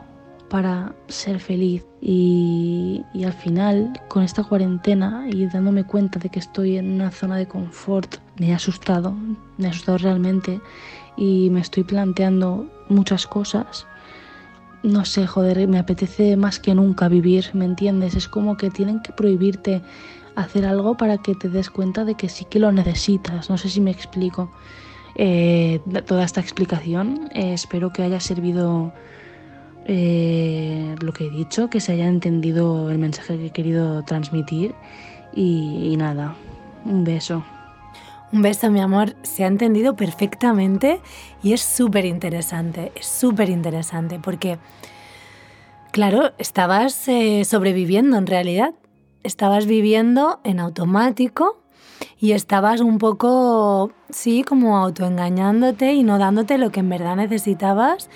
para 0.49 0.95
ser 1.09 1.41
feliz 1.41 1.85
y, 2.01 3.03
y, 3.13 3.25
al 3.25 3.33
final 3.33 3.93
con 4.09 4.23
esta 4.23 4.45
cuarentena 4.45 5.27
y 5.29 5.47
dándome 5.47 5.85
cuenta 5.85 6.21
de 6.21 6.29
que 6.29 6.39
estoy 6.39 6.77
en 6.77 6.93
una 6.93 7.11
zona 7.11 7.37
de 7.37 7.49
confort 7.49 8.17
me 8.39 8.51
he 8.51 8.55
asustado, 8.55 9.13
me 9.59 9.67
he 9.67 9.71
asustado 9.71 9.99
realmente 9.99 10.61
y 11.17 11.51
me 11.51 11.61
estoy 11.61 11.83
planteando 11.83 12.71
muchas 12.89 13.27
cosas 13.27 13.87
no 14.87 15.05
sé, 15.05 15.27
joder, 15.27 15.67
me 15.67 15.79
apetece 15.79 16.37
más 16.37 16.61
que 16.61 16.75
nunca 16.75 17.09
vivir, 17.09 17.51
¿me 17.55 17.65
entiendes? 17.65 18.15
Es 18.15 18.29
como 18.29 18.57
que 18.57 18.71
tienen 18.71 19.01
que 19.01 19.13
prohibirte 19.13 19.83
hacer 20.37 20.65
algo 20.65 20.97
para 20.97 21.19
que 21.19 21.35
te 21.35 21.49
des 21.49 21.71
cuenta 21.71 22.05
de 22.05 22.15
que 22.15 22.29
sí 22.29 22.45
que 22.45 22.61
lo 22.61 22.71
necesitas. 22.71 23.51
No 23.51 23.59
sé 23.59 23.69
si 23.69 23.81
me 23.81 23.91
explico. 23.91 24.51
Eh, 25.17 25.81
toda 26.07 26.25
esta 26.25 26.41
explicación 26.41 27.31
eh, 27.33 27.55
espero 27.55 27.91
que 27.91 28.03
haya 28.03 28.21
servido 28.21 28.93
eh, 29.87 30.95
lo 31.01 31.13
que 31.13 31.27
he 31.27 31.31
dicho, 31.31 31.69
que 31.69 31.81
se 31.81 31.93
haya 31.93 32.07
entendido 32.07 32.91
el 32.91 32.99
mensaje 32.99 33.39
que 33.39 33.47
he 33.47 33.51
querido 33.51 34.03
transmitir 34.03 34.75
y, 35.35 35.91
y 35.91 35.97
nada, 35.97 36.37
un 36.85 37.03
beso. 37.03 37.43
Un 38.33 38.43
beso, 38.43 38.71
mi 38.71 38.81
amor, 38.81 39.15
se 39.23 39.45
ha 39.45 39.47
entendido 39.47 39.95
perfectamente 39.95 41.01
y 41.45 41.53
es 41.53 41.63
súper 41.63 42.05
interesante, 42.05 42.91
es 42.97 43.07
súper 43.07 43.49
interesante 43.51 44.19
porque, 44.19 44.59
claro, 45.93 46.33
estabas 46.39 47.07
eh, 47.07 47.45
sobreviviendo 47.45 48.17
en 48.17 48.27
realidad, 48.27 48.75
estabas 49.23 49.67
viviendo 49.67 50.41
en 50.43 50.59
automático 50.59 51.63
y 52.19 52.33
estabas 52.33 52.81
un 52.81 52.99
poco, 52.99 53.93
sí, 54.11 54.43
como 54.43 54.77
autoengañándote 54.77 55.93
y 55.93 56.03
no 56.03 56.19
dándote 56.19 56.59
lo 56.59 56.71
que 56.71 56.81
en 56.81 56.89
verdad 56.89 57.15
necesitabas. 57.15 58.11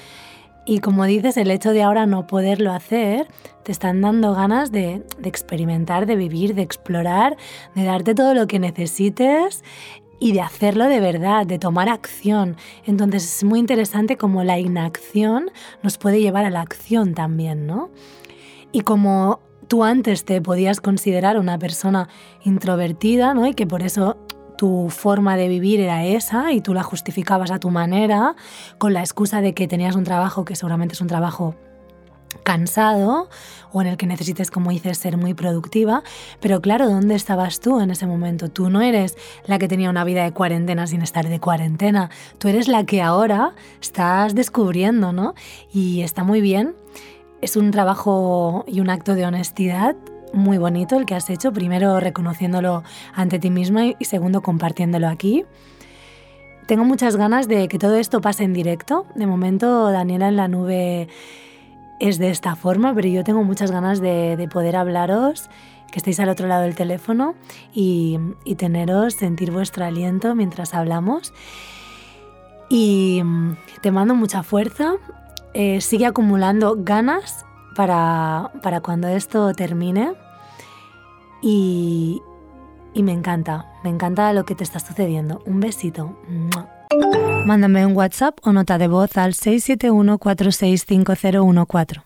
Y 0.66 0.80
como 0.80 1.04
dices, 1.04 1.36
el 1.36 1.50
hecho 1.50 1.72
de 1.72 1.82
ahora 1.82 2.06
no 2.06 2.26
poderlo 2.26 2.72
hacer, 2.72 3.28
te 3.62 3.72
están 3.72 4.00
dando 4.02 4.34
ganas 4.34 4.70
de, 4.70 5.02
de 5.18 5.28
experimentar, 5.28 6.06
de 6.06 6.16
vivir, 6.16 6.54
de 6.54 6.62
explorar, 6.62 7.36
de 7.74 7.84
darte 7.84 8.14
todo 8.14 8.34
lo 8.34 8.46
que 8.46 8.58
necesites 8.58 9.64
y 10.20 10.32
de 10.32 10.42
hacerlo 10.42 10.84
de 10.84 11.00
verdad, 11.00 11.46
de 11.46 11.58
tomar 11.58 11.88
acción. 11.88 12.56
Entonces 12.84 13.24
es 13.38 13.44
muy 13.44 13.58
interesante 13.58 14.16
como 14.16 14.44
la 14.44 14.58
inacción 14.58 15.50
nos 15.82 15.98
puede 15.98 16.20
llevar 16.20 16.44
a 16.44 16.50
la 16.50 16.60
acción 16.60 17.14
también, 17.14 17.66
¿no? 17.66 17.90
Y 18.70 18.82
como 18.82 19.40
tú 19.66 19.82
antes 19.82 20.24
te 20.24 20.40
podías 20.42 20.80
considerar 20.80 21.38
una 21.38 21.58
persona 21.58 22.08
introvertida, 22.44 23.34
¿no? 23.34 23.46
Y 23.46 23.54
que 23.54 23.66
por 23.66 23.82
eso 23.82 24.16
tu 24.58 24.90
forma 24.90 25.36
de 25.36 25.48
vivir 25.48 25.80
era 25.80 26.04
esa 26.04 26.52
y 26.52 26.60
tú 26.60 26.74
la 26.74 26.82
justificabas 26.82 27.50
a 27.50 27.58
tu 27.58 27.70
manera, 27.70 28.36
con 28.76 28.92
la 28.92 29.00
excusa 29.00 29.40
de 29.40 29.54
que 29.54 29.66
tenías 29.66 29.96
un 29.96 30.04
trabajo 30.04 30.44
que 30.44 30.54
seguramente 30.54 30.92
es 30.94 31.00
un 31.00 31.06
trabajo 31.06 31.56
cansado 32.42 33.28
o 33.72 33.80
en 33.80 33.88
el 33.88 33.96
que 33.96 34.06
necesites, 34.06 34.50
como 34.50 34.70
dices, 34.70 34.98
ser 34.98 35.16
muy 35.16 35.34
productiva. 35.34 36.02
Pero 36.40 36.60
claro, 36.60 36.88
¿dónde 36.88 37.14
estabas 37.14 37.60
tú 37.60 37.80
en 37.80 37.90
ese 37.90 38.06
momento? 38.06 38.48
Tú 38.48 38.70
no 38.70 38.82
eres 38.82 39.16
la 39.46 39.58
que 39.58 39.68
tenía 39.68 39.90
una 39.90 40.04
vida 40.04 40.24
de 40.24 40.32
cuarentena 40.32 40.86
sin 40.86 41.02
estar 41.02 41.28
de 41.28 41.40
cuarentena. 41.40 42.10
Tú 42.38 42.48
eres 42.48 42.68
la 42.68 42.84
que 42.84 43.02
ahora 43.02 43.54
estás 43.80 44.34
descubriendo, 44.34 45.12
¿no? 45.12 45.34
Y 45.72 46.02
está 46.02 46.24
muy 46.24 46.40
bien. 46.40 46.74
Es 47.40 47.56
un 47.56 47.70
trabajo 47.70 48.64
y 48.66 48.80
un 48.80 48.90
acto 48.90 49.14
de 49.14 49.24
honestidad 49.24 49.96
muy 50.32 50.58
bonito 50.58 50.96
el 50.96 51.06
que 51.06 51.14
has 51.14 51.30
hecho. 51.30 51.52
Primero 51.52 52.00
reconociéndolo 52.00 52.82
ante 53.14 53.38
ti 53.38 53.50
misma 53.50 53.86
y 53.98 54.04
segundo 54.04 54.42
compartiéndolo 54.42 55.08
aquí. 55.08 55.44
Tengo 56.66 56.84
muchas 56.84 57.16
ganas 57.16 57.48
de 57.48 57.66
que 57.66 57.78
todo 57.78 57.96
esto 57.96 58.20
pase 58.20 58.44
en 58.44 58.52
directo. 58.52 59.06
De 59.16 59.26
momento, 59.26 59.90
Daniela 59.90 60.28
en 60.28 60.36
la 60.36 60.46
nube 60.46 61.08
es 62.00 62.18
de 62.18 62.30
esta 62.30 62.56
forma, 62.56 62.94
pero 62.94 63.08
yo 63.08 63.22
tengo 63.22 63.44
muchas 63.44 63.70
ganas 63.70 64.00
de, 64.00 64.48
poder 64.50 64.74
hablaros, 64.74 65.48
que 65.92 65.98
estéis 65.98 66.18
al 66.18 66.28
otro 66.28 66.48
lado 66.48 66.62
del 66.62 66.74
teléfono 66.74 67.34
y, 67.72 68.18
teneros, 68.56 69.14
sentir 69.14 69.52
vuestro 69.52 69.84
aliento 69.84 70.34
mientras 70.34 70.74
hablamos. 70.74 71.32
Y 72.68 73.22
te 73.82 73.90
mando 73.90 74.14
mucha 74.14 74.42
fuerza, 74.42 74.94
eh, 75.54 75.80
sigue 75.80 76.06
acumulando 76.06 76.76
ganas 76.78 77.44
para, 77.76 78.52
para 78.62 78.80
cuando 78.80 79.08
esto 79.08 79.52
termine 79.52 80.12
y, 81.42 82.22
y 82.94 83.02
me 83.02 83.12
encanta, 83.12 83.66
me 83.84 83.90
encanta 83.90 84.32
lo 84.32 84.44
que 84.44 84.54
te 84.54 84.64
está 84.64 84.78
sucediendo. 84.78 85.42
Un 85.46 85.60
besito. 85.60 86.16
Mándame 87.44 87.86
un 87.86 87.96
WhatsApp 87.96 88.38
o 88.42 88.52
nota 88.52 88.76
de 88.78 88.88
voz 88.88 89.16
al 89.16 89.34
671-465014. 89.34 92.02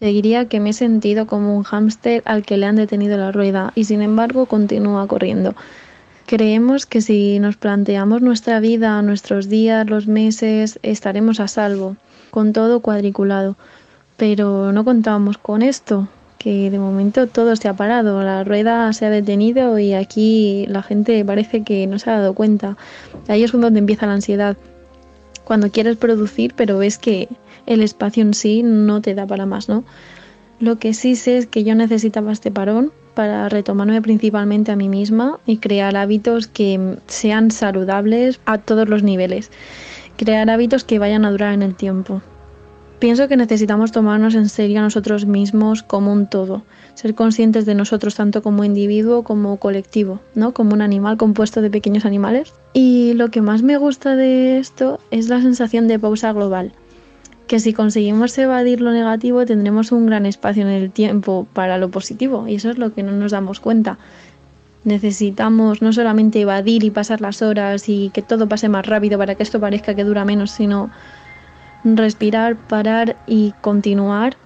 Te 0.00 0.06
diría 0.06 0.48
que 0.48 0.60
me 0.60 0.70
he 0.70 0.72
sentido 0.72 1.26
como 1.26 1.54
un 1.56 1.62
hámster 1.62 2.22
al 2.24 2.44
que 2.44 2.56
le 2.56 2.66
han 2.66 2.74
detenido 2.76 3.16
la 3.16 3.30
rueda 3.30 3.72
y 3.74 3.84
sin 3.84 4.02
embargo 4.02 4.46
continúa 4.46 5.06
corriendo. 5.06 5.54
Creemos 6.26 6.86
que 6.86 7.00
si 7.00 7.38
nos 7.38 7.56
planteamos 7.56 8.22
nuestra 8.22 8.58
vida, 8.60 9.00
nuestros 9.02 9.48
días, 9.48 9.88
los 9.88 10.08
meses, 10.08 10.80
estaremos 10.82 11.38
a 11.40 11.48
salvo, 11.48 11.96
con 12.30 12.52
todo 12.52 12.80
cuadriculado. 12.80 13.56
Pero 14.16 14.72
no 14.72 14.84
contábamos 14.84 15.38
con 15.38 15.62
esto, 15.62 16.08
que 16.42 16.70
de 16.70 16.78
momento 16.78 17.26
todo 17.26 17.54
se 17.56 17.68
ha 17.68 17.74
parado, 17.74 18.22
la 18.22 18.42
rueda 18.42 18.92
se 18.92 19.06
ha 19.06 19.10
detenido 19.10 19.78
y 19.78 19.94
aquí 19.94 20.66
la 20.68 20.82
gente 20.82 21.24
parece 21.24 21.62
que 21.62 21.86
no 21.86 21.98
se 21.98 22.10
ha 22.10 22.18
dado 22.18 22.34
cuenta. 22.34 22.76
Ahí 23.28 23.44
es 23.44 23.52
donde 23.52 23.78
empieza 23.78 24.06
la 24.06 24.14
ansiedad 24.14 24.56
cuando 25.44 25.70
quieres 25.70 25.96
producir, 25.96 26.54
pero 26.56 26.78
ves 26.78 26.98
que 26.98 27.28
el 27.66 27.82
espacio 27.82 28.22
en 28.22 28.34
sí 28.34 28.62
no 28.62 29.00
te 29.00 29.14
da 29.14 29.26
para 29.26 29.46
más, 29.46 29.68
¿no? 29.68 29.84
Lo 30.58 30.78
que 30.78 30.94
sí 30.94 31.16
sé 31.16 31.38
es 31.38 31.46
que 31.46 31.64
yo 31.64 31.74
necesitaba 31.74 32.32
este 32.32 32.50
parón 32.50 32.92
para 33.14 33.48
retomarme 33.48 34.00
principalmente 34.00 34.72
a 34.72 34.76
mí 34.76 34.88
misma 34.88 35.38
y 35.46 35.58
crear 35.58 35.96
hábitos 35.96 36.46
que 36.46 36.96
sean 37.06 37.50
saludables 37.50 38.40
a 38.46 38.58
todos 38.58 38.88
los 38.88 39.02
niveles. 39.02 39.50
Crear 40.16 40.48
hábitos 40.50 40.84
que 40.84 40.98
vayan 40.98 41.24
a 41.24 41.30
durar 41.30 41.54
en 41.54 41.62
el 41.62 41.74
tiempo. 41.74 42.22
Pienso 43.02 43.26
que 43.26 43.36
necesitamos 43.36 43.90
tomarnos 43.90 44.36
en 44.36 44.48
serio 44.48 44.78
a 44.78 44.82
nosotros 44.82 45.26
mismos 45.26 45.82
como 45.82 46.12
un 46.12 46.28
todo, 46.28 46.62
ser 46.94 47.16
conscientes 47.16 47.66
de 47.66 47.74
nosotros 47.74 48.14
tanto 48.14 48.44
como 48.44 48.62
individuo 48.62 49.24
como 49.24 49.56
colectivo, 49.56 50.20
¿no? 50.36 50.54
Como 50.54 50.72
un 50.72 50.82
animal 50.82 51.16
compuesto 51.16 51.62
de 51.62 51.70
pequeños 51.70 52.04
animales. 52.04 52.54
Y 52.74 53.14
lo 53.14 53.28
que 53.32 53.42
más 53.42 53.64
me 53.64 53.76
gusta 53.76 54.14
de 54.14 54.60
esto 54.60 55.00
es 55.10 55.28
la 55.28 55.42
sensación 55.42 55.88
de 55.88 55.98
pausa 55.98 56.32
global, 56.32 56.70
que 57.48 57.58
si 57.58 57.72
conseguimos 57.72 58.38
evadir 58.38 58.80
lo 58.80 58.92
negativo 58.92 59.44
tendremos 59.46 59.90
un 59.90 60.06
gran 60.06 60.24
espacio 60.24 60.62
en 60.62 60.68
el 60.68 60.92
tiempo 60.92 61.48
para 61.54 61.78
lo 61.78 61.90
positivo 61.90 62.46
y 62.46 62.54
eso 62.54 62.70
es 62.70 62.78
lo 62.78 62.94
que 62.94 63.02
no 63.02 63.10
nos 63.10 63.32
damos 63.32 63.58
cuenta. 63.58 63.98
Necesitamos 64.84 65.82
no 65.82 65.92
solamente 65.92 66.40
evadir 66.40 66.84
y 66.84 66.92
pasar 66.92 67.20
las 67.20 67.42
horas 67.42 67.88
y 67.88 68.10
que 68.14 68.22
todo 68.22 68.48
pase 68.48 68.68
más 68.68 68.86
rápido 68.86 69.18
para 69.18 69.34
que 69.34 69.42
esto 69.42 69.58
parezca 69.58 69.96
que 69.96 70.04
dura 70.04 70.24
menos, 70.24 70.52
sino 70.52 70.92
respirar, 71.84 72.56
parar 72.56 73.16
y 73.26 73.54
continuar 73.60 74.36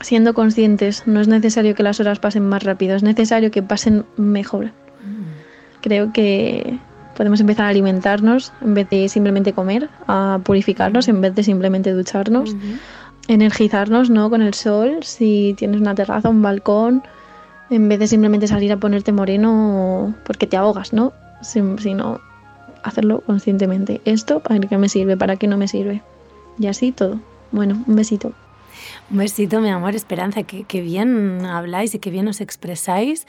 siendo 0.00 0.34
conscientes. 0.34 1.04
No 1.06 1.20
es 1.20 1.28
necesario 1.28 1.74
que 1.74 1.82
las 1.82 2.00
horas 2.00 2.18
pasen 2.18 2.48
más 2.48 2.62
rápido, 2.62 2.96
es 2.96 3.02
necesario 3.02 3.50
que 3.50 3.62
pasen 3.62 4.04
mejor. 4.16 4.70
Creo 5.82 6.12
que 6.12 6.78
podemos 7.16 7.40
empezar 7.40 7.66
a 7.66 7.68
alimentarnos 7.68 8.52
en 8.60 8.74
vez 8.74 8.88
de 8.90 9.08
simplemente 9.08 9.52
comer, 9.52 9.88
a 10.06 10.40
purificarnos 10.42 11.08
en 11.08 11.20
vez 11.20 11.34
de 11.34 11.42
simplemente 11.42 11.92
ducharnos, 11.92 12.54
energizarnos 13.28 14.10
¿no? 14.10 14.30
con 14.30 14.42
el 14.42 14.54
sol, 14.54 14.98
si 15.02 15.54
tienes 15.56 15.80
una 15.80 15.94
terraza, 15.94 16.28
un 16.28 16.42
balcón, 16.42 17.02
en 17.70 17.88
vez 17.88 17.98
de 17.98 18.06
simplemente 18.06 18.48
salir 18.48 18.72
a 18.72 18.76
ponerte 18.76 19.12
moreno 19.12 20.14
porque 20.24 20.46
te 20.46 20.56
ahogas, 20.56 20.92
¿no? 20.92 21.12
Sino 21.42 22.20
hacerlo 22.82 23.20
conscientemente. 23.20 24.00
¿Esto 24.04 24.40
para 24.40 24.58
qué 24.60 24.76
me 24.76 24.88
sirve? 24.88 25.16
¿Para 25.16 25.36
qué 25.36 25.46
no 25.46 25.56
me 25.56 25.68
sirve? 25.68 26.02
Y 26.60 26.66
así 26.66 26.92
todo. 26.92 27.18
Bueno, 27.52 27.82
un 27.86 27.96
besito. 27.96 28.34
Un 29.10 29.16
besito, 29.16 29.60
mi 29.60 29.70
amor, 29.70 29.94
Esperanza, 29.94 30.42
que, 30.42 30.80
bien 30.82 31.44
habláis 31.46 31.94
y 31.94 31.98
que 31.98 32.10
bien 32.10 32.28
os 32.28 32.40
expresáis, 32.42 33.26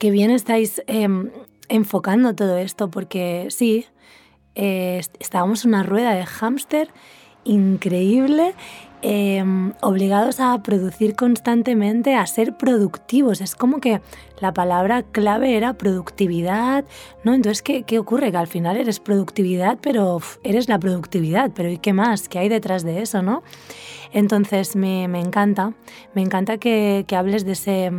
que 0.00 0.10
bien 0.10 0.32
estáis 0.32 0.82
em, 0.88 1.30
enfocando 1.68 2.34
todo 2.34 2.58
esto, 2.58 2.90
porque 2.90 3.46
sí, 3.50 3.86
eh, 4.56 5.00
estábamos 5.20 5.64
en 5.64 5.70
una 5.70 5.84
rueda 5.84 6.12
de 6.14 6.26
hámster 6.26 6.90
increíble 7.44 8.54
Em, 9.02 9.74
obligados 9.82 10.40
a 10.40 10.62
producir 10.62 11.16
constantemente, 11.16 12.14
a 12.14 12.26
ser 12.26 12.56
productivos. 12.56 13.42
Es 13.42 13.54
como 13.54 13.78
que 13.78 14.00
la 14.40 14.54
palabra 14.54 15.02
clave 15.02 15.54
era 15.56 15.74
productividad, 15.74 16.86
¿no? 17.22 17.34
Entonces, 17.34 17.62
¿qué, 17.62 17.82
qué 17.82 17.98
ocurre? 17.98 18.30
Que 18.30 18.38
al 18.38 18.46
final 18.46 18.78
eres 18.78 18.98
productividad, 18.98 19.78
pero 19.82 20.18
eres 20.42 20.70
la 20.70 20.78
productividad, 20.78 21.50
pero 21.54 21.70
¿y 21.70 21.76
qué 21.76 21.92
más? 21.92 22.28
¿Qué 22.30 22.38
hay 22.38 22.48
detrás 22.48 22.84
de 22.84 23.02
eso, 23.02 23.20
no? 23.20 23.42
Entonces, 24.12 24.76
me, 24.76 25.08
me 25.08 25.20
encanta, 25.20 25.74
me 26.14 26.22
encanta 26.22 26.56
que, 26.56 27.04
que 27.06 27.16
hables 27.16 27.44
de 27.44 27.52
ese, 27.52 27.90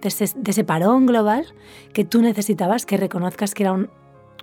de 0.00 0.08
ese, 0.08 0.30
de 0.36 0.50
ese, 0.52 0.62
parón 0.62 1.06
global 1.06 1.44
que 1.92 2.04
tú 2.04 2.22
necesitabas, 2.22 2.86
que 2.86 2.96
reconozcas 2.96 3.52
que 3.52 3.64
era 3.64 3.72
un, 3.72 3.90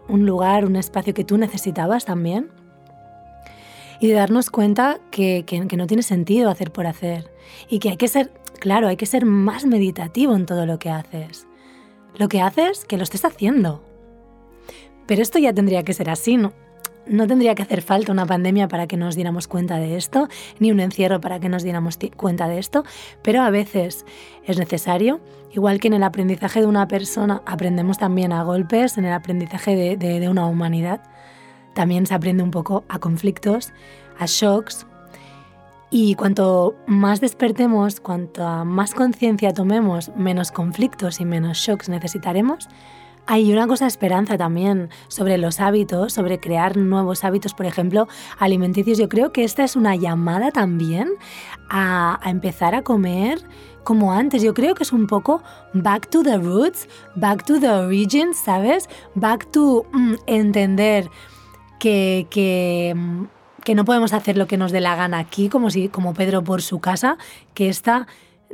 un 0.10 0.26
lugar, 0.26 0.66
un 0.66 0.76
espacio 0.76 1.14
que 1.14 1.24
tú 1.24 1.38
necesitabas 1.38 2.04
también 2.04 2.52
y 4.02 4.08
de 4.08 4.16
darnos 4.16 4.50
cuenta 4.50 5.00
que, 5.12 5.46
que, 5.46 5.78
no 5.78 5.88
tiene 5.88 6.02
sentido 6.02 6.50
hacer 6.50 6.72
por 6.72 6.88
hacer 6.88 7.32
y 7.70 7.78
que 7.78 7.92
hay 7.92 7.98
que 7.98 8.08
ser, 8.08 8.32
claro, 8.60 8.88
hay 8.88 8.98
que 8.98 9.06
ser 9.06 9.26
más 9.26 9.66
meditativo 9.66 10.36
en 10.36 10.48
todo 10.48 10.66
lo 10.66 10.80
que 10.80 10.90
haces. 10.90 11.48
Lo 12.18 12.28
que 12.28 12.42
haces, 12.42 12.84
que 12.84 12.98
lo 12.98 13.04
estés 13.04 13.24
haciendo. 13.24 13.84
Pero 15.06 15.22
esto 15.22 15.38
ya 15.38 15.54
tendría 15.54 15.84
que 15.84 15.94
ser 15.94 16.10
así, 16.10 16.36
¿no? 16.36 16.52
No 17.06 17.28
tendría 17.28 17.54
que 17.54 17.62
hacer 17.62 17.84
falta 17.84 18.12
una 18.12 18.26
pandemia 18.26 18.68
para 18.68 18.88
que 18.88 18.98
nos 18.98 19.16
diéramos 19.16 19.48
cuenta 19.48 19.78
de 19.78 19.96
esto, 19.98 20.28
ni 20.58 20.72
un 20.72 20.80
encierro 20.80 21.22
para 21.22 21.40
que 21.40 21.50
nos 21.50 21.62
diéramos 21.62 22.00
cuenta 22.18 22.48
de 22.48 22.58
esto, 22.58 22.84
pero 23.22 23.44
a 23.44 23.52
veces 23.52 24.06
es 24.46 24.58
necesario, 24.58 25.20
igual 25.52 25.80
que 25.80 25.90
en 25.90 25.94
el 25.94 26.04
aprendizaje 26.04 26.60
de 26.60 26.66
una 26.66 26.88
persona 26.88 27.44
aprendemos 27.46 28.00
también 28.00 28.34
a 28.34 28.44
golpes, 28.44 28.98
en 28.98 29.06
el 29.06 29.14
aprendizaje 29.14 29.76
de, 29.76 29.98
de, 29.98 30.20
de 30.20 30.30
una 30.30 30.48
humanidad, 30.48 31.02
también 31.74 32.06
se 32.06 32.14
aprende 32.14 32.44
un 32.44 32.52
poco 32.52 32.84
a 32.90 33.00
conflictos, 33.00 33.74
a 34.18 34.26
shocks. 34.26 34.86
Y 35.90 36.16
cuanto 36.16 36.76
más 36.88 37.20
despertemos, 37.20 38.00
cuanto 38.00 38.64
más 38.64 38.94
conciencia 38.94 39.54
tomemos, 39.54 40.12
menos 40.16 40.52
conflictos 40.52 41.20
y 41.20 41.26
menos 41.26 41.58
shocks 41.58 41.90
necesitaremos. 41.90 42.70
Hay 43.28 43.52
una 43.54 43.68
cosa 43.68 43.86
de 43.86 43.90
esperanza 43.90 44.38
también 44.38 44.90
sobre 45.08 45.38
los 45.38 45.60
hábitos, 45.60 46.14
sobre 46.14 46.40
crear 46.40 46.76
nuevos 46.78 47.24
hábitos, 47.24 47.54
por 47.54 47.66
ejemplo, 47.66 48.08
alimenticios. 48.40 48.98
Yo 48.98 49.10
creo 49.10 49.32
que 49.32 49.44
esta 49.44 49.64
es 49.64 49.76
una 49.76 49.96
llamada 49.96 50.52
también 50.52 51.10
a, 51.70 52.20
empezar 52.26 52.74
a 52.74 52.82
comer 52.82 53.40
como 53.84 54.12
antes. 54.12 54.42
Yo 54.42 54.54
creo 54.54 54.76
que 54.76 54.84
es 54.84 54.92
un 54.92 55.08
poco 55.08 55.44
back 55.74 56.10
to 56.10 56.24
the 56.24 56.38
roots, 56.38 56.88
back 57.16 57.46
to 57.46 57.60
the 57.60 57.70
origins, 57.70 58.38
¿sabes? 58.38 58.90
Back 59.16 59.52
to 59.52 59.86
mm, 59.92 60.16
entender 60.26 61.10
que, 61.82 62.96
que 63.64 63.76
no 63.76 63.86
podemos 63.86 64.14
hacer 64.14 64.38
lo 64.38 64.46
que 64.46 64.58
nos 64.58 64.72
dé 64.72 64.82
la 64.82 64.96
gana 64.96 65.18
aquí, 65.18 65.50
como, 65.50 65.72
si, 65.72 65.90
como 65.90 66.14
Pedro 66.14 66.44
por 66.44 66.62
su 66.62 66.80
casa, 66.80 67.18
que 67.56 67.70
esta 67.70 68.08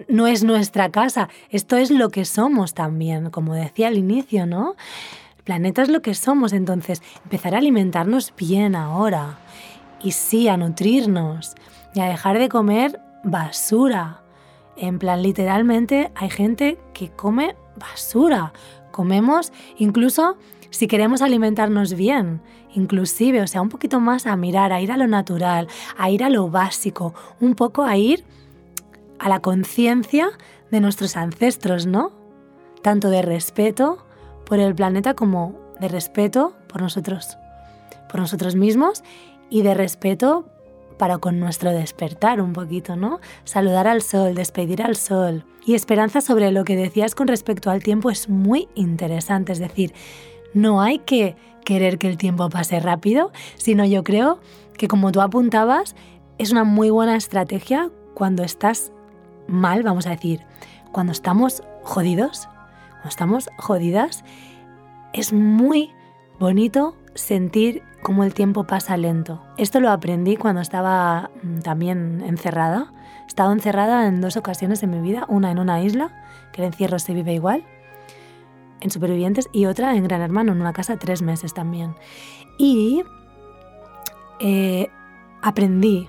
no 0.07 0.27
es 0.27 0.45
nuestra 0.45 0.89
casa, 0.91 1.27
esto 1.49 1.75
es 1.75 1.91
lo 1.91 2.09
que 2.09 2.23
somos 2.23 2.73
también, 2.73 3.29
como 3.29 3.53
decía 3.53 3.89
al 3.89 3.97
inicio, 3.97 4.45
¿no? 4.45 4.75
El 5.37 5.43
planeta 5.43 5.81
es 5.81 5.89
lo 5.89 6.01
que 6.01 6.13
somos, 6.13 6.53
entonces 6.53 7.01
empezar 7.23 7.53
a 7.53 7.57
alimentarnos 7.57 8.33
bien 8.37 8.75
ahora 8.75 9.39
y 10.01 10.11
sí, 10.11 10.47
a 10.47 10.55
nutrirnos 10.55 11.55
y 11.93 11.99
a 11.99 12.05
dejar 12.05 12.39
de 12.39 12.47
comer 12.47 12.99
basura. 13.23 14.21
En 14.77 14.99
plan, 14.99 15.21
literalmente 15.21 16.11
hay 16.15 16.29
gente 16.29 16.77
que 16.93 17.09
come 17.09 17.55
basura. 17.75 18.53
Comemos 18.91 19.51
incluso 19.77 20.37
si 20.69 20.87
queremos 20.87 21.21
alimentarnos 21.21 21.93
bien, 21.93 22.41
inclusive, 22.77 23.41
o 23.41 23.47
sea, 23.47 23.61
un 23.61 23.69
poquito 23.69 23.99
más 23.99 24.27
a 24.27 24.35
mirar, 24.35 24.71
a 24.71 24.79
ir 24.79 24.91
a 24.91 24.97
lo 24.97 25.07
natural, 25.07 25.67
a 25.97 26.09
ir 26.09 26.23
a 26.23 26.29
lo 26.29 26.49
básico, 26.49 27.13
un 27.41 27.55
poco 27.55 27.83
a 27.83 27.97
ir 27.97 28.23
a 29.19 29.29
la 29.29 29.39
conciencia 29.39 30.29
de 30.69 30.79
nuestros 30.79 31.17
ancestros, 31.17 31.87
¿no? 31.87 32.11
Tanto 32.83 33.09
de 33.09 33.23
respeto 33.23 34.05
por 34.45 34.59
el 34.59 34.75
planeta 34.75 35.15
como 35.15 35.55
de 35.79 35.87
respeto 35.87 36.53
por 36.67 36.81
nosotros, 36.81 37.37
por 38.09 38.19
nosotros 38.19 38.55
mismos 38.55 39.03
y 39.49 39.63
de 39.63 39.73
respeto 39.73 40.45
para 40.97 41.17
con 41.17 41.39
nuestro 41.39 41.71
despertar 41.71 42.41
un 42.41 42.53
poquito, 42.53 42.95
¿no? 42.95 43.19
Saludar 43.43 43.87
al 43.87 44.01
sol, 44.01 44.35
despedir 44.35 44.81
al 44.81 44.95
sol. 44.95 45.45
Y 45.65 45.73
esperanza 45.75 46.21
sobre 46.21 46.51
lo 46.51 46.63
que 46.63 46.75
decías 46.75 47.13
con 47.13 47.27
respecto 47.27 47.69
al 47.69 47.83
tiempo 47.83 48.09
es 48.09 48.29
muy 48.29 48.67
interesante, 48.75 49.51
es 49.51 49.59
decir, 49.59 49.93
no 50.53 50.81
hay 50.81 50.99
que 50.99 51.35
querer 51.65 51.97
que 51.97 52.07
el 52.07 52.17
tiempo 52.17 52.49
pase 52.49 52.79
rápido, 52.79 53.31
sino 53.55 53.85
yo 53.85 54.03
creo 54.03 54.39
que 54.77 54.87
como 54.87 55.11
tú 55.11 55.21
apuntabas, 55.21 55.95
es 56.37 56.51
una 56.51 56.63
muy 56.63 56.89
buena 56.89 57.15
estrategia 57.15 57.89
cuando 58.13 58.43
estás 58.43 58.91
mal, 59.47 59.83
vamos 59.83 60.07
a 60.07 60.11
decir, 60.11 60.41
cuando 60.91 61.11
estamos 61.11 61.63
jodidos, 61.83 62.47
cuando 62.91 63.09
estamos 63.09 63.49
jodidas, 63.57 64.23
es 65.13 65.33
muy 65.33 65.91
bonito 66.39 66.95
sentir 67.15 67.83
cómo 68.01 68.23
el 68.23 68.33
tiempo 68.33 68.65
pasa 68.65 68.97
lento. 68.97 69.41
Esto 69.57 69.79
lo 69.79 69.89
aprendí 69.89 70.37
cuando 70.37 70.61
estaba 70.61 71.31
mm, 71.43 71.59
también 71.59 72.23
encerrada. 72.25 72.93
He 73.23 73.27
estado 73.27 73.51
encerrada 73.51 74.07
en 74.07 74.21
dos 74.21 74.37
ocasiones 74.37 74.83
en 74.83 74.91
mi 74.91 74.99
vida, 75.01 75.25
una 75.27 75.51
en 75.51 75.59
una 75.59 75.81
isla, 75.81 76.11
que 76.53 76.61
el 76.61 76.67
encierro 76.67 76.99
se 76.99 77.13
vive 77.13 77.33
igual, 77.33 77.65
en 78.81 78.91
Supervivientes, 78.91 79.49
y 79.51 79.65
otra 79.65 79.95
en 79.95 80.03
Gran 80.03 80.21
Hermano, 80.21 80.51
en 80.51 80.61
una 80.61 80.73
casa 80.73 80.97
tres 80.97 81.21
meses 81.21 81.53
también. 81.53 81.95
Y 82.57 83.03
eh, 84.39 84.89
aprendí, 85.41 86.07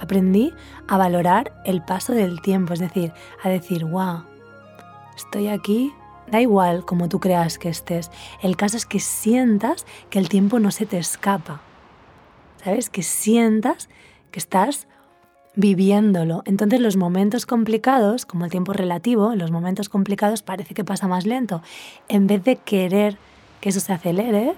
aprendí 0.00 0.52
a 0.88 0.96
valorar 0.96 1.52
el 1.64 1.82
paso 1.82 2.12
del 2.12 2.40
tiempo, 2.42 2.72
es 2.72 2.80
decir, 2.80 3.12
a 3.42 3.48
decir, 3.48 3.84
wow, 3.84 4.24
estoy 5.16 5.48
aquí 5.48 5.92
Da 6.30 6.40
igual 6.40 6.84
como 6.84 7.08
tú 7.08 7.18
creas 7.18 7.58
que 7.58 7.68
estés. 7.68 8.10
El 8.40 8.56
caso 8.56 8.76
es 8.76 8.86
que 8.86 9.00
sientas 9.00 9.84
que 10.10 10.18
el 10.18 10.28
tiempo 10.28 10.60
no 10.60 10.70
se 10.70 10.86
te 10.86 10.98
escapa. 10.98 11.60
¿Sabes? 12.62 12.88
Que 12.88 13.02
sientas 13.02 13.88
que 14.30 14.38
estás 14.38 14.86
viviéndolo. 15.60 16.42
Entonces 16.46 16.80
los 16.80 16.96
momentos 16.96 17.46
complicados, 17.46 18.26
como 18.26 18.44
el 18.44 18.50
tiempo 18.50 18.72
relativo, 18.72 19.34
los 19.34 19.50
momentos 19.50 19.88
complicados 19.88 20.42
parece 20.42 20.74
que 20.74 20.84
pasa 20.84 21.06
más 21.06 21.26
lento. 21.26 21.62
En 22.08 22.26
vez 22.26 22.42
de 22.44 22.56
querer 22.56 23.16
que 23.60 23.68
eso 23.68 23.80
se 23.80 23.92
acelere, 23.92 24.54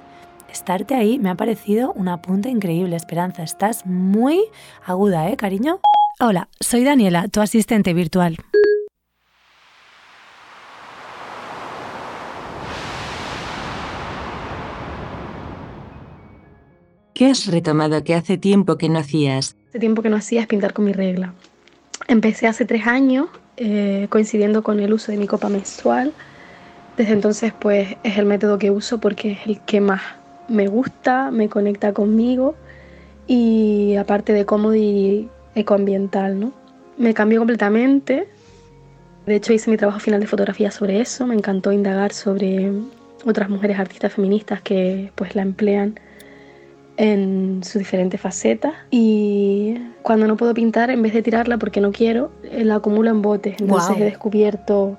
estarte 0.51 0.95
ahí 0.95 1.19
me 1.19 1.31
ha 1.31 1.35
parecido 1.35 1.93
una 1.93 2.23
punta 2.23 2.49
increíble, 2.49 2.97
Esperanza. 2.97 3.43
Estás 3.43 3.85
muy 3.85 4.45
aguda, 4.87 5.29
¿eh, 5.29 5.37
cariño? 5.37 5.81
Hola, 6.21 6.49
soy 6.61 6.85
Daniela, 6.85 7.29
tu 7.29 7.41
asistente 7.41 7.95
virtual. 7.95 8.37
¿Qué 17.23 17.31
has 17.31 17.47
retomado 17.47 18.03
que 18.03 18.17
hace 18.17 18.37
tiempo 18.37 18.77
que 18.77 18.89
no 18.89 18.99
hacías? 18.99 19.55
Hace 19.69 19.79
tiempo 19.79 20.03
que 20.03 20.11
no 20.11 20.17
hacía 20.17 20.41
es 20.41 20.49
pintar 20.49 20.73
con 20.73 20.87
mi 20.87 20.93
regla. 20.93 21.35
Empecé 22.09 22.49
hace 22.49 22.65
tres 22.65 22.85
años, 22.89 23.29
eh, 23.59 24.09
coincidiendo 24.11 24.65
con 24.65 24.81
el 24.81 24.93
uso 24.93 25.13
de 25.13 25.19
mi 25.19 25.29
copa 25.29 25.49
menstrual. 25.49 26.13
Desde 26.97 27.13
entonces, 27.13 27.53
pues 27.57 27.97
es 28.03 28.19
el 28.19 28.27
método 28.27 28.59
que 28.59 28.73
uso 28.73 28.99
porque 28.99 29.31
es 29.31 29.39
el 29.47 29.61
que 29.61 29.81
más 29.81 30.03
me 30.49 30.67
gusta, 30.67 31.31
me 31.31 31.49
conecta 31.49 31.93
conmigo 31.93 32.57
y 33.29 33.95
aparte 33.95 34.33
de 34.33 34.45
cómodo 34.45 34.75
y 34.75 35.29
ecoambiental, 35.55 36.41
¿no? 36.41 36.53
Me 36.99 37.15
cambió 37.15 37.39
completamente. 37.39 38.27
De 39.27 39.37
hecho, 39.37 39.53
hice 39.53 39.71
mi 39.71 39.77
trabajo 39.77 40.01
final 40.01 40.19
de 40.19 40.27
fotografía 40.27 40.73
sobre 40.73 41.01
eso. 41.01 41.25
Me 41.29 41.37
encantó 41.37 41.71
indagar 41.71 42.13
sobre 42.15 42.73
otras 43.25 43.49
mujeres 43.49 43.79
artistas 43.79 44.13
feministas 44.13 44.61
que 44.61 45.13
pues 45.15 45.37
la 45.37 45.43
emplean 45.43 46.01
en 47.03 47.65
sus 47.65 47.81
diferentes 47.81 48.21
facetas 48.21 48.75
y 48.89 49.77
cuando 50.03 50.29
no 50.29 50.37
puedo 50.37 50.55
pintar, 50.55 50.89
en 50.89 51.03
vez 51.03 51.13
de 51.13 51.21
tirarla 51.21 51.59
porque 51.59 51.81
no 51.81 51.91
quiero, 51.91 52.31
eh, 52.45 52.65
la 52.65 52.77
acumulo 52.77 53.11
en 53.11 53.23
botes. 53.23 53.57
Entonces 53.61 53.97
he 53.99 54.05
descubierto 54.05 54.97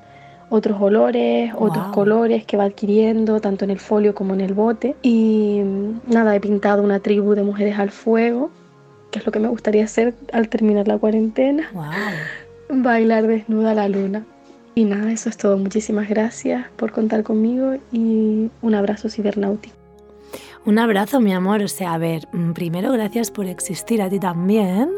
otros 0.49 0.81
olores, 0.81 1.53
otros 1.57 1.87
colores 1.93 2.43
que 2.43 2.57
va 2.57 2.65
adquiriendo 2.65 3.39
tanto 3.39 3.63
en 3.63 3.71
el 3.71 3.79
folio 3.79 4.13
como 4.13 4.33
en 4.33 4.41
el 4.41 4.53
bote. 4.53 4.97
Y 5.01 5.61
mm, 5.63 6.11
nada, 6.11 6.35
he 6.35 6.41
pintado 6.41 6.83
una 6.83 6.99
tribu 6.99 7.35
de 7.35 7.43
mujeres 7.43 7.79
al 7.79 7.89
fuego, 7.89 8.51
que 9.09 9.19
es 9.19 9.25
lo 9.25 9.31
que 9.31 9.39
me 9.39 9.47
gustaría 9.47 9.85
hacer 9.85 10.13
al 10.33 10.49
terminar 10.49 10.89
la 10.89 10.97
cuarentena. 10.97 11.71
Bailar 12.69 13.27
desnuda 13.27 13.71
a 13.71 13.75
la 13.75 13.87
luna. 13.87 14.25
Y 14.75 14.83
nada, 14.83 15.09
eso 15.09 15.29
es 15.29 15.37
todo. 15.37 15.57
Muchísimas 15.57 16.09
gracias 16.09 16.65
por 16.75 16.91
contar 16.91 17.23
conmigo 17.23 17.75
y 17.93 18.49
un 18.61 18.75
abrazo 18.75 19.07
cibernáutico. 19.07 19.82
Un 20.65 20.79
abrazo, 20.79 21.19
mi 21.19 21.33
amor. 21.33 21.61
O 21.61 21.67
sea, 21.67 21.93
a 21.93 21.97
ver, 21.97 22.27
mm, 22.31 22.53
primero 22.53 22.91
gracias 22.93 23.31
por 23.31 23.47
existir 23.47 24.01
a 24.01 24.09
ti 24.09 24.19
también 24.19 24.91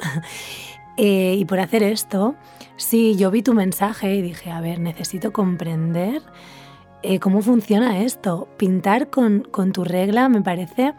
eh, 0.97 1.35
y 1.37 1.45
por 1.45 1.59
hacer 1.59 1.81
esto. 1.81 2.35
Sí, 2.75 3.15
yo 3.15 3.31
vi 3.31 3.41
tu 3.41 3.53
mensaje 3.53 4.15
y 4.15 4.21
dije, 4.21 4.51
a 4.51 4.61
ver, 4.61 4.79
necesito 4.79 5.33
comprender 5.33 6.21
eh, 7.01 7.19
cómo 7.19 7.41
funciona 7.41 8.03
esto. 8.03 8.47
Pintar 8.57 9.09
con, 9.09 9.41
con 9.49 9.71
tu 9.71 9.83
regla 9.83 10.29
me 10.29 10.41
parece 10.41 10.93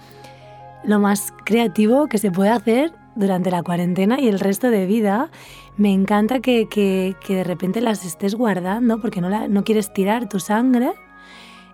lo 0.85 0.99
más 0.99 1.33
creativo 1.45 2.09
que 2.09 2.19
se 2.19 2.31
puede 2.31 2.51
hacer 2.51 2.93
durante 3.15 3.51
la 3.51 3.63
cuarentena 3.63 4.21
y 4.21 4.27
el 4.27 4.41
resto 4.41 4.71
de 4.71 4.87
vida. 4.87 5.31
Me 5.77 5.93
encanta 5.93 6.41
que, 6.41 6.69
que, 6.69 7.15
que 7.25 7.37
de 7.37 7.45
repente 7.45 7.81
las 7.81 8.05
estés 8.05 8.35
guardando 8.35 9.01
porque 9.01 9.21
no, 9.21 9.29
la, 9.29 9.47
no 9.47 9.63
quieres 9.63 9.93
tirar 9.93 10.29
tu 10.29 10.41
sangre 10.41 10.93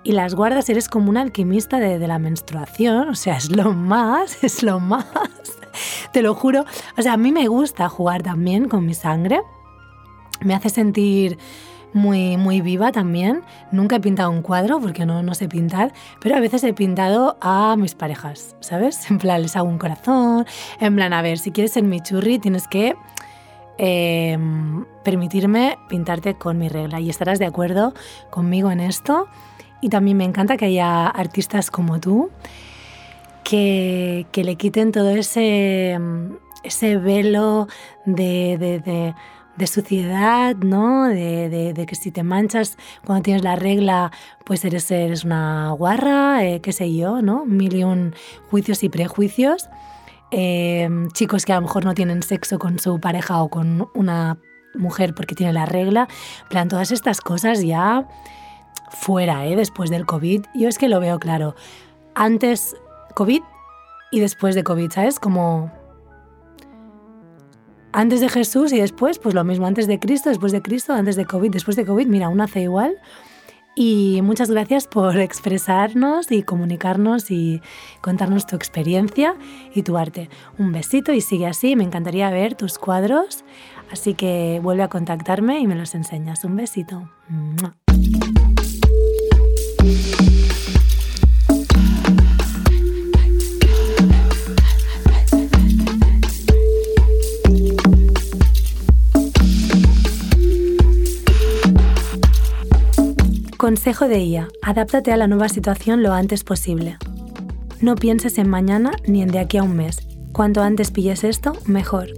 y 0.05 0.13
las 0.13 0.35
guardas, 0.35 0.69
eres 0.69 0.89
como 0.89 1.11
un 1.11 1.17
alquimista 1.17 1.79
de, 1.79 1.99
la 2.07 2.19
menstruación, 2.19 3.09
o 3.09 3.15
sea, 3.15 3.37
es 3.37 3.55
lo 3.55 3.73
más, 3.73 4.43
es 4.45 4.63
lo 4.63 4.81
más, 4.81 5.07
te 6.13 6.23
lo 6.23 6.35
juro. 6.35 6.65
O 6.99 7.03
sea, 7.03 7.15
a 7.15 7.17
mí 7.17 7.33
me 7.33 7.49
gusta 7.49 7.89
jugar 7.89 8.23
también 8.23 8.69
con 8.69 8.85
mi 8.85 8.95
sangre, 8.95 9.41
me 10.41 10.55
hace 10.55 10.71
sentir 10.71 11.39
muy, 11.93 12.37
muy 12.37 12.61
viva 12.61 12.91
también. 12.91 13.43
Nunca 13.71 13.97
he 13.97 14.01
pintado 14.01 14.31
un 14.31 14.43
cuadro 14.43 14.81
porque 14.81 15.07
no, 15.07 15.23
no 15.23 15.35
sé 15.35 15.49
pintar, 15.49 15.93
pero 16.21 16.37
a 16.37 16.41
veces 16.41 16.65
he 16.65 16.73
pintado 16.73 17.37
a 17.41 17.77
mis 17.77 17.95
parejas, 17.95 18.57
¿sabes? 18.61 19.11
En 19.11 19.19
plan, 19.19 19.43
les 19.43 19.57
hago 19.57 19.69
un 19.69 19.79
corazón, 19.79 20.47
en 20.81 20.97
plan, 20.97 21.13
a 21.13 21.23
ver, 21.23 21.39
si 21.39 21.53
quieres 21.53 21.73
ser 21.73 21.85
mi 21.85 22.01
churri 22.01 22.39
tienes 22.39 22.67
que 22.67 22.97
em, 23.79 24.85
permitirme 25.05 25.79
pintarte 25.89 26.35
con 26.35 26.59
mi 26.59 26.69
regla 26.69 27.01
y 27.01 27.11
estarás 27.11 27.39
de 27.39 27.47
acuerdo 27.47 27.95
conmigo 28.31 28.71
en 28.71 28.81
esto. 28.81 29.29
Y 29.83 29.89
también 29.89 30.17
me 30.17 30.25
encanta 30.25 30.57
que 30.57 30.67
haya 30.67 31.09
artistas 31.09 31.71
como 31.71 32.01
tú 32.01 32.31
que, 33.45 34.27
que 34.33 34.45
le 34.45 34.57
quiten 34.57 34.93
todo 34.93 35.11
ese, 35.11 35.99
ese 36.63 36.97
velo 36.97 37.69
de, 38.07 38.57
de, 38.59 39.15
de, 39.57 39.67
suciedad, 39.67 40.57
¿no? 40.57 41.09
De, 41.09 41.73
de, 41.75 41.87
que 41.87 41.95
si 41.95 42.11
te 42.11 42.23
manchas 42.23 42.79
cuando 43.05 43.25
tienes 43.25 43.43
la 43.43 43.57
regla, 43.57 44.13
pues 44.45 44.65
eres, 44.65 44.91
eres 44.91 45.25
una 45.25 45.71
guarra, 45.73 46.45
eh, 46.45 46.61
qué 46.61 46.73
sé 46.73 46.95
yo, 46.95 47.21
¿no? 47.21 47.45
Mil 47.45 47.75
y 47.75 47.85
un 47.85 48.15
juicios 48.51 48.83
y 48.85 48.89
prejuicios. 48.89 49.69
Eh, 50.31 50.89
chicos 51.13 51.45
que 51.45 51.53
a 51.53 51.57
lo 51.57 51.63
mejor 51.63 51.85
no 51.85 51.93
tienen 51.95 52.23
sexo 52.23 52.59
con 52.59 52.79
su 52.79 53.01
pareja 53.01 53.43
o 53.43 53.51
con 53.51 53.89
una 53.95 54.39
mujer 54.75 55.15
porque 55.15 55.35
tiene 55.35 55.53
la 55.53 55.67
regla. 55.67 56.09
plan, 56.49 56.69
todas 56.69 56.91
estas 56.91 57.21
cosas 57.21 57.63
ya 57.63 58.09
fuera, 58.93 59.47
¿eh? 59.47 59.57
después 59.57 59.91
del 59.91 60.07
COVID. 60.07 60.45
Yo 60.55 60.69
es 60.69 60.79
que 60.79 60.89
lo 60.89 61.01
veo 61.01 61.19
claro. 61.19 61.55
Antes 62.15 62.77
COVID 63.15 63.43
y 64.11 64.21
después 64.21 64.55
de 64.55 64.65
COVID, 64.65 64.91
¿sabes? 64.91 65.19
Como 65.19 65.71
antes 67.93 68.21
de 68.21 68.29
Jesús 68.29 68.73
y 68.73 68.81
después, 68.81 69.19
pues 69.19 69.35
lo 69.35 69.45
mismo, 69.45 69.67
antes 69.67 69.87
de 69.87 69.99
Cristo, 69.99 70.31
después 70.31 70.53
de 70.53 70.63
Cristo, 70.63 70.93
antes 70.93 71.17
de 71.17 71.27
COVID, 71.27 71.51
después 71.51 71.77
de 71.77 71.85
COVID, 71.85 72.07
mira, 72.07 72.29
uno 72.29 72.45
hace 72.45 72.63
igual. 72.63 72.97
Y 73.75 74.21
muchas 74.23 74.51
gracias 74.51 74.87
por 74.87 75.19
expresarnos 75.21 76.31
y 76.31 76.43
comunicarnos 76.43 77.31
y 77.31 77.61
contarnos 78.01 78.47
tu 78.47 78.57
experiencia 78.57 79.37
y 79.75 79.83
tu 79.83 79.97
arte. 79.97 80.29
Un 80.59 80.73
besito 80.73 81.13
y 81.13 81.21
sigue 81.21 81.47
así, 81.47 81.77
me 81.77 81.85
encantaría 81.85 82.31
ver 82.31 82.55
tus 82.55 82.79
cuadros, 82.79 83.45
así 83.91 84.15
que 84.15 84.61
vuelve 84.63 84.83
a 84.83 84.89
contactarme 84.89 85.61
y 85.61 85.67
me 85.67 85.75
los 85.75 85.95
enseñas. 85.95 86.45
Un 86.45 86.57
besito. 86.57 87.09
Consejo 103.63 104.09
de 104.09 104.19
IA. 104.19 104.49
Adáptate 104.61 105.13
a 105.13 105.17
la 105.17 105.29
nueva 105.29 105.49
situación 105.49 106.03
lo 106.03 106.13
antes 106.13 106.43
posible. 106.43 106.99
No 107.81 107.95
pienses 107.95 108.39
en 108.39 108.49
mañana 108.51 108.91
ni 109.07 109.23
en 109.23 109.29
de 109.29 109.39
aquí 109.39 109.57
a 109.57 109.63
un 109.63 109.77
mes. 109.77 110.01
Cuanto 110.33 110.63
antes 110.63 110.91
pilles 110.91 111.23
esto, 111.23 111.53
mejor. 111.67 112.09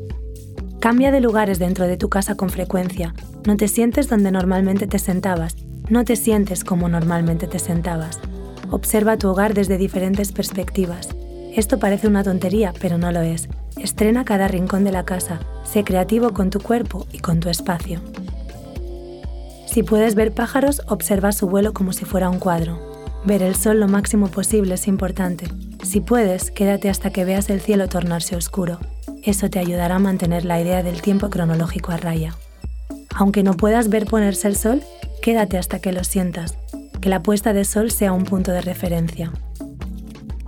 Cambia 0.81 1.13
de 1.13 1.21
lugares 1.21 1.59
dentro 1.59 1.87
de 1.87 1.99
tu 1.99 2.09
casa 2.09 2.35
con 2.35 2.49
frecuencia. 2.49 3.13
No 3.47 3.59
te 3.59 3.69
sientes 3.69 4.09
donde 4.09 4.33
normalmente 4.33 4.87
te 4.87 4.99
sentabas. 4.99 5.57
No 5.91 6.07
te 6.07 6.17
sientes 6.17 6.65
como 6.65 6.89
normalmente 6.89 7.47
te 7.47 7.59
sentabas. 7.59 8.21
Observa 8.71 9.19
tu 9.19 9.29
hogar 9.29 9.53
desde 9.53 9.77
diferentes 9.77 10.33
perspectivas. 10.33 11.11
Esto 11.55 11.79
parece 11.79 12.09
una 12.09 12.25
tontería, 12.25 12.73
pero 12.81 12.97
no 12.97 13.13
lo 13.13 13.21
es. 13.21 13.51
Estrena 13.77 14.25
cada 14.25 14.49
rincón 14.49 14.83
de 14.85 14.93
la 14.93 15.05
casa. 15.05 15.41
Sé 15.63 15.85
creativo 15.85 16.33
con 16.33 16.49
tu 16.49 16.61
cuerpo 16.61 17.07
y 17.13 17.19
con 17.19 17.41
tu 17.41 17.51
espacio. 17.51 18.01
Si 19.67 19.83
puedes 19.83 20.15
ver 20.15 20.33
pájaros, 20.33 20.83
observa 20.89 21.33
su 21.33 21.49
vuelo 21.49 21.73
como 21.73 21.93
si 21.93 22.05
fuera 22.05 22.31
un 22.31 22.39
cuadro. 22.39 22.79
Ver 23.25 23.43
el 23.43 23.57
sol 23.57 23.81
lo 23.81 23.89
máximo 23.89 24.29
posible 24.29 24.75
es 24.75 24.87
importante. 24.87 25.47
Si 25.83 26.01
puedes, 26.01 26.51
quédate 26.51 26.91
hasta 26.91 27.11
que 27.11 27.25
veas 27.25 27.51
el 27.51 27.61
cielo 27.61 27.89
tornarse 27.89 28.37
oscuro. 28.37 28.79
Eso 29.23 29.49
te 29.49 29.59
ayudará 29.59 29.97
a 29.97 30.01
mantener 30.01 30.45
la 30.45 30.61
idea 30.61 30.83
del 30.83 31.01
tiempo 31.01 31.31
cronológico 31.31 31.93
a 31.93 31.97
raya. 31.97 32.35
Aunque 33.15 33.43
no 33.43 33.55
puedas 33.55 33.89
ver 33.89 34.07
ponerse 34.07 34.49
el 34.49 34.57
sol, 34.57 34.83
quédate 35.23 35.57
hasta 35.57 35.79
que 35.79 35.93
lo 35.93 36.05
sientas. 36.05 36.59
Que 37.01 37.09
la 37.09 37.23
puesta 37.23 37.53
de 37.53 37.65
sol 37.65 37.91
sea 37.91 38.13
un 38.13 38.25
punto 38.25 38.53
de 38.53 38.61
referencia. 38.61 39.33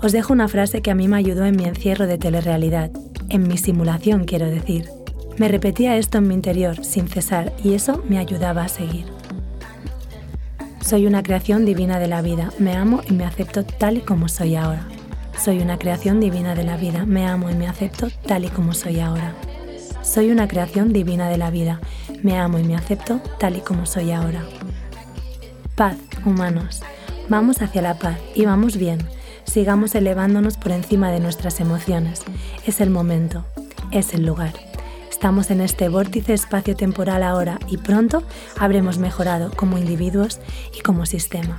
Os 0.02 0.12
dejo 0.12 0.32
una 0.32 0.48
frase 0.48 0.82
que 0.82 0.90
a 0.90 0.94
mí 0.94 1.08
me 1.08 1.16
ayudó 1.16 1.46
en 1.46 1.56
mi 1.56 1.64
encierro 1.64 2.06
de 2.06 2.18
telerrealidad, 2.18 2.90
en 3.28 3.48
mi 3.48 3.56
simulación 3.56 4.24
quiero 4.24 4.46
decir. 4.46 4.88
Me 5.38 5.48
repetía 5.48 5.96
esto 5.96 6.18
en 6.18 6.28
mi 6.28 6.34
interior 6.34 6.82
sin 6.82 7.08
cesar 7.08 7.52
y 7.62 7.74
eso 7.74 8.02
me 8.08 8.18
ayudaba 8.18 8.64
a 8.64 8.68
seguir. 8.68 9.04
Soy 10.80 11.06
una 11.06 11.22
creación 11.22 11.66
divina 11.66 11.98
de 11.98 12.06
la 12.06 12.22
vida, 12.22 12.52
me 12.58 12.74
amo 12.74 13.02
y 13.06 13.12
me 13.12 13.24
acepto 13.24 13.64
tal 13.64 13.98
y 13.98 14.00
como 14.00 14.28
soy 14.28 14.56
ahora. 14.56 14.86
Soy 15.38 15.60
una 15.60 15.78
creación 15.78 16.20
divina 16.20 16.54
de 16.54 16.64
la 16.64 16.78
vida, 16.78 17.04
me 17.04 17.26
amo 17.26 17.50
y 17.50 17.54
me 17.54 17.66
acepto 17.66 18.08
tal 18.26 18.46
y 18.46 18.48
como 18.48 18.72
soy 18.72 19.00
ahora. 19.00 19.34
Soy 20.02 20.30
una 20.30 20.48
creación 20.48 20.94
divina 20.94 21.28
de 21.28 21.36
la 21.36 21.50
vida, 21.50 21.80
me 22.22 22.38
amo 22.38 22.58
y 22.58 22.64
me 22.64 22.74
acepto 22.74 23.20
tal 23.38 23.56
y 23.56 23.60
como 23.60 23.84
soy 23.84 24.12
ahora. 24.12 24.42
Paz, 25.74 25.96
humanos. 26.24 26.80
Vamos 27.28 27.60
hacia 27.60 27.82
la 27.82 27.98
paz 27.98 28.16
y 28.34 28.46
vamos 28.46 28.78
bien. 28.78 28.98
Sigamos 29.44 29.94
elevándonos 29.94 30.56
por 30.56 30.72
encima 30.72 31.10
de 31.10 31.20
nuestras 31.20 31.60
emociones. 31.60 32.22
Es 32.64 32.80
el 32.80 32.88
momento, 32.88 33.44
es 33.90 34.14
el 34.14 34.24
lugar. 34.24 34.52
Estamos 35.16 35.50
en 35.50 35.62
este 35.62 35.88
vórtice 35.88 36.34
espacio-temporal 36.34 37.22
ahora 37.22 37.58
y 37.68 37.78
pronto 37.78 38.22
habremos 38.60 38.98
mejorado 38.98 39.50
como 39.50 39.78
individuos 39.78 40.40
y 40.78 40.82
como 40.82 41.06
sistema. 41.06 41.58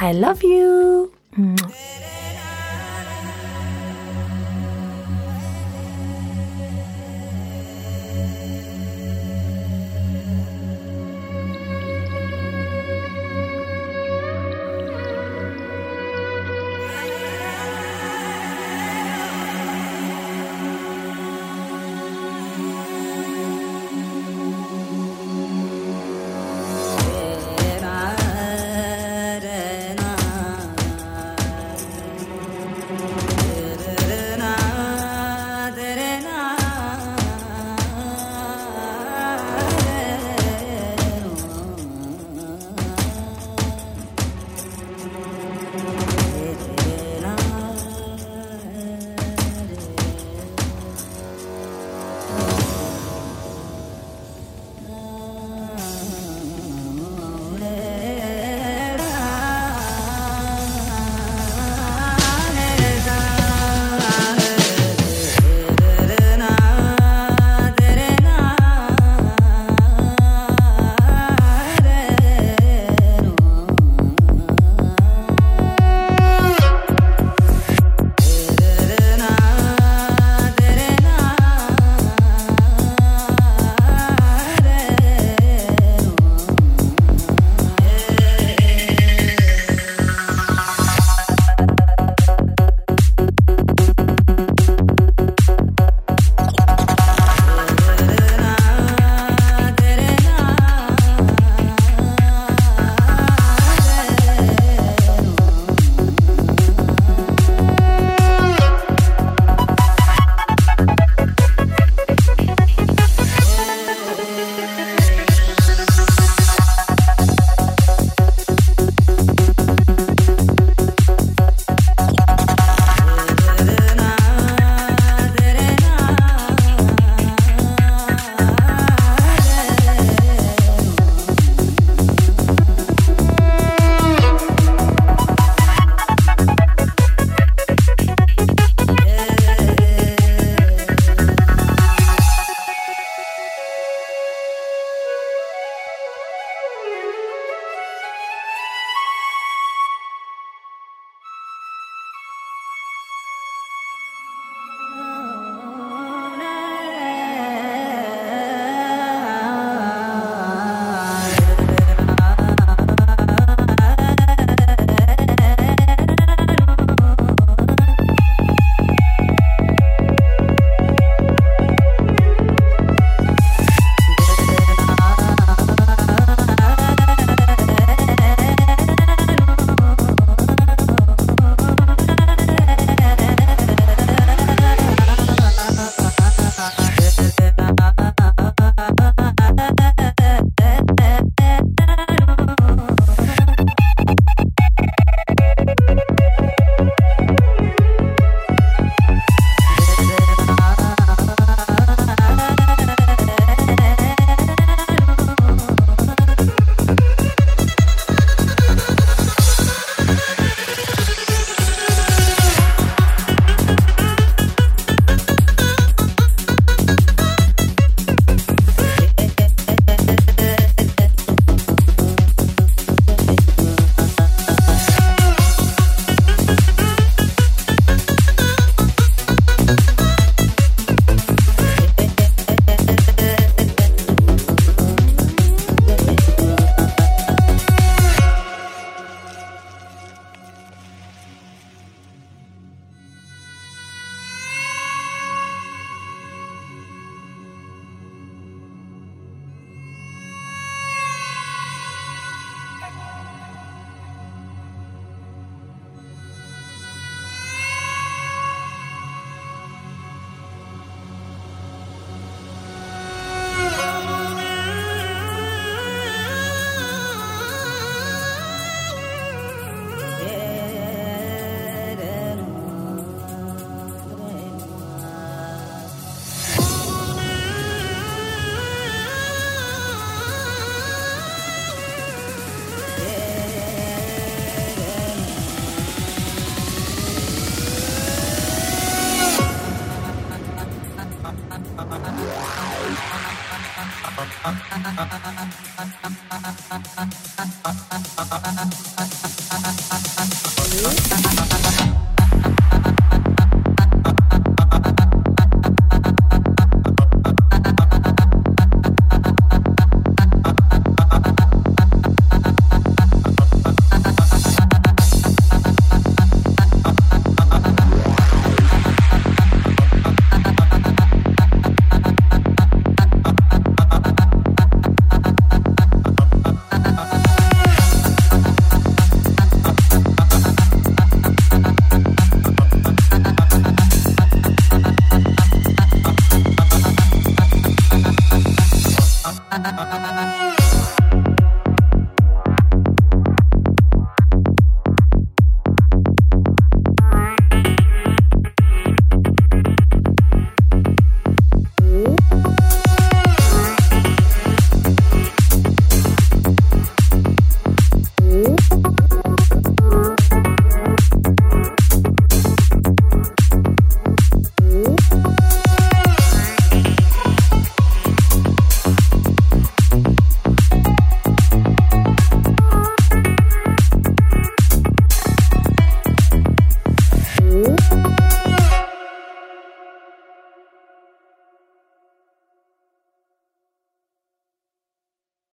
I 0.00 0.14
love 0.14 0.40
you. 0.40 1.12